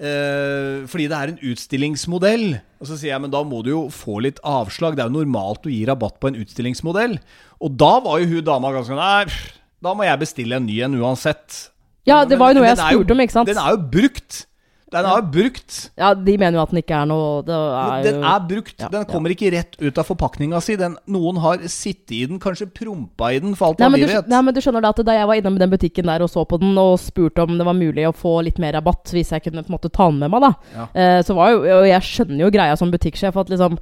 eh, 0.00 0.82
fordi 0.90 1.06
det 1.12 1.18
er 1.18 1.32
en 1.32 1.40
utstillingsmodell. 1.52 2.46
Og 2.80 2.88
så 2.88 2.96
sier 2.96 3.12
jeg 3.12 3.24
men 3.24 3.32
da 3.32 3.42
må 3.46 3.62
du 3.66 3.70
jo 3.74 3.82
få 3.92 4.20
litt 4.24 4.40
avslag. 4.46 4.96
Det 4.96 5.04
er 5.04 5.12
jo 5.12 5.20
normalt 5.20 5.68
å 5.68 5.72
gi 5.72 5.82
rabatt 5.88 6.18
på 6.20 6.32
en 6.32 6.40
utstillingsmodell. 6.40 7.18
Og 7.60 7.76
da 7.80 7.92
var 8.04 8.22
jo 8.22 8.30
hun 8.34 8.46
dama 8.46 8.72
ganske 8.74 8.94
sånn 8.94 9.00
Nei, 9.00 9.40
da 9.84 9.94
må 9.96 10.08
jeg 10.08 10.22
bestille 10.22 10.58
en 10.58 10.66
ny 10.68 10.80
en 10.84 10.96
uansett. 11.00 11.66
Ja, 12.08 12.22
det 12.24 12.40
var 12.40 12.52
jo 12.52 12.60
noe 12.60 12.70
jeg 12.70 12.80
spurte 12.80 13.14
om, 13.14 13.20
ikke 13.22 13.36
sant? 13.36 13.50
Den 13.50 13.60
er 13.60 13.76
jo 13.76 13.82
brukt. 13.92 14.44
Den 14.90 15.06
er 15.06 15.22
brukt. 15.22 15.76
Ja, 16.00 16.08
de 16.18 16.32
mener 16.40 16.58
jo 16.58 16.62
at 16.64 16.72
den 16.72 16.80
ikke 16.82 16.96
er 16.98 17.06
noe 17.06 17.42
Det 17.46 17.54
er 17.54 18.02
Den 18.08 18.24
er 18.26 18.40
brukt. 18.48 18.74
Ja, 18.82 18.88
Den 18.90 19.04
kommer 19.06 19.30
ikke 19.30 19.52
rett 19.54 19.76
ut 19.78 20.00
av 20.02 20.08
forpakninga 20.08 20.58
si. 20.64 20.74
Den, 20.80 20.96
noen 21.06 21.38
har 21.44 21.62
sittet 21.70 22.16
i 22.16 22.24
den, 22.26 22.40
kanskje 22.42 22.66
prompa 22.74 23.30
i 23.36 23.38
den, 23.42 23.54
for 23.58 23.70
alt 23.70 23.82
Nei 23.84 23.90
vi 24.00 24.08
vet. 24.10 24.26
nei, 24.30 24.40
men 24.42 24.56
du 24.56 24.60
skjønner 24.64 24.82
da 24.82 24.90
at 24.90 25.02
da 25.06 25.14
jeg 25.14 25.28
var 25.30 25.38
innom 25.38 25.58
den 25.62 25.70
butikken 25.70 26.10
der 26.10 26.24
og 26.26 26.30
så 26.32 26.42
på 26.48 26.58
den 26.62 26.74
og 26.80 26.96
spurte 27.02 27.44
om 27.46 27.54
det 27.60 27.66
var 27.68 27.78
mulig 27.78 28.08
å 28.08 28.14
få 28.16 28.40
litt 28.46 28.58
mer 28.62 28.74
rabatt 28.78 29.12
hvis 29.14 29.30
jeg 29.36 29.44
kunne 29.46 29.62
på 29.62 29.70
en 29.70 29.76
måte 29.78 29.92
ta 29.94 30.08
den 30.10 30.18
med 30.24 30.34
meg, 30.34 30.48
da. 30.48 30.52
Ja. 30.74 30.88
Eh, 30.94 31.18
så 31.26 31.36
var 31.38 31.54
jo 31.54 31.62
Og 31.80 31.86
jeg 31.86 32.02
skjønner 32.10 32.42
jo 32.44 32.50
greia 32.54 32.76
som 32.80 32.90
butikksjef 32.90 33.36
at 33.38 33.52
liksom 33.54 33.78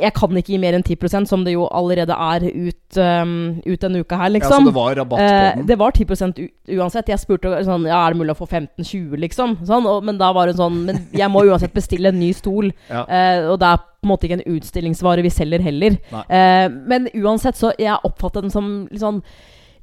Jeg 0.00 0.12
kan 0.14 0.36
ikke 0.36 0.52
gi 0.54 0.58
mer 0.62 0.76
enn 0.76 0.82
10% 0.84 1.26
som 1.30 1.42
det 1.46 1.54
jo 1.54 1.66
allerede 1.72 2.12
er 2.12 2.44
ut, 2.52 2.98
um, 3.00 3.32
ut 3.64 3.80
denne 3.80 4.02
uka 4.04 4.16
her, 4.20 4.28
Ja, 4.30 4.34
liksom. 4.38 4.64
så 4.66 4.70
det 4.70 4.74
var 4.76 4.94
rabatt 4.98 5.18
på 5.18 5.24
Eh, 5.24 5.54
den. 5.56 5.66
det 5.66 5.78
var 5.78 5.90
10 5.92 6.04
u 6.38 6.48
uansett. 6.78 7.08
Jeg 7.08 7.18
spurte 7.22 7.52
sånn 7.64 7.86
Ja, 7.86 8.06
er 8.06 8.12
det 8.14 8.20
mulig 8.20 8.34
å 8.36 8.40
få 8.40 8.48
15-20, 8.48 9.16
liksom? 9.24 9.56
Sånn, 9.66 9.86
og, 9.86 10.04
men 10.04 10.18
da 10.18 10.32
var 10.32 10.46
det 10.46 10.56
sånn 10.56 10.84
Men 10.86 11.06
jeg 11.12 11.30
må 11.30 11.44
uansett 11.48 11.72
bestille 11.74 12.08
en 12.08 12.20
ny 12.20 12.32
stol. 12.32 12.72
Ja. 12.90 13.04
Eh, 13.08 13.48
og 13.50 13.58
det 13.60 13.66
er 13.72 13.76
på 13.78 14.04
en 14.06 14.10
måte 14.12 14.26
ikke 14.28 14.38
en 14.40 14.56
utstillingsvare 14.56 15.22
vi 15.22 15.30
selger 15.30 15.60
heller. 15.64 15.96
Eh, 16.30 16.68
men 16.68 17.08
uansett, 17.14 17.56
så 17.58 17.72
jeg 17.78 17.96
oppfattet 18.04 18.42
den 18.46 18.50
som 18.54 18.86
litt 18.90 19.00
sånn, 19.02 19.22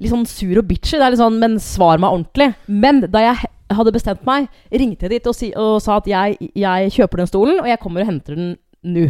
litt 0.00 0.10
sånn 0.10 0.26
sur 0.26 0.58
og 0.58 0.66
bitchy. 0.68 0.96
Det 0.96 1.04
er 1.04 1.10
litt 1.12 1.20
sånn 1.20 1.38
Men 1.38 1.58
svar 1.60 1.98
meg 1.98 2.10
ordentlig. 2.10 2.54
Men 2.68 3.00
da 3.10 3.20
jeg 3.20 3.50
hadde 3.74 3.92
bestemt 3.92 4.24
meg, 4.24 4.48
ringte 4.70 5.08
jeg 5.08 5.10
dit 5.18 5.26
og, 5.26 5.34
si, 5.34 5.52
og 5.56 5.80
sa 5.82 5.96
at 5.98 6.06
jeg, 6.06 6.38
jeg 6.54 6.90
kjøper 6.94 7.16
den 7.24 7.26
stolen, 7.30 7.60
og 7.60 7.66
jeg 7.68 7.80
kommer 7.82 8.04
og 8.04 8.06
henter 8.12 8.36
den 8.38 8.56
nå. 8.84 9.06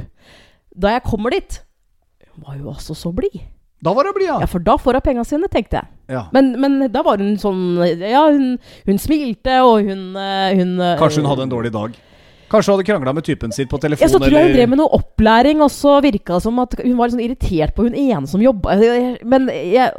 Da 0.74 0.90
jeg 0.96 1.04
kommer 1.06 1.30
dit, 1.30 1.60
var 2.42 2.56
hun 2.58 2.70
altså 2.74 2.94
så 2.98 3.12
blid. 3.14 3.40
Da 3.84 3.92
var 3.92 4.08
hun 4.08 4.14
blid, 4.16 4.26
Ja, 4.30 4.38
ja. 4.40 4.46
for 4.50 4.58
da 4.64 4.76
får 4.80 4.96
hun 4.98 5.04
penga 5.04 5.24
sine, 5.28 5.48
tenkte 5.52 5.76
jeg. 5.82 5.86
ja. 6.14 6.24
Men, 6.32 6.54
men 6.60 6.90
da 6.92 7.02
var 7.04 7.18
hun 7.20 7.36
sånn 7.38 7.76
Ja, 8.00 8.24
hun, 8.32 8.56
hun 8.88 8.98
smilte, 8.98 9.58
og 9.62 9.84
hun, 9.84 10.16
eh, 10.16 10.54
hun 10.56 10.74
eh, 10.80 10.96
Kanskje 10.98 11.20
hun 11.22 11.28
hadde 11.30 11.46
en 11.46 11.52
dårlig 11.52 11.72
dag. 11.74 11.94
Kanskje 12.50 12.70
hun 12.72 12.78
hadde 12.78 12.86
krangla 12.88 13.14
med 13.16 13.24
typen 13.26 13.52
sin 13.52 13.68
på 13.68 13.78
telefon. 13.82 14.04
Ja, 14.06 14.08
så 14.12 14.18
tror 14.22 14.30
jeg 14.30 14.40
hun 14.40 14.50
eller- 14.50 14.56
drev 14.58 14.68
med 14.72 14.78
noe 14.80 14.98
opplæring, 14.98 15.60
og 15.64 15.70
så 15.74 15.98
virka 16.04 16.38
det 16.38 16.42
som 16.46 16.58
at 16.64 16.74
hun 16.80 16.96
var 16.96 17.08
litt 17.08 17.16
sånn 17.16 17.24
irritert 17.26 17.74
på 17.76 17.86
hun 17.86 17.94
ene 17.94 18.26
som 18.30 18.40
jobba 18.42 18.76
Men 19.24 19.48
jeg, 19.52 19.92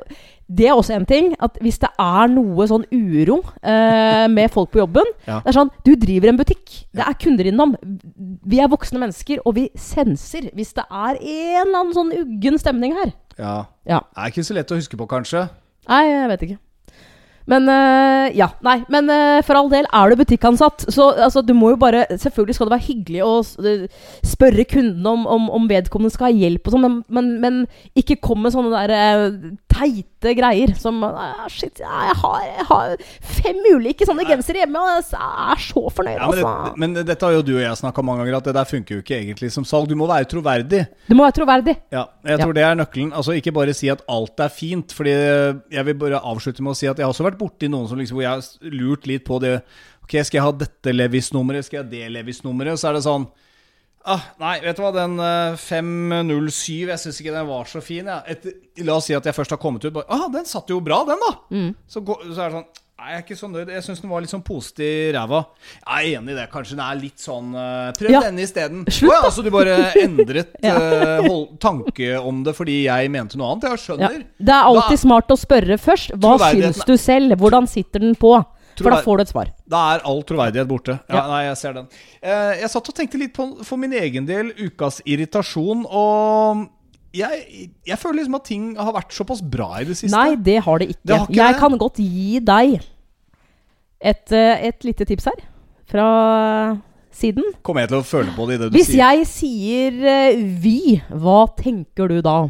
det 0.45 0.67
er 0.69 0.77
også 0.77 0.93
en 0.93 1.07
ting, 1.09 1.31
at 1.41 1.57
hvis 1.63 1.79
det 1.81 1.89
er 2.01 2.29
noe 2.29 2.67
sånn 2.69 2.85
uro 2.93 3.39
eh, 3.65 4.25
med 4.29 4.51
folk 4.53 4.69
på 4.73 4.83
jobben 4.83 5.07
Ja. 5.25 5.39
Det 5.41 5.49
er 5.49 5.57
sånn 5.57 5.71
Du 5.85 5.95
driver 5.97 6.29
en 6.29 6.37
butikk. 6.37 6.83
Det 6.93 7.01
er 7.01 7.17
kunder 7.21 7.49
innom. 7.49 7.73
Vi 8.45 8.59
er 8.61 8.69
voksne 8.69 9.01
mennesker, 9.01 9.41
og 9.45 9.57
vi 9.57 9.69
senser 9.79 10.51
hvis 10.53 10.75
det 10.77 10.85
er 10.85 11.17
en 11.17 11.63
eller 11.63 11.79
annen 11.79 11.95
sånn 11.97 12.13
uggen 12.13 12.61
stemning 12.61 12.93
her. 12.97 13.15
Ja. 13.39 13.55
Ja. 13.89 14.03
Det 14.13 14.21
er 14.21 14.33
ikke 14.33 14.45
så 14.45 14.57
lett 14.57 14.71
å 14.71 14.77
huske 14.77 14.99
på, 14.99 15.09
kanskje. 15.09 15.47
Nei, 15.89 16.03
jeg 16.11 16.29
vet 16.31 16.47
ikke. 16.47 16.61
Men 17.49 17.69
eh, 17.69 18.31
ja, 18.37 18.47
nei. 18.65 18.79
Men 18.89 19.09
eh, 19.13 19.39
for 19.45 19.57
all 19.59 19.69
del, 19.69 19.85
er 19.93 20.09
du 20.09 20.17
butikkansatt, 20.17 20.87
så 20.93 21.11
altså, 21.27 21.43
du 21.45 21.53
må 21.57 21.75
jo 21.75 21.79
bare 21.81 22.05
Selvfølgelig 22.17 22.57
skal 22.57 22.69
det 22.69 22.73
være 22.73 22.87
hyggelig 22.87 23.21
å 23.25 23.33
eh, 23.61 23.83
spørre 24.25 24.65
kunden 24.69 25.05
om, 25.09 25.27
om, 25.29 25.49
om 25.53 25.67
vedkommende 25.69 26.13
skal 26.13 26.31
ha 26.31 26.33
hjelp 26.33 26.65
og 26.65 26.75
sånn, 26.75 26.85
men, 26.87 26.97
men, 27.13 27.29
men 27.43 27.59
ikke 27.97 28.17
kom 28.23 28.41
med 28.45 28.55
sånne 28.55 28.73
der 28.87 29.37
teite 29.75 30.33
greier 30.39 30.71
som 30.79 31.01
Shit, 31.51 31.81
jeg 31.83 32.15
har, 32.21 32.41
jeg 32.47 32.65
har 32.69 32.95
fem 33.35 33.59
ulike 33.75 34.07
sånne 34.07 34.25
gensere 34.27 34.63
hjemme, 34.63 34.79
og 34.81 34.89
jeg 34.95 35.19
er 35.19 35.61
så 35.61 35.83
fornøyd, 35.93 36.15
Ja, 36.17 36.29
men, 36.31 36.39
altså. 36.39 36.53
det, 36.71 36.81
men 36.81 36.95
dette 36.97 37.27
har 37.27 37.35
jo 37.35 37.43
du 37.45 37.51
og 37.57 37.61
jeg 37.65 37.79
snakka 37.81 38.05
mange 38.07 38.23
ganger, 38.23 38.37
at 38.39 38.47
det 38.49 38.55
der 38.57 38.69
funker 38.69 38.97
jo 38.97 39.03
ikke 39.03 39.17
egentlig 39.19 39.51
som 39.53 39.67
salg. 39.67 39.89
Du 39.91 39.95
må 39.99 40.07
være 40.09 40.29
troverdig. 40.31 40.85
Du 41.09 41.15
må 41.19 41.25
være 41.27 41.37
troverdig. 41.41 41.75
Ja, 41.93 42.05
jeg 42.25 42.39
tror 42.41 42.55
det 42.57 42.63
er 42.65 42.79
nøkkelen. 42.79 43.11
Altså 43.15 43.35
Ikke 43.37 43.53
bare 43.55 43.75
si 43.77 43.91
at 43.91 44.01
alt 44.11 44.39
er 44.41 44.53
fint. 44.53 44.95
Fordi 44.95 45.11
jeg 45.75 45.85
vil 45.89 45.97
bare 45.99 46.21
avslutte 46.23 46.63
med 46.65 46.73
å 46.73 46.77
si 46.79 46.87
at 46.89 46.97
jeg 46.97 47.05
har 47.05 47.13
også 47.13 47.27
vært 47.27 47.39
borti 47.41 47.69
noen 47.71 47.89
som 47.91 47.99
liksom 47.99 48.17
hvor 48.17 48.25
jeg 48.25 48.31
har 48.39 48.75
lurt 48.75 49.07
litt 49.09 49.25
på 49.27 49.39
det. 49.43 49.57
Ok, 50.05 50.15
skal 50.21 50.39
jeg 50.39 50.45
ha 50.45 50.53
dette 50.63 50.93
Levis-nummeret? 50.95 51.65
Skal 51.67 51.81
jeg 51.81 51.85
ha 51.85 51.91
det 51.91 52.13
Levis-nummeret? 52.15 52.79
Så 52.79 52.89
er 52.91 52.97
det 52.99 53.05
sånn 53.05 53.25
ah, 54.05 54.23
Nei, 54.39 54.55
vet 54.63 54.77
du 54.77 54.83
hva, 54.85 54.91
den 54.95 55.17
eh, 55.19 55.57
507, 55.57 56.87
jeg 56.91 57.01
syns 57.01 57.19
ikke 57.21 57.35
den 57.35 57.47
var 57.49 57.69
så 57.69 57.81
fin. 57.83 58.07
Ja. 58.11 58.21
Et, 58.29 58.45
la 58.85 58.97
oss 58.99 59.09
si 59.09 59.15
at 59.17 59.25
jeg 59.27 59.35
først 59.37 59.53
har 59.55 59.61
kommet 59.61 59.85
ut 59.87 59.93
bare, 59.95 60.09
ah, 60.13 60.27
Den 60.33 60.45
satt 60.49 60.69
jo 60.71 60.81
bra, 60.83 61.03
den, 61.07 61.21
da! 61.21 61.35
Så, 61.89 62.01
går- 62.05 62.25
så 62.33 62.41
er 62.41 62.49
det 62.51 62.59
sånn 62.61 62.73
Nei, 62.95 63.09
jeg 63.11 63.17
er 63.19 63.23
ikke 63.25 63.35
så 63.35 63.47
nøyd. 63.51 63.69
Jeg 63.75 63.83
syns 63.83 63.99
den 63.99 64.07
var 64.09 64.21
litt 64.23 64.31
sånn 64.31 64.41
positiv, 64.47 64.87
i 64.87 65.09
ræva. 65.11 65.41
Jeg 65.83 66.13
er 66.15 66.17
enig 66.21 66.31
i 66.31 66.35
det. 66.37 66.45
Kanskje 66.49 66.77
den 66.77 66.83
er 66.85 66.95
litt 66.95 67.19
sånn 67.19 67.49
eh, 67.59 67.89
Prøv 67.99 68.13
Ja. 68.13 68.21
denne 68.23 68.45
isteden. 68.47 68.85
Slutt, 68.87 69.09
oh, 69.11 69.13
ja, 69.13 69.19
da. 69.19 69.27
altså 69.27 69.43
du 69.43 69.49
bare 69.51 69.73
endret 70.05 70.53
Ja. 70.63 70.77
uh, 70.79 71.27
hold, 71.27 71.43
tanke 71.59 72.13
om 72.23 72.39
det 72.47 72.53
fordi 72.55 72.77
jeg 72.85 73.11
mente 73.11 73.35
noe 73.37 73.51
annet? 73.51 73.67
Jeg 73.75 73.83
skjønner. 73.83 74.15
Det 74.39 74.55
er 74.55 74.69
alltid 74.71 75.01
smart 75.03 75.27
å 75.35 75.37
spørre 75.37 75.77
først. 75.83 76.15
Hva 76.23 76.37
syns 76.47 76.79
du 76.87 76.95
selv? 76.95 77.35
Hvordan 77.43 77.67
sitter 77.67 77.99
den 78.07 78.15
på? 78.15 78.31
For 78.83 78.89
da 78.91 79.01
får 79.05 79.17
du 79.17 79.21
et 79.21 79.29
svar. 79.31 79.51
Da 79.67 79.81
er 79.95 80.01
all 80.05 80.21
troverdighet 80.23 80.67
borte. 80.67 80.99
Ja, 81.09 81.15
Ja. 81.15 81.27
Nei, 81.27 81.43
jeg 81.45 81.57
ser 81.57 81.73
den. 81.73 81.87
Eh, 82.21 82.59
jeg 82.61 82.69
satt 82.69 82.89
og 82.89 82.95
tenkte 82.95 83.17
litt 83.17 83.33
på 83.33 83.63
for 83.63 83.77
min 83.77 83.93
egen 83.93 84.25
del 84.25 84.51
ukas 84.57 85.01
irritasjon, 85.05 85.85
og 85.89 86.67
jeg, 87.15 87.69
jeg 87.87 87.97
føler 87.97 88.19
liksom 88.19 88.35
at 88.35 88.43
ting 88.43 88.75
har 88.75 88.91
vært 88.93 89.13
såpass 89.15 89.41
bra 89.41 89.69
i 89.79 89.85
det 89.85 89.95
siste. 89.97 90.11
Nei, 90.15 90.35
det 90.35 90.57
har 90.65 90.79
det 90.79 90.89
ikke. 90.89 91.01
Det 91.05 91.17
har 91.17 91.27
ikke 91.29 91.35
jeg 91.39 91.53
det. 91.53 91.59
kan 91.59 91.77
godt 91.77 91.97
gi 92.03 92.39
deg 92.39 92.75
et, 94.01 94.31
eh, 94.31 94.67
et 94.67 94.83
lite 94.83 95.05
tips 95.05 95.25
her. 95.25 95.39
Fra 95.87 96.09
siden. 97.15 97.43
Kommer 97.63 97.85
jeg 97.85 97.89
til 97.93 97.99
å 98.01 98.03
føle 98.03 98.31
på 98.35 98.47
det 98.49 98.55
i 98.55 98.57
det 98.63 98.71
du 98.71 98.75
Hvis 98.77 98.89
sier? 98.91 99.05
jeg 99.05 99.27
sier 99.27 99.91
'vi', 100.59 101.01
hva 101.15 101.45
tenker 101.55 102.09
du 102.09 102.21
da? 102.21 102.49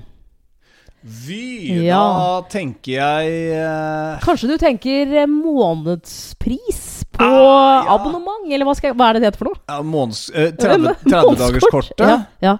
Vy, 1.06 1.84
Ja. 1.86 2.00
da 2.02 2.42
tenker 2.50 2.96
jeg 2.98 3.34
uh... 3.54 4.16
Kanskje 4.26 4.48
du 4.50 4.56
tenker 4.58 5.12
eh, 5.22 5.28
månedspris 5.30 6.80
på 7.14 7.24
Ah, 7.24 7.86
ja. 7.86 7.94
abonnement? 7.94 8.48
Eller 8.50 8.66
hva, 8.66 8.74
jeg, 8.82 8.96
hva 8.98 9.10
er 9.12 9.18
det 9.18 9.22
det 9.22 9.30
heter 9.30 9.42
for 9.44 9.52
noe? 9.52 9.60
ja, 9.70 9.78
måneds, 9.86 10.24
uh, 10.34 10.50
30 10.58 10.96
30-dagerskortet. 11.06 12.02
Ja, 12.02 12.18
ja. 12.44 12.56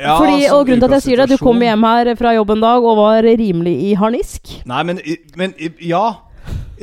Ja, 0.00 0.14
Fordi, 0.16 0.38
altså, 0.46 0.54
og 0.56 0.64
grunnen 0.64 0.80
til 0.80 0.88
at 0.88 0.94
jeg 0.96 1.04
sier 1.04 1.20
det, 1.20 1.26
du 1.34 1.42
kom 1.44 1.60
hjem 1.60 1.82
her 1.84 2.08
fra 2.16 2.30
jobb 2.32 2.54
en 2.54 2.62
dag 2.64 2.86
og 2.88 2.96
var 3.02 3.26
rimelig 3.26 3.74
i 3.90 3.92
harnisk. 4.00 4.48
Nei, 4.70 4.80
men, 4.88 5.02
men 5.36 5.52
ja. 5.84 6.06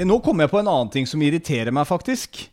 Nå 0.05 0.20
kommer 0.22 0.45
jeg 0.45 0.51
på 0.53 0.59
en 0.61 0.70
annen 0.70 0.91
ting 0.93 1.07
som 1.09 1.24
irriterer 1.26 1.74
meg, 1.74 1.88
faktisk. 1.89 2.43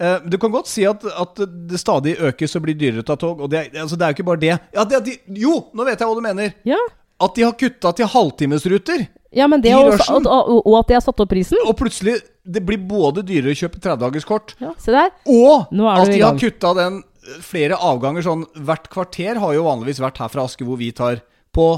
Uh, 0.00 0.16
Du 0.24 0.38
kan 0.40 0.50
godt 0.54 0.66
si 0.72 0.86
at, 0.88 1.04
at 1.04 1.44
det 1.68 1.76
stadig 1.78 2.16
økes 2.24 2.56
og 2.56 2.64
blir 2.64 2.74
dyrere 2.80 3.04
å 3.04 3.08
ta 3.12 3.18
tog. 3.20 3.44
Og 3.44 3.52
det, 3.52 3.66
altså, 3.76 4.00
det 4.00 4.06
er 4.08 4.14
jo 4.14 4.16
ikke 4.22 4.30
bare 4.32 4.42
det. 4.48 4.54
Ja, 4.72 4.88
det 4.88 5.02
de, 5.10 5.18
jo, 5.44 5.58
nå 5.76 5.84
vet 5.84 6.00
jeg 6.00 6.08
hva 6.08 6.16
du 6.16 6.24
mener! 6.24 6.56
Ja, 6.72 6.80
At 7.22 7.34
de 7.36 7.44
har 7.46 7.52
kutta 7.58 7.92
til 7.94 8.06
halvtimesruter. 8.10 9.06
ja 9.34 9.46
men 9.46 9.60
det 9.62 9.70
I 9.70 9.74
også, 9.74 9.98
rushen. 9.98 10.26
og, 10.26 10.48
og, 10.50 10.66
og 10.66 10.78
at 10.80 10.88
de 10.88 10.94
har 10.94 11.04
satt 11.04 11.20
opp 11.20 11.30
prisen. 11.30 11.58
Og 11.66 11.76
plutselig 11.78 12.16
det 12.44 12.60
blir 12.66 12.78
både 12.78 13.22
dyrere 13.24 13.54
å 13.54 13.56
kjøpe 13.56 13.78
30-dagerskort, 13.80 14.56
Ja, 14.60 14.74
se 14.78 14.92
der. 14.92 15.10
og 15.24 15.70
er 15.72 16.02
at 16.02 16.10
de 16.12 16.20
har 16.20 16.36
kutta 16.38 16.74
den 16.76 16.98
eh, 17.24 17.38
flere 17.40 17.78
avganger 17.78 18.26
sånn 18.26 18.44
hvert 18.54 18.90
kvarter. 18.92 19.38
Har 19.40 19.54
jo 19.54 19.64
vanligvis 19.64 20.02
vært 20.02 20.18
her 20.20 20.28
fra 20.28 20.44
Aske 20.44 20.66
hvor 20.66 20.76
vi 20.76 20.90
tar 20.92 21.22
på, 21.54 21.68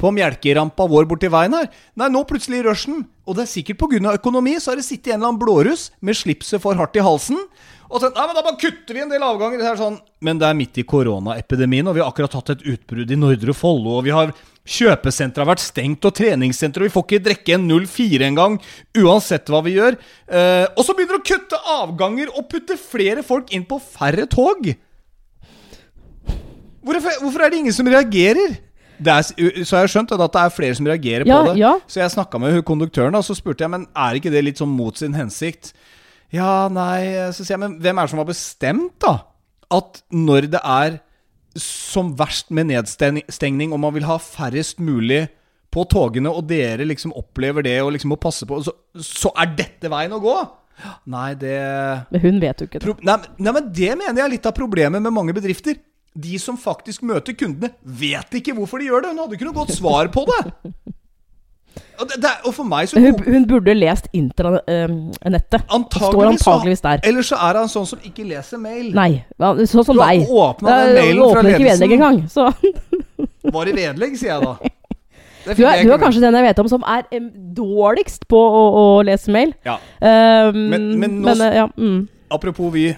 på 0.00 0.10
melkerampa 0.16 0.88
vår 0.88 1.06
borti 1.06 1.28
veien 1.30 1.54
her. 1.54 1.68
Nei, 2.00 2.08
nå 2.08 2.24
plutselig 2.26 2.62
i 2.62 2.66
rushen, 2.66 3.02
og 3.28 3.36
det 3.36 3.44
er 3.44 3.52
sikkert 3.52 3.78
pga. 3.84 4.14
økonomi, 4.16 4.56
så 4.58 4.72
har 4.72 4.80
det 4.80 4.86
sittet 4.88 5.12
en 5.12 5.20
eller 5.20 5.28
annen 5.34 5.42
blåruss 5.42 5.90
med 6.00 6.16
slipset 6.16 6.62
for 6.62 6.74
hardt 6.74 6.96
i 6.96 7.04
halsen. 7.04 7.38
Og 7.86 8.00
så, 8.02 8.10
nei, 8.10 8.26
men 8.26 8.34
da 8.34 8.42
bare 8.42 8.58
kutter 8.60 8.96
vi 8.96 9.02
en 9.04 9.12
del 9.12 9.22
avganger. 9.22 9.62
Det 9.62 9.76
sånn. 9.78 10.00
Men 10.26 10.40
det 10.42 10.48
er 10.48 10.58
midt 10.58 10.78
i 10.82 10.84
koronaepidemien, 10.88 11.86
og 11.86 11.94
vi 11.96 12.02
har 12.02 12.10
akkurat 12.10 12.34
hatt 12.34 12.56
et 12.56 12.64
utbrudd 12.74 13.12
i 13.14 13.18
Nordre 13.20 13.54
Follo. 13.54 13.98
Og 14.00 14.06
vi 14.08 14.14
har 14.16 14.34
Kjøpesenteret 14.66 15.44
har 15.44 15.52
vært 15.52 15.62
stengt, 15.62 16.02
og 16.08 16.14
treningssenteret 16.18 16.88
Vi 16.88 16.90
får 16.90 17.04
ikke 17.06 17.22
drikke 17.28 17.54
en 17.54 17.68
04 17.70 18.26
engang, 18.26 18.56
uansett 18.98 19.46
hva 19.52 19.60
vi 19.62 19.76
gjør. 19.76 19.94
Eh, 20.26 20.64
og 20.74 20.82
så 20.82 20.96
begynner 20.98 21.20
de 21.20 21.22
å 21.22 21.28
kutte 21.28 21.60
avganger 21.76 22.32
og 22.34 22.48
putte 22.50 22.74
flere 22.80 23.22
folk 23.22 23.52
inn 23.54 23.62
på 23.68 23.78
færre 23.78 24.26
tog. 24.26 24.66
Hvorfor, 26.86 27.20
hvorfor 27.22 27.44
er 27.46 27.50
det 27.54 27.60
ingen 27.62 27.74
som 27.74 27.86
reagerer? 27.90 28.58
Det 28.96 29.12
er, 29.12 29.62
så 29.66 29.76
har 29.76 29.84
jeg 29.84 29.92
skjønt 29.92 30.14
at 30.16 30.22
det 30.24 30.42
er 30.42 30.52
flere 30.54 30.76
som 30.78 30.86
reagerer 30.88 31.28
Ja, 31.28 31.38
på 31.44 31.50
det. 31.52 31.58
ja. 31.60 31.72
Så 31.86 32.00
jeg 32.00 32.14
snakka 32.14 32.40
med 32.40 32.58
konduktøren, 32.66 33.14
og 33.18 33.26
så 33.26 33.36
spurte 33.36 33.62
jeg 33.66 33.70
Men 33.70 33.86
er 33.94 34.16
ikke 34.18 34.32
det 34.32 34.42
litt 34.46 34.58
sånn 34.62 34.72
mot 34.72 34.96
sin 34.98 35.14
hensikt. 35.14 35.74
Ja, 36.34 36.66
nei 36.72 37.30
Så 37.30 37.44
sier 37.44 37.54
jeg, 37.54 37.62
men 37.62 37.76
hvem 37.82 37.98
er 37.98 38.06
det 38.06 38.12
som 38.12 38.22
har 38.22 38.28
bestemt, 38.28 38.96
da? 39.02 39.14
At 39.74 40.02
når 40.14 40.50
det 40.52 40.62
er 40.62 41.00
som 41.56 42.12
verst 42.18 42.50
med 42.52 42.68
nedstengning, 42.68 43.72
og 43.72 43.80
man 43.80 43.94
vil 43.94 44.04
ha 44.04 44.18
færrest 44.20 44.80
mulig 44.84 45.24
på 45.72 45.84
togene, 45.90 46.30
og 46.30 46.46
dere 46.50 46.86
liksom 46.88 47.14
opplever 47.16 47.64
det 47.66 47.78
og 47.82 47.94
liksom 47.94 48.12
må 48.12 48.20
passe 48.20 48.46
på, 48.48 48.60
så, 48.64 48.74
så 49.00 49.32
er 49.40 49.54
dette 49.56 49.90
veien 49.92 50.14
å 50.16 50.20
gå? 50.22 50.36
Nei, 51.08 51.30
det 51.40 51.56
Men 52.12 52.22
hun 52.22 52.40
vet 52.42 52.60
jo 52.60 52.68
ikke 52.68 52.82
det. 52.82 52.96
Nei, 53.08 53.16
nei, 53.40 53.52
men 53.56 53.68
Det 53.72 53.92
mener 53.96 54.20
jeg 54.20 54.26
er 54.26 54.34
litt 54.34 54.48
av 54.48 54.56
problemet 54.56 55.02
med 55.02 55.14
mange 55.14 55.34
bedrifter. 55.36 55.78
De 56.16 56.38
som 56.40 56.56
faktisk 56.60 57.04
møter 57.04 57.36
kundene, 57.36 57.74
vet 57.84 58.38
ikke 58.38 58.54
hvorfor 58.56 58.80
de 58.80 58.88
gjør 58.88 59.04
det. 59.04 59.12
Hun 59.12 59.22
hadde 59.24 59.36
ikke 59.36 59.48
noe 59.48 59.58
godt 59.58 59.74
svar 59.76 60.08
på 60.12 60.24
det. 60.28 60.42
Og, 62.00 62.08
det, 62.10 62.18
det 62.22 62.30
og 62.44 62.52
for 62.54 62.64
meg 62.68 62.88
så 62.90 63.00
Hun, 63.00 63.18
hun 63.24 63.44
burde 63.48 63.72
lest 63.76 64.06
intranettet. 64.12 65.62
Står 65.64 65.74
Antageligvis 65.78 66.42
antageligvis 66.46 66.82
der. 66.84 67.00
Eller 67.08 67.22
så 67.26 67.38
er 67.48 67.58
han 67.62 67.68
sånn 67.72 67.86
som 67.88 67.98
ikke 68.04 68.24
leser 68.28 68.60
mail. 68.60 68.90
Nei, 68.96 69.10
sånn 69.40 69.84
som 69.86 69.96
deg. 69.96 70.24
Du 70.26 70.32
har 70.32 70.50
åpna 70.50 70.76
den 70.82 70.94
mailen 71.00 71.32
fra 71.32 71.42
ledelsen. 71.42 71.52
ikke 71.54 71.70
vedlegg 71.70 71.92
engang. 71.96 72.18
Så 72.32 72.50
Var 73.56 73.70
i 73.70 73.76
vedlegg, 73.76 74.16
sier 74.20 74.34
jeg 74.36 74.42
da. 74.44 74.56
Du 75.46 75.62
er, 75.62 75.78
du 75.86 75.92
er 75.94 76.00
kanskje 76.02 76.18
den 76.24 76.34
jeg 76.34 76.42
vet 76.42 76.58
om 76.58 76.66
som 76.66 76.82
er 76.90 77.04
dårligst 77.54 78.24
på 78.26 78.34
å, 78.34 78.62
å 78.80 78.86
lese 79.06 79.30
mail. 79.30 79.52
Ja. 79.64 79.76
Um, 80.02 80.56
Men- 80.72 80.88
men 80.98 81.20
nå 81.22 81.28
men, 81.30 81.42
eh, 81.46 81.54
ja, 81.60 81.68
mm. 81.76 82.00
Apropos 82.34 82.72
vi 82.74 82.88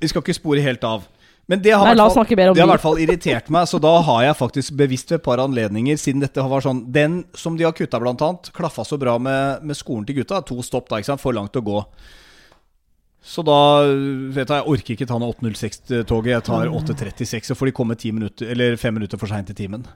Vi 0.00 0.08
skal 0.08 0.22
ikke 0.24 0.34
spore 0.38 0.62
helt 0.64 0.84
av. 0.88 1.04
Men 1.48 1.62
det 1.64 1.72
har, 1.72 1.86
Nei, 1.88 1.94
fall- 1.96 2.26
det 2.28 2.60
har 2.60 2.66
i 2.68 2.70
hvert 2.74 2.82
fall 2.84 2.98
irritert 3.00 3.46
meg, 3.48 3.64
så 3.70 3.78
da 3.80 3.94
har 4.04 4.22
jeg 4.26 4.36
faktisk 4.36 4.74
bevisst 4.76 5.08
ved 5.10 5.20
et 5.20 5.24
par 5.24 5.40
anledninger, 5.40 5.96
siden 5.96 6.20
dette 6.20 6.44
var 6.44 6.60
sånn 6.60 6.82
Den 6.92 7.22
som 7.32 7.56
de 7.56 7.64
har 7.64 7.72
kutta, 7.72 7.98
blant 8.02 8.20
annet, 8.20 8.50
klaffa 8.52 8.84
så 8.84 8.98
bra 9.00 9.14
med, 9.18 9.62
med 9.64 9.76
skolen 9.78 10.04
til 10.04 10.18
gutta. 10.20 10.42
To 10.44 10.60
stopp, 10.62 10.90
da, 10.90 11.00
ikke 11.00 11.08
sant. 11.14 11.22
For 11.24 11.32
langt 11.32 11.56
å 11.56 11.64
gå. 11.64 11.78
Så 13.24 13.42
da 13.44 13.56
vet 13.88 14.44
jeg, 14.48 14.60
jeg 14.60 14.68
orker 14.74 14.94
ikke 14.94 15.08
ta 15.08 15.16
noe 15.20 15.32
8.06-toget. 15.34 16.30
Jeg 16.36 16.44
tar 16.46 16.68
8.36, 16.68 17.50
så 17.50 17.56
får 17.58 17.70
de 17.70 17.74
komme 17.80 17.96
10 17.96 18.12
minutter, 18.16 18.52
eller 18.52 18.76
5 18.80 18.94
minutter 19.00 19.20
for 19.20 19.28
seint 19.32 19.48
til 19.50 19.56
timen. 19.58 19.88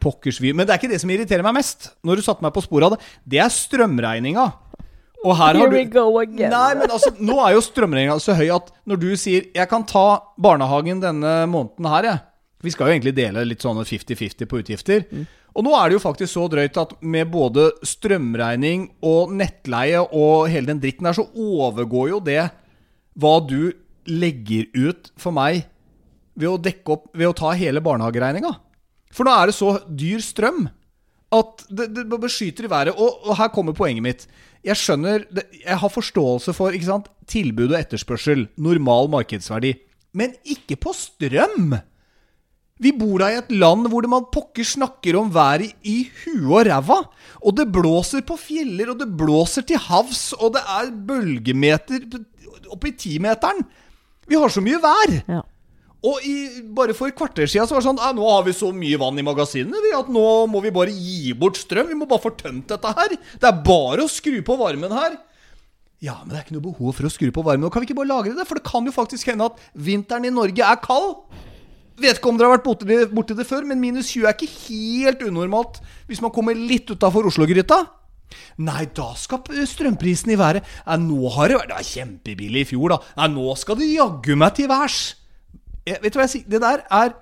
Pokkers 0.00 0.40
vy. 0.40 0.54
Men 0.56 0.64
det 0.66 0.74
er 0.74 0.80
ikke 0.80 0.90
det 0.94 1.00
som 1.02 1.12
irriterer 1.12 1.44
meg 1.44 1.58
mest, 1.60 1.90
når 2.04 2.20
du 2.20 2.24
satte 2.24 2.44
meg 2.44 2.52
på 2.56 2.64
sporet 2.64 2.88
av 2.88 2.96
det. 2.96 3.04
Det 3.36 3.40
er 3.44 3.52
strømregninga. 3.52 4.48
Og 5.20 5.36
her 5.36 5.52
Here 5.52 5.66
har 5.66 5.68
we 5.68 5.82
du. 5.84 5.88
Nei, 6.48 6.68
men 6.80 6.88
altså, 6.88 7.12
nå 7.20 7.36
er 7.44 7.54
jo 7.54 7.64
strømregninga 7.64 8.16
så 8.24 8.36
høy 8.38 8.48
at 8.54 8.70
når 8.88 9.00
du 9.02 9.10
sier 9.20 9.50
'jeg 9.52 9.68
kan 9.68 9.84
ta 9.84 10.22
barnehagen 10.38 11.00
denne 11.00 11.46
måneden 11.46 11.84
her', 11.84 12.04
jeg 12.04 12.20
Vi 12.62 12.70
skal 12.70 12.86
jo 12.86 12.92
egentlig 12.92 13.14
dele 13.16 13.44
litt 13.44 13.62
sånne 13.62 13.84
50-50 13.84 14.46
på 14.46 14.58
utgifter. 14.60 15.04
Og 15.56 15.64
nå 15.64 15.72
er 15.74 15.88
det 15.88 15.94
jo 15.96 16.08
faktisk 16.08 16.32
så 16.34 16.48
drøyt 16.48 16.76
at 16.76 16.92
med 17.02 17.30
både 17.30 17.72
strømregning 17.82 18.90
og 19.02 19.32
nettleie 19.32 19.98
og 20.00 20.48
hele 20.48 20.66
den 20.66 20.80
dritten 20.80 21.04
der, 21.04 21.16
så 21.16 21.26
overgår 21.34 22.10
jo 22.10 22.20
det 22.20 22.50
hva 23.16 23.40
du 23.40 23.72
legger 24.06 24.68
ut 24.76 25.10
for 25.16 25.32
meg 25.32 25.64
ved 26.36 26.48
å 26.48 26.60
dekke 26.60 26.92
opp 26.92 27.08
Ved 27.16 27.28
å 27.28 27.36
ta 27.36 27.50
hele 27.52 27.80
barnehageregninga. 27.80 28.52
For 29.10 29.24
nå 29.24 29.30
er 29.34 29.46
det 29.50 29.56
så 29.56 29.80
dyr 29.88 30.20
strøm 30.22 30.68
at 31.30 31.64
det, 31.70 31.88
det 31.94 32.08
bare 32.10 32.28
i 32.50 32.70
været. 32.70 32.94
Og, 32.96 33.26
og 33.26 33.36
her 33.38 33.48
kommer 33.48 33.72
poenget 33.72 34.02
mitt. 34.02 34.26
Jeg 34.64 34.76
skjønner 34.76 35.24
Jeg 35.64 35.78
har 35.78 35.88
forståelse 35.88 36.52
for 36.52 36.74
ikke 36.74 36.88
sant, 36.88 37.06
tilbud 37.26 37.72
og 37.72 37.80
etterspørsel. 37.80 38.48
Normal 38.56 39.10
markedsverdi. 39.10 39.74
Men 40.12 40.34
ikke 40.44 40.76
på 40.76 40.92
strøm! 40.96 41.78
Vi 42.80 42.94
bor 42.96 43.20
da 43.20 43.28
i 43.28 43.36
et 43.42 43.50
land 43.52 43.90
hvor 43.92 44.00
det 44.00 44.08
man 44.08 44.28
pokker 44.32 44.64
snakker 44.64 45.18
om 45.20 45.28
været 45.34 45.74
i, 45.84 46.08
huet 46.22 46.48
og 46.48 46.66
ræva. 46.66 46.98
Og 47.44 47.56
det 47.58 47.68
blåser 47.72 48.24
på 48.24 48.38
fjeller, 48.40 48.94
og 48.94 49.02
det 49.02 49.10
blåser 49.20 49.66
til 49.68 49.76
havs, 49.84 50.32
og 50.32 50.54
det 50.56 50.62
er 50.64 50.88
bølgemeter 51.06 52.06
oppe 52.72 52.88
i 52.88 52.96
timeteren. 52.96 53.60
Vi 54.30 54.38
har 54.40 54.48
så 54.48 54.64
mye 54.64 54.80
vær. 54.80 55.12
Ja. 55.28 55.42
Og 56.00 56.22
i, 56.24 56.34
bare 56.72 56.94
for 56.96 57.10
et 57.10 57.16
kvarter 57.16 57.48
siden 57.50 57.68
så 57.68 57.76
var 57.76 57.82
det 57.82 57.90
sånn 57.90 58.16
Nå 58.16 58.24
har 58.24 58.44
vi 58.46 58.54
så 58.56 58.70
mye 58.72 59.00
vann 59.00 59.18
i 59.20 59.24
magasinene 59.26 59.90
at 59.98 60.08
nå 60.08 60.26
må 60.48 60.62
vi 60.64 60.72
bare 60.72 60.94
gi 60.94 61.34
bort 61.36 61.60
strøm. 61.60 61.90
Vi 61.90 61.98
må 61.98 62.08
bare 62.08 62.24
få 62.24 62.32
tømt 62.38 62.70
dette 62.72 62.94
her. 62.96 63.16
Det 63.36 63.48
er 63.50 63.60
bare 63.66 64.06
å 64.06 64.10
skru 64.10 64.38
på 64.46 64.56
varmen 64.60 64.94
her. 64.96 65.18
Ja, 66.00 66.16
men 66.22 66.32
det 66.32 66.38
er 66.38 66.46
ikke 66.46 66.56
noe 66.56 66.64
behov 66.70 66.96
for 66.96 67.04
å 67.04 67.12
skru 67.12 67.28
på 67.36 67.44
varmen. 67.44 67.66
Og 67.68 67.74
kan 67.74 67.84
vi 67.84 67.90
ikke 67.90 67.98
bare 67.98 68.08
lagre 68.08 68.32
det? 68.32 68.48
For 68.48 68.56
det 68.56 68.64
kan 68.64 68.88
jo 68.88 68.96
faktisk 68.96 69.28
hende 69.28 69.50
at 69.50 69.60
vinteren 69.76 70.24
i 70.24 70.32
Norge 70.32 70.64
er 70.64 70.80
kald. 70.80 71.18
Vet 72.00 72.16
ikke 72.16 72.30
om 72.30 72.40
dere 72.40 72.48
har 72.48 72.56
vært 72.56 72.64
borti 73.12 73.34
det, 73.36 73.36
det 73.42 73.48
før, 73.48 73.66
men 73.68 73.82
minus 73.82 74.08
20 74.14 74.24
er 74.24 74.32
ikke 74.32 74.48
helt 74.48 75.24
unormalt 75.28 75.82
hvis 76.08 76.22
man 76.24 76.32
kommer 76.32 76.56
litt 76.56 76.88
utafor 76.88 77.28
Oslo-gryta. 77.28 77.82
Nei, 78.64 78.86
da 78.96 79.10
skal 79.18 79.42
strømprisen 79.66 80.30
i 80.30 80.36
været 80.38 80.62
Nei, 80.86 80.96
nå 81.02 81.32
har 81.34 81.50
det 81.50 81.56
vært 81.58 81.70
Det 81.72 81.78
var 81.80 81.88
kjempebillig 81.88 82.62
i 82.62 82.68
fjor, 82.68 82.92
da. 82.94 82.98
Nei, 83.18 83.26
nå 83.34 83.56
skal 83.58 83.76
det 83.80 83.90
jaggu 83.90 84.36
meg 84.38 84.54
til 84.56 84.70
værs. 84.70 85.00
Jeg, 85.88 86.00
vet 86.02 86.12
du 86.12 86.18
hva 86.20 86.26
jeg 86.28 86.34
sier? 86.34 86.44
Det 86.50 86.60
der 86.60 86.82
er 86.90 87.14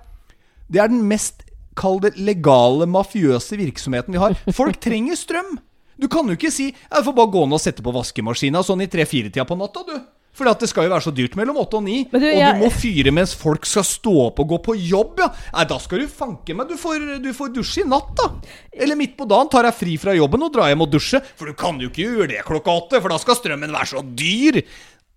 Det 0.69 0.81
er 0.83 0.91
den 0.91 1.05
mest 1.07 1.45
Kall 1.79 1.99
det 2.03 2.17
legale, 2.19 2.83
mafiøse 2.91 3.55
virksomheten 3.55 4.11
vi 4.11 4.19
har. 4.19 4.33
Folk 4.51 4.81
trenger 4.83 5.15
strøm. 5.15 5.53
Du 5.99 6.09
kan 6.11 6.27
jo 6.27 6.35
ikke 6.35 6.51
si 6.51 6.69
Jeg 6.73 7.05
får 7.05 7.15
bare 7.15 7.31
gå 7.31 7.45
ned 7.47 7.55
og 7.55 7.61
sette 7.63 7.83
på 7.85 7.93
vaskemaskina 7.95 8.59
sånn 8.67 8.83
i 8.83 8.87
tre-fire-tida 8.91 9.45
på 9.47 9.55
natta, 9.59 9.85
du. 9.87 9.95
For 10.39 10.45
det 10.47 10.69
skal 10.69 10.85
jo 10.85 10.91
være 10.93 11.03
så 11.03 11.11
dyrt 11.11 11.33
mellom 11.35 11.57
åtte 11.59 11.79
og 11.79 11.83
ni. 11.83 12.03
Og 12.13 12.21
jeg- 12.21 12.53
du 12.59 12.59
må 12.61 12.69
fyre 12.71 13.11
mens 13.11 13.33
folk 13.35 13.65
skal 13.65 13.83
stå 13.83 14.13
opp 14.27 14.37
og 14.39 14.47
gå 14.53 14.59
på 14.69 14.75
jobb, 14.77 15.17
ja. 15.19 15.27
Nei, 15.55 15.63
da 15.67 15.77
skal 15.79 15.99
du 15.99 16.07
fanke 16.07 16.55
meg. 16.55 16.69
Du 16.69 16.77
får, 16.79 17.01
du 17.23 17.31
får 17.35 17.51
dusje 17.55 17.83
i 17.83 17.87
natt, 17.89 18.13
da. 18.15 18.27
Eller 18.71 18.95
midt 18.95 19.17
på 19.17 19.27
dagen 19.27 19.49
tar 19.51 19.63
jeg 19.67 19.75
fri 19.79 19.97
fra 19.99 20.13
jobben 20.15 20.43
og 20.45 20.53
drar 20.53 20.69
hjem 20.71 20.85
og 20.85 20.91
dusje. 20.93 21.19
For 21.35 21.45
du 21.49 21.53
kan 21.59 21.79
jo 21.81 21.89
ikke 21.89 22.05
gjøre 22.05 22.29
det 22.29 22.45
klokka 22.47 22.71
åtte, 22.71 23.01
for 23.01 23.09
da 23.09 23.17
skal 23.19 23.35
strømmen 23.35 23.71
være 23.73 23.89
så 23.91 24.03
dyr. 24.15 24.61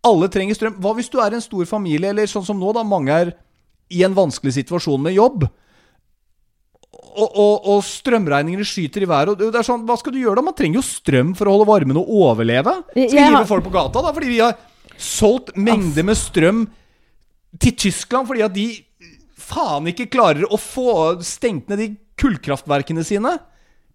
Alle 0.07 0.29
trenger 0.33 0.59
strøm. 0.59 0.79
Hva 0.83 0.95
hvis 0.99 1.11
du 1.13 1.19
er 1.23 1.37
en 1.37 1.45
stor 1.45 1.67
familie, 1.71 2.11
eller 2.11 2.31
sånn 2.31 2.47
som 2.47 2.59
nå, 2.59 2.73
da 2.75 2.83
mange 2.87 3.15
er 3.15 3.35
i 3.93 4.03
en 4.07 4.17
vanskelig 4.17 4.57
situasjon 4.59 5.03
med 5.05 5.15
jobb? 5.15 5.47
Og, 7.13 7.29
og, 7.29 7.55
og 7.69 7.81
strømregningene 7.85 8.65
skyter 8.67 9.05
i 9.05 9.09
været. 9.09 9.35
Og 9.35 9.53
det 9.53 9.61
er 9.61 9.67
sånn, 9.67 9.85
hva 9.89 9.99
skal 10.01 10.15
du 10.15 10.21
gjøre 10.23 10.41
da? 10.41 10.47
Man 10.49 10.57
trenger 10.57 10.81
jo 10.81 10.87
strøm 10.87 11.35
for 11.39 11.49
å 11.49 11.57
holde 11.57 11.69
varmen 11.69 12.01
og 12.01 12.09
overleve. 12.23 12.79
Skal 12.95 13.13
vi 13.13 13.27
hive 13.27 13.49
folk 13.51 13.67
på 13.67 13.75
gata, 13.75 14.03
da? 14.05 14.15
Fordi 14.17 14.31
vi 14.33 14.41
har 14.41 14.57
solgt 15.03 15.53
mengder 15.59 16.07
med 16.09 16.19
strøm 16.19 16.65
til 17.61 17.75
Tyskland 17.77 18.29
fordi 18.29 18.45
at 18.47 18.55
de 18.55 18.67
faen 19.43 19.89
ikke 19.91 20.09
klarer 20.13 20.47
å 20.49 20.59
få 20.61 21.21
stengt 21.27 21.69
ned 21.69 21.83
de 21.83 21.89
kullkraftverkene 22.21 23.05
sine. 23.05 23.35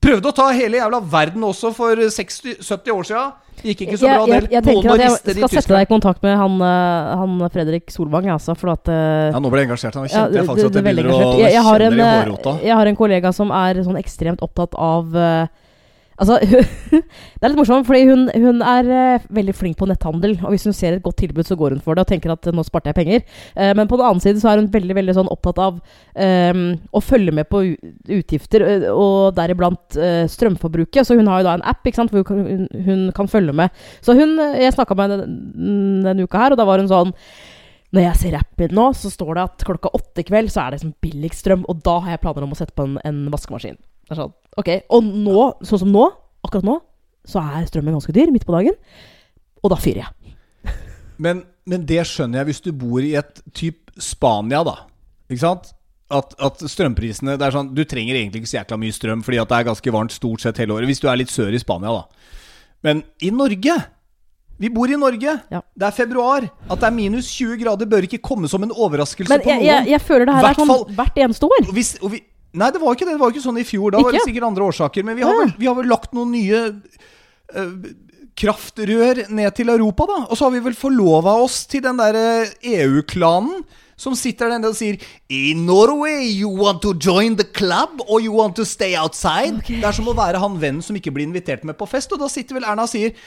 Prøvde 0.08 0.32
å 0.32 0.36
ta 0.36 0.48
hele 0.56 0.80
jævla 0.80 1.02
verden 1.12 1.44
også 1.44 1.74
for 1.76 2.00
60, 2.00 2.62
70 2.64 2.96
år 2.96 3.08
siden. 3.10 3.36
Gikk 3.66 3.82
ikke 3.88 3.98
så 3.98 4.06
jeg, 4.06 4.18
bra. 4.20 4.26
jeg, 4.30 4.44
del. 4.44 4.52
jeg 4.54 4.64
Noen 4.64 4.76
tenker 4.78 4.92
at 4.94 5.02
jeg 5.02 5.38
skal 5.40 5.52
sette 5.56 5.74
deg 5.74 5.88
i 5.88 5.90
kontakt 5.90 6.26
med 6.26 6.36
han, 6.38 6.58
eh, 6.62 7.14
han 7.22 7.46
Fredrik 7.54 7.94
Solvang, 7.94 8.28
altså, 8.36 8.54
for 8.58 8.76
at 8.76 8.92
eh, 8.94 9.32
Ja, 9.34 9.42
nå 9.42 9.50
ble 9.52 9.64
jeg 9.64 9.72
engasjert. 9.72 9.98
Nå 9.98 10.06
kjente 10.06 10.38
jeg 10.38 10.48
faktisk 10.48 10.70
at 10.70 10.78
jeg 10.78 10.84
er 10.84 11.00
begynner 11.00 11.10
å 11.16 11.32
jeg, 11.42 11.54
jeg, 11.56 11.64
har 11.66 11.86
en, 11.88 11.96
kjenne 11.96 12.06
i 12.06 12.12
eh, 12.12 12.20
hårrota. 12.22 12.54
jeg 12.70 12.80
har 12.80 12.92
en 12.92 13.00
kollega 13.00 13.32
som 13.34 13.54
er 13.58 13.82
sånn 13.88 13.98
ekstremt 14.00 14.44
opptatt 14.46 14.78
av 14.78 15.18
eh, 15.18 15.50
Altså, 16.18 16.40
det 16.92 17.46
er 17.46 17.52
litt 17.52 17.60
morsomt, 17.60 17.86
fordi 17.86 18.08
hun, 18.10 18.26
hun 18.34 18.62
er 18.66 18.88
uh, 18.90 19.26
veldig 19.38 19.54
flink 19.54 19.78
på 19.78 19.88
netthandel. 19.90 20.34
Og 20.42 20.54
hvis 20.54 20.66
hun 20.66 20.76
ser 20.76 20.96
et 20.98 21.04
godt 21.06 21.20
tilbud, 21.22 21.46
så 21.46 21.58
går 21.60 21.76
hun 21.76 21.84
for 21.84 21.98
det 21.98 22.08
og 22.08 22.10
tenker 22.10 22.34
at 22.34 22.48
eh, 22.50 22.56
nå 22.58 22.66
sparte 22.66 22.90
jeg 22.90 22.98
penger. 22.98 23.26
Uh, 23.54 23.74
men 23.78 23.90
på 23.90 24.00
den 24.00 24.08
annen 24.08 24.24
side 24.24 24.42
så 24.42 24.50
er 24.52 24.62
hun 24.62 24.72
veldig 24.74 24.98
veldig 24.98 25.18
sånn 25.18 25.30
opptatt 25.34 25.62
av 25.62 25.78
eh, 26.18 26.64
å 26.90 27.04
følge 27.04 27.34
med 27.38 27.50
på 27.52 27.62
utgifter, 28.18 28.66
og 28.92 29.36
deriblant 29.38 29.98
strømforbruket. 30.34 31.06
Så 31.06 31.18
hun 31.18 31.30
har 31.30 31.42
jo 31.42 31.48
da 31.50 31.58
en 31.58 31.68
app 31.70 31.86
ikke 31.86 32.02
sant, 32.02 32.14
hvor 32.14 32.26
hun 32.34 32.48
hun, 32.48 32.66
hun 32.86 33.04
kan 33.16 33.30
følge 33.30 33.54
med. 33.56 33.74
Så 34.06 34.16
hun, 34.18 34.36
jeg 34.58 34.74
snakka 34.76 34.98
med 34.98 35.14
henne 35.14 35.28
denne 36.06 36.26
uka 36.26 36.42
her, 36.42 36.56
og 36.56 36.60
da 36.60 36.66
var 36.68 36.82
hun 36.82 36.90
sånn 36.92 37.14
når 37.96 38.04
jeg 38.04 38.20
ser 38.20 38.36
appen 38.40 38.74
nå, 38.76 38.90
så 39.00 39.10
står 39.12 39.38
det 39.38 39.44
at 39.46 39.68
klokka 39.68 39.94
åtte 39.96 40.24
i 40.24 40.28
kveld 40.28 40.52
så 40.52 40.66
er 40.66 40.74
det 40.74 40.80
liksom 40.82 40.96
billigst 41.04 41.46
strøm, 41.46 41.64
og 41.72 41.80
da 41.86 42.00
har 42.04 42.16
jeg 42.16 42.24
planer 42.26 42.44
om 42.44 42.56
å 42.56 42.60
sette 42.60 42.76
på 42.76 42.84
en, 42.88 42.98
en 43.08 43.22
vaskemaskin. 43.32 43.78
Det 44.08 44.16
er 44.16 44.22
sånn, 44.22 44.34
ok, 44.58 44.70
Og 44.96 45.04
nå, 45.04 45.42
sånn 45.68 45.82
som 45.84 45.92
nå, 45.92 46.06
akkurat 46.48 46.68
nå, 46.68 46.78
så 47.28 47.44
er 47.44 47.68
strømmen 47.68 47.98
ganske 47.98 48.16
dyr 48.16 48.32
midt 48.32 48.48
på 48.48 48.56
dagen, 48.56 48.78
og 49.60 49.74
da 49.74 49.80
fyrer 49.84 50.06
jeg. 50.06 50.36
Men, 51.20 51.42
men 51.68 51.84
det 51.90 52.04
skjønner 52.08 52.40
jeg 52.44 52.52
hvis 52.52 52.64
du 52.64 52.70
bor 52.78 53.04
i 53.04 53.16
et 53.20 53.42
typ 53.58 53.92
Spania, 54.00 54.62
da. 54.64 54.76
Ikke 55.28 55.42
sant? 55.44 55.74
At, 56.14 56.38
at 56.40 56.62
strømprisene 56.72 57.34
det 57.36 57.44
er 57.44 57.52
sånn, 57.52 57.74
Du 57.76 57.82
trenger 57.84 58.16
egentlig 58.16 58.40
ikke 58.46 58.52
så 58.54 58.60
jækla 58.62 58.78
mye 58.80 58.96
strøm, 58.96 59.24
fordi 59.26 59.42
at 59.42 59.50
det 59.52 59.58
er 59.58 59.66
ganske 59.68 59.92
varmt 59.92 60.14
stort 60.16 60.40
sett 60.46 60.62
hele 60.62 60.78
året. 60.78 60.88
Hvis 60.88 61.02
du 61.04 61.10
er 61.12 61.20
litt 61.20 61.34
sør 61.34 61.52
i 61.52 61.60
Spania, 61.60 61.92
da. 61.92 62.30
Men 62.86 63.02
i 63.26 63.32
Norge 63.34 63.76
Vi 64.62 64.70
bor 64.74 64.90
i 64.90 64.96
Norge. 64.98 65.34
Ja. 65.52 65.60
Det 65.76 65.86
er 65.90 65.94
februar. 65.98 66.48
At 66.70 66.80
det 66.80 66.88
er 66.88 66.96
minus 66.96 67.28
20 67.36 67.60
grader, 67.62 67.90
bør 67.90 68.08
ikke 68.08 68.22
komme 68.24 68.48
som 68.50 68.64
en 68.64 68.72
overraskelse 68.72 69.30
Men 69.30 69.44
på 69.44 69.52
noen. 69.52 69.66
jeg, 69.68 69.90
jeg 69.92 70.02
føler 70.02 70.26
det 70.30 70.38
her 70.38 70.48
er 70.50 70.58
sånn 70.58 70.96
hvert 70.98 71.20
eneste 71.26 71.50
år. 71.50 71.68
Og 71.68 71.76
hvis, 71.76 71.92
og 72.02 72.14
vi, 72.16 72.22
nei, 72.54 72.70
det 72.72 72.82
var 72.82 72.96
ikke 72.96 73.08
det. 73.08 73.16
Det 73.16 73.24
var 73.24 73.34
ikke 73.34 73.46
sånn 73.46 73.62
i 73.62 73.68
fjor. 73.68 73.94
Da 73.94 74.02
var 74.04 74.16
det 74.16 74.26
sikkert 74.26 74.50
andre 74.50 74.68
årsaker. 74.68 75.08
Men 75.08 75.18
vi 75.20 75.26
har, 75.28 75.40
vel, 75.42 75.56
vi 75.60 75.70
har 75.70 75.78
vel 75.78 75.90
lagt 75.92 76.14
noen 76.16 76.32
nye 76.36 76.62
uh, 76.72 77.90
kraftrør 78.38 79.26
ned 79.34 79.58
til 79.58 79.74
Europa, 79.74 80.08
da. 80.10 80.22
Og 80.28 80.38
så 80.38 80.48
har 80.48 80.56
vi 80.56 80.64
vel 80.68 80.78
forlova 80.78 81.36
oss 81.44 81.64
til 81.70 81.84
den 81.86 82.00
derre 82.00 82.48
EU-klanen. 82.62 83.66
Som 83.98 84.14
sitter 84.14 84.52
der 84.52 84.60
nede 84.62 84.70
og 84.70 84.78
sier 84.78 85.00
In 85.34 85.64
Norway, 85.66 86.28
you 86.30 86.52
want 86.54 86.84
to 86.84 86.92
join 86.94 87.34
the 87.34 87.48
club 87.58 88.04
or 88.06 88.22
you 88.22 88.30
want 88.36 88.54
to 88.60 88.66
stay 88.66 88.94
outside? 88.94 89.58
Okay. 89.64 89.80
Det 89.82 89.90
er 89.90 89.98
som 89.98 90.10
å 90.12 90.14
være 90.18 90.38
han 90.44 90.60
vennen 90.62 90.86
som 90.86 91.00
ikke 91.00 91.16
blir 91.16 91.26
invitert 91.26 91.66
med 91.66 91.80
på 91.80 91.88
fest. 91.90 92.14
Og 92.14 92.22
da 92.22 92.30
sitter 92.30 92.60
vel 92.60 92.68
Erna 92.70 92.86
og 92.86 92.94
sier 92.94 93.18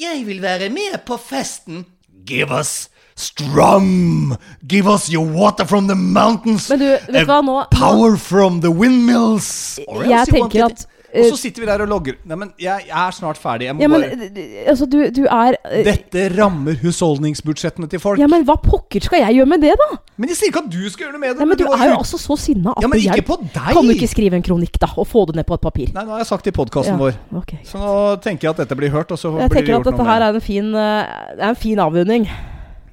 Jeg 0.00 0.24
vil 0.26 0.42
være 0.42 0.72
med 0.74 0.98
på 1.06 1.20
festen. 1.22 1.84
Give 2.26 2.50
us 2.50 2.88
strum. 3.22 4.36
Give 4.68 4.86
us 4.90 5.08
your 5.12 5.26
water 5.26 5.64
from 5.66 5.88
the 5.88 5.94
mountains. 5.98 6.68
Men 6.70 6.78
du, 6.82 6.88
vet 6.90 7.22
Eh, 7.22 7.28
hva, 7.28 7.40
nå, 7.44 7.60
nå 7.62 7.78
Power 7.78 8.16
from 8.16 8.60
the 8.64 8.70
windmills. 8.70 9.78
Or 9.88 10.02
Jeg 10.04 10.10
you 10.10 10.16
want 10.40 10.52
tenker 10.52 10.66
it. 10.66 10.72
at, 10.72 10.88
Og 11.12 11.18
eh, 11.20 11.28
så 11.28 11.36
sitter 11.36 11.60
vi 11.60 11.66
der 11.68 11.82
og 11.84 11.88
logger. 11.90 12.14
Nei, 12.24 12.36
men 12.40 12.52
jeg, 12.56 12.86
jeg 12.88 12.96
er 12.96 13.10
snart 13.12 13.36
ferdig. 13.36 13.66
Jeg 13.68 13.74
må 13.76 13.82
Ja, 13.84 13.88
men 13.92 14.00
bare 14.00 14.28
eh, 14.32 14.62
altså, 14.72 14.86
du, 14.88 14.96
du 15.12 15.26
er 15.28 15.58
uh, 15.60 15.74
Dette 15.84 16.22
rammer 16.38 16.78
husholdningsbudsjettene 16.80 17.84
til 17.92 18.00
folk. 18.00 18.16
Ja, 18.22 18.28
men 18.32 18.46
hva 18.48 18.56
pokker 18.62 19.04
skal 19.04 19.20
jeg 19.20 19.36
gjøre 19.36 19.50
med 19.52 19.60
det, 19.66 19.74
da? 19.76 19.88
Men 20.16 20.32
jeg 20.32 20.38
sier 20.38 20.48
ikke 20.54 20.62
at 20.64 20.70
du 20.72 20.80
skal 20.88 21.04
gjøre 21.04 21.12
noe 21.18 21.20
med 21.26 21.34
det. 21.34 21.38
Nei, 21.42 21.48
men 21.50 21.60
du 21.60 21.66
du 21.66 21.74
er 21.76 21.90
jo 21.90 21.98
altså 21.98 22.16
så 22.22 22.36
sinna 22.40 22.72
at 22.72 22.80
Ja, 22.80 22.88
men 22.88 23.02
ikke 23.02 23.18
hjelper. 23.18 23.28
på 23.42 23.50
deg. 23.58 23.74
Kan 23.76 23.90
du 23.90 23.92
ikke 23.92 24.08
skrive 24.14 24.40
en 24.40 24.46
kronikk, 24.48 24.78
da, 24.80 24.88
og 24.96 25.06
få 25.10 25.26
det 25.28 25.36
ned 25.36 25.48
på 25.50 25.58
et 25.60 25.64
papir? 25.68 25.92
Nei, 25.92 26.06
nå 26.08 26.16
har 26.16 26.24
jeg 26.24 26.30
sagt 26.32 26.48
det 26.48 26.54
i 26.54 26.56
podkasten 26.62 26.96
Ja, 26.96 27.02
vår. 27.04 27.20
Okay, 27.42 27.60
Så 27.68 27.82
nå 27.82 27.92
tenker 28.24 28.48
jeg 28.48 28.54
at 28.56 28.64
dette 28.64 28.80
blir 28.80 28.94
hørt, 28.96 29.12
og 29.12 29.20
så 29.20 29.34
Jeg 29.36 29.36
blir 29.36 29.48
det 29.52 29.56
tenker 29.58 29.72
gjort 29.76 29.92
at 29.92 29.98
dette 30.00 30.08
her 30.08 30.26
er 30.30 30.40
en 30.40 30.46
fin, 30.48 30.72
uh, 30.72 31.36
er 31.36 31.48
en 31.52 31.60
fin 31.60 31.84
avrunding. 31.84 32.24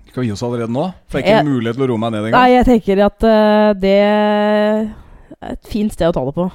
Skal 0.09 0.23
vi 0.23 0.27
gi 0.27 0.33
oss 0.33 0.41
allerede 0.43 0.73
nå? 0.73 0.87
For 1.09 1.19
jeg 1.19 1.27
har 1.27 1.29
ikke 1.29 1.45
Jeg- 1.45 1.53
mulighet 1.53 1.75
til 1.77 1.83
å 1.85 1.89
roe 1.91 2.01
meg 2.01 2.11
ned 2.15 2.31
Nei, 2.33 2.49
jeg 2.55 2.65
tenker 2.65 3.05
at 3.05 3.23
uh, 3.23 3.73
det 3.77 3.97
er 4.01 4.89
et 5.53 5.67
fint 5.69 5.93
sted 5.93 6.09
å 6.09 6.13
ta 6.15 6.25
det 6.25 6.33
på. 6.35 6.51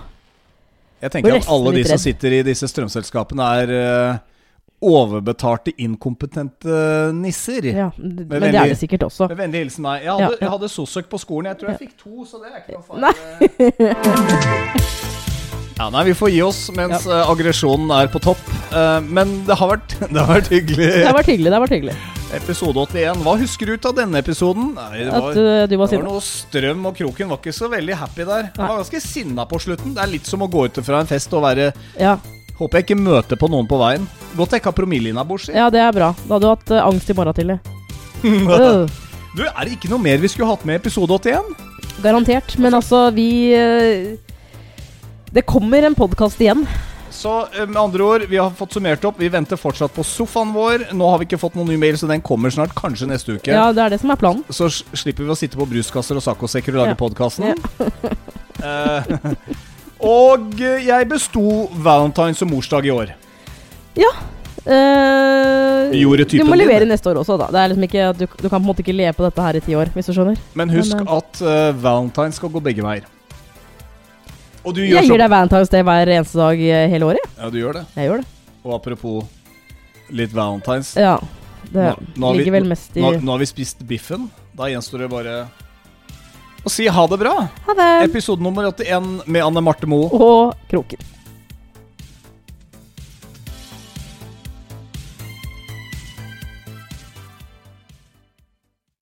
Jeg 1.04 1.10
tenker 1.12 1.36
at 1.36 1.48
alle 1.48 1.72
de 1.76 1.84
som 1.84 1.98
sitter 2.00 2.32
i 2.40 2.42
disse 2.42 2.66
strømselskapene, 2.68 3.44
er 3.62 3.68
uh, 3.70 4.16
overbetalte, 4.84 5.72
inkompetente 5.78 7.12
nisser. 7.14 7.64
Ja, 7.70 7.90
men 7.96 8.26
veldig- 8.28 8.50
det 8.50 8.60
er 8.60 8.72
det 8.74 8.78
sikkert 8.80 9.06
også. 9.06 9.28
Med 9.28 9.38
vennlig 9.38 9.62
hilsen 9.64 9.82
meg. 9.86 10.02
Jeg 10.02 10.10
hadde, 10.12 10.30
ja. 10.32 10.36
jeg 10.40 10.50
hadde 10.50 10.68
SOSØK 10.74 11.08
på 11.08 11.18
skolen. 11.22 11.46
Jeg 11.52 11.58
tror 11.60 11.68
jeg 11.70 11.78
fikk 11.78 11.96
to, 12.02 12.24
så 12.26 12.42
det 12.42 12.48
er 12.50 12.58
ikke 12.64 12.74
noe 12.74 12.84
farlig. 12.90 13.14
Ja, 15.74 15.88
nei, 15.90 16.04
vi 16.06 16.12
får 16.14 16.30
gi 16.30 16.38
oss 16.46 16.70
mens 16.70 17.02
ja. 17.02 17.24
aggresjonen 17.26 17.90
er 17.90 18.06
på 18.06 18.20
topp. 18.22 18.38
Uh, 18.70 19.02
men 19.02 19.40
det 19.48 19.56
har 19.58 19.72
vært, 19.74 19.96
det 20.14 20.20
har 20.20 20.30
vært 20.38 20.52
hyggelig. 20.54 20.90
Det 21.00 21.08
har 21.08 21.18
vært 21.18 21.32
hyggelig. 21.34 21.50
det 21.50 21.58
har 21.58 21.66
vært 21.66 21.74
hyggelig 21.74 22.13
Episode 22.34 22.82
81. 22.90 23.20
Hva 23.22 23.34
husker 23.38 23.68
du 23.70 23.76
ut 23.76 23.86
av 23.88 23.94
denne 23.96 24.18
episoden? 24.18 24.72
Nei, 24.74 25.04
det 25.04 25.10
var, 25.12 25.28
At 25.30 25.36
uh, 25.38 25.66
du 25.70 25.76
var 25.78 25.90
det 25.92 25.98
var 26.00 26.06
noe 26.08 26.22
strøm, 26.24 26.86
og 26.90 26.96
kroken 26.98 27.30
var 27.30 27.38
ikke 27.40 27.54
så 27.54 27.68
veldig 27.72 27.98
happy 28.00 28.26
der. 28.26 28.48
Han 28.56 28.70
var 28.72 28.80
ganske 28.82 29.00
sinna 29.04 29.44
på 29.50 29.60
slutten. 29.62 29.94
Det 29.94 30.02
er 30.02 30.10
litt 30.16 30.26
som 30.30 30.42
å 30.42 30.48
gå 30.50 30.64
ut 30.66 30.80
fra 30.86 31.02
en 31.04 31.10
fest 31.10 31.32
og 31.36 31.44
være 31.46 31.70
Ja. 32.00 32.16
Håper 32.58 32.78
jeg 32.78 32.86
ikke 32.88 33.00
møter 33.02 33.38
på 33.38 33.48
noen 33.50 33.66
på 33.66 33.78
veien. 33.80 34.04
Godt 34.38 34.52
jeg 34.54 34.62
ikke 34.62 34.70
har 34.70 34.76
promille 34.78 35.10
innabords. 35.10 35.48
ja, 35.50 35.66
det 35.74 35.80
er 35.82 35.90
bra. 35.94 36.12
Da 36.26 36.36
hadde 36.36 36.44
du 36.46 36.50
hatt 36.52 36.70
uh, 36.74 36.82
angst 36.86 37.10
i 37.10 37.16
morgen 37.18 37.34
tidlig. 37.38 37.60
Øh, 38.24 38.88
Du, 39.36 39.42
er 39.42 39.64
det 39.66 39.72
ikke 39.74 39.90
noe 39.90 39.98
mer 40.00 40.20
vi 40.22 40.28
skulle 40.30 40.46
hatt 40.48 40.62
med 40.64 40.78
i 40.78 40.80
episode 40.82 41.10
81? 41.18 41.54
garantert. 42.04 42.54
Men 42.58 42.74
altså, 42.78 43.10
vi 43.14 43.52
eh, 43.54 44.14
Det 45.34 45.42
kommer 45.46 45.82
en 45.82 45.94
podkast 45.98 46.40
igjen. 46.40 46.62
Så 47.24 47.32
eh, 47.56 47.64
med 47.66 47.78
andre 47.80 48.04
ord, 48.04 48.24
vi 48.28 48.36
har 48.36 48.50
fått 48.52 48.74
summert 48.76 49.04
opp. 49.08 49.16
Vi 49.20 49.30
venter 49.32 49.56
fortsatt 49.56 49.94
på 49.96 50.04
sofaen 50.04 50.50
vår. 50.52 50.90
Nå 50.92 51.08
har 51.08 51.22
vi 51.22 51.28
ikke 51.30 51.40
fått 51.40 51.56
noen 51.56 51.70
ny 51.72 51.78
mail, 51.80 51.96
så 51.96 52.08
den 52.10 52.20
kommer 52.24 52.52
snart. 52.52 52.74
Kanskje 52.76 53.08
neste 53.08 53.38
uke. 53.38 53.48
Ja, 53.54 53.70
det 53.72 53.80
er 53.86 53.94
det 53.94 54.00
som 54.02 54.12
er 54.12 54.20
planen. 54.20 54.44
Så 54.52 54.68
slipper 54.92 55.24
vi 55.24 55.32
å 55.32 55.38
sitte 55.38 55.56
på 55.56 55.64
bruskasser 55.70 56.20
og 56.20 56.24
saccosekker 56.26 56.76
og 56.76 56.82
lage 56.82 56.96
Ja. 56.96 57.00
podkasten. 57.00 57.54
Eh, 58.64 59.08
og 60.00 60.54
eh, 60.62 60.86
jeg 60.86 61.04
besto 61.10 61.42
valentines 61.84 62.40
og 62.46 62.48
morsdag 62.48 62.86
i 62.88 62.92
år. 62.94 63.10
Ja. 63.98 64.08
Gjorde 65.92 66.24
du 66.30 66.46
må 66.48 66.56
levere 66.56 66.86
din. 66.86 66.94
neste 66.94 67.10
år 67.10 67.20
også, 67.20 67.36
da. 67.42 67.50
Det 67.52 67.60
er 67.60 67.72
liksom 67.72 67.84
ikke, 67.90 68.06
du, 68.16 68.24
du 68.24 68.46
kan 68.46 68.54
på 68.54 68.62
en 68.62 68.68
måte 68.70 68.80
ikke 68.86 68.94
leve 68.96 69.12
på 69.18 69.26
dette 69.26 69.44
her 69.44 69.58
i 69.58 69.64
ti 69.66 69.76
år, 69.76 69.92
hvis 69.92 70.08
du 70.08 70.14
skjønner. 70.16 70.40
Men 70.56 70.72
husk 70.72 70.96
Men, 70.96 71.10
at 71.18 71.42
uh, 71.44 71.76
valentines 71.76 72.40
skal 72.40 72.54
gå 72.54 72.62
begge 72.64 72.86
veier. 72.86 73.10
Og 74.64 74.74
du 74.74 74.80
gjør 74.80 74.96
Jeg 75.02 75.10
gir 75.10 75.20
deg 75.20 75.30
Valentine's 75.30 75.70
Day 75.72 75.82
hver 75.84 76.08
eneste 76.16 76.38
dag 76.40 76.60
eh, 76.64 76.86
hele 76.88 77.08
året. 77.12 77.26
Ja, 77.38 77.50
du 77.52 77.58
gjør 77.60 77.80
det. 77.80 77.84
Jeg 77.98 78.08
gjør 78.08 78.22
det. 78.22 78.28
Og 78.64 78.72
apropos 78.78 79.24
litt 80.14 80.32
valentines. 80.32 80.94
Ja. 80.96 81.18
Det 81.64 81.84
Nå- 81.90 81.96
nå 82.16 82.26
har 82.26 82.32
vi- 82.34 82.38
ligger 82.38 82.52
vel 82.58 82.64
mest 82.68 82.96
i 82.96 83.00
Nå, 83.00 83.10
nå 83.24 83.30
har 83.32 83.38
vi 83.40 83.46
spist 83.50 83.84
biffen. 83.88 84.30
Da 84.56 84.64
gjenstår 84.70 84.98
det 85.04 85.10
bare 85.10 85.36
å 86.64 86.70
si 86.70 86.86
ha 86.86 87.06
det 87.06 87.18
bra. 87.18 87.48
Ha 87.66 87.74
det! 87.74 88.10
Episode 88.10 88.40
nummer 88.40 88.64
81 88.72 89.26
med 89.26 89.42
Anne 89.44 89.60
Marte 89.64 89.86
Moe. 89.86 90.08
Og 90.12 90.54
kroken. 90.70 90.98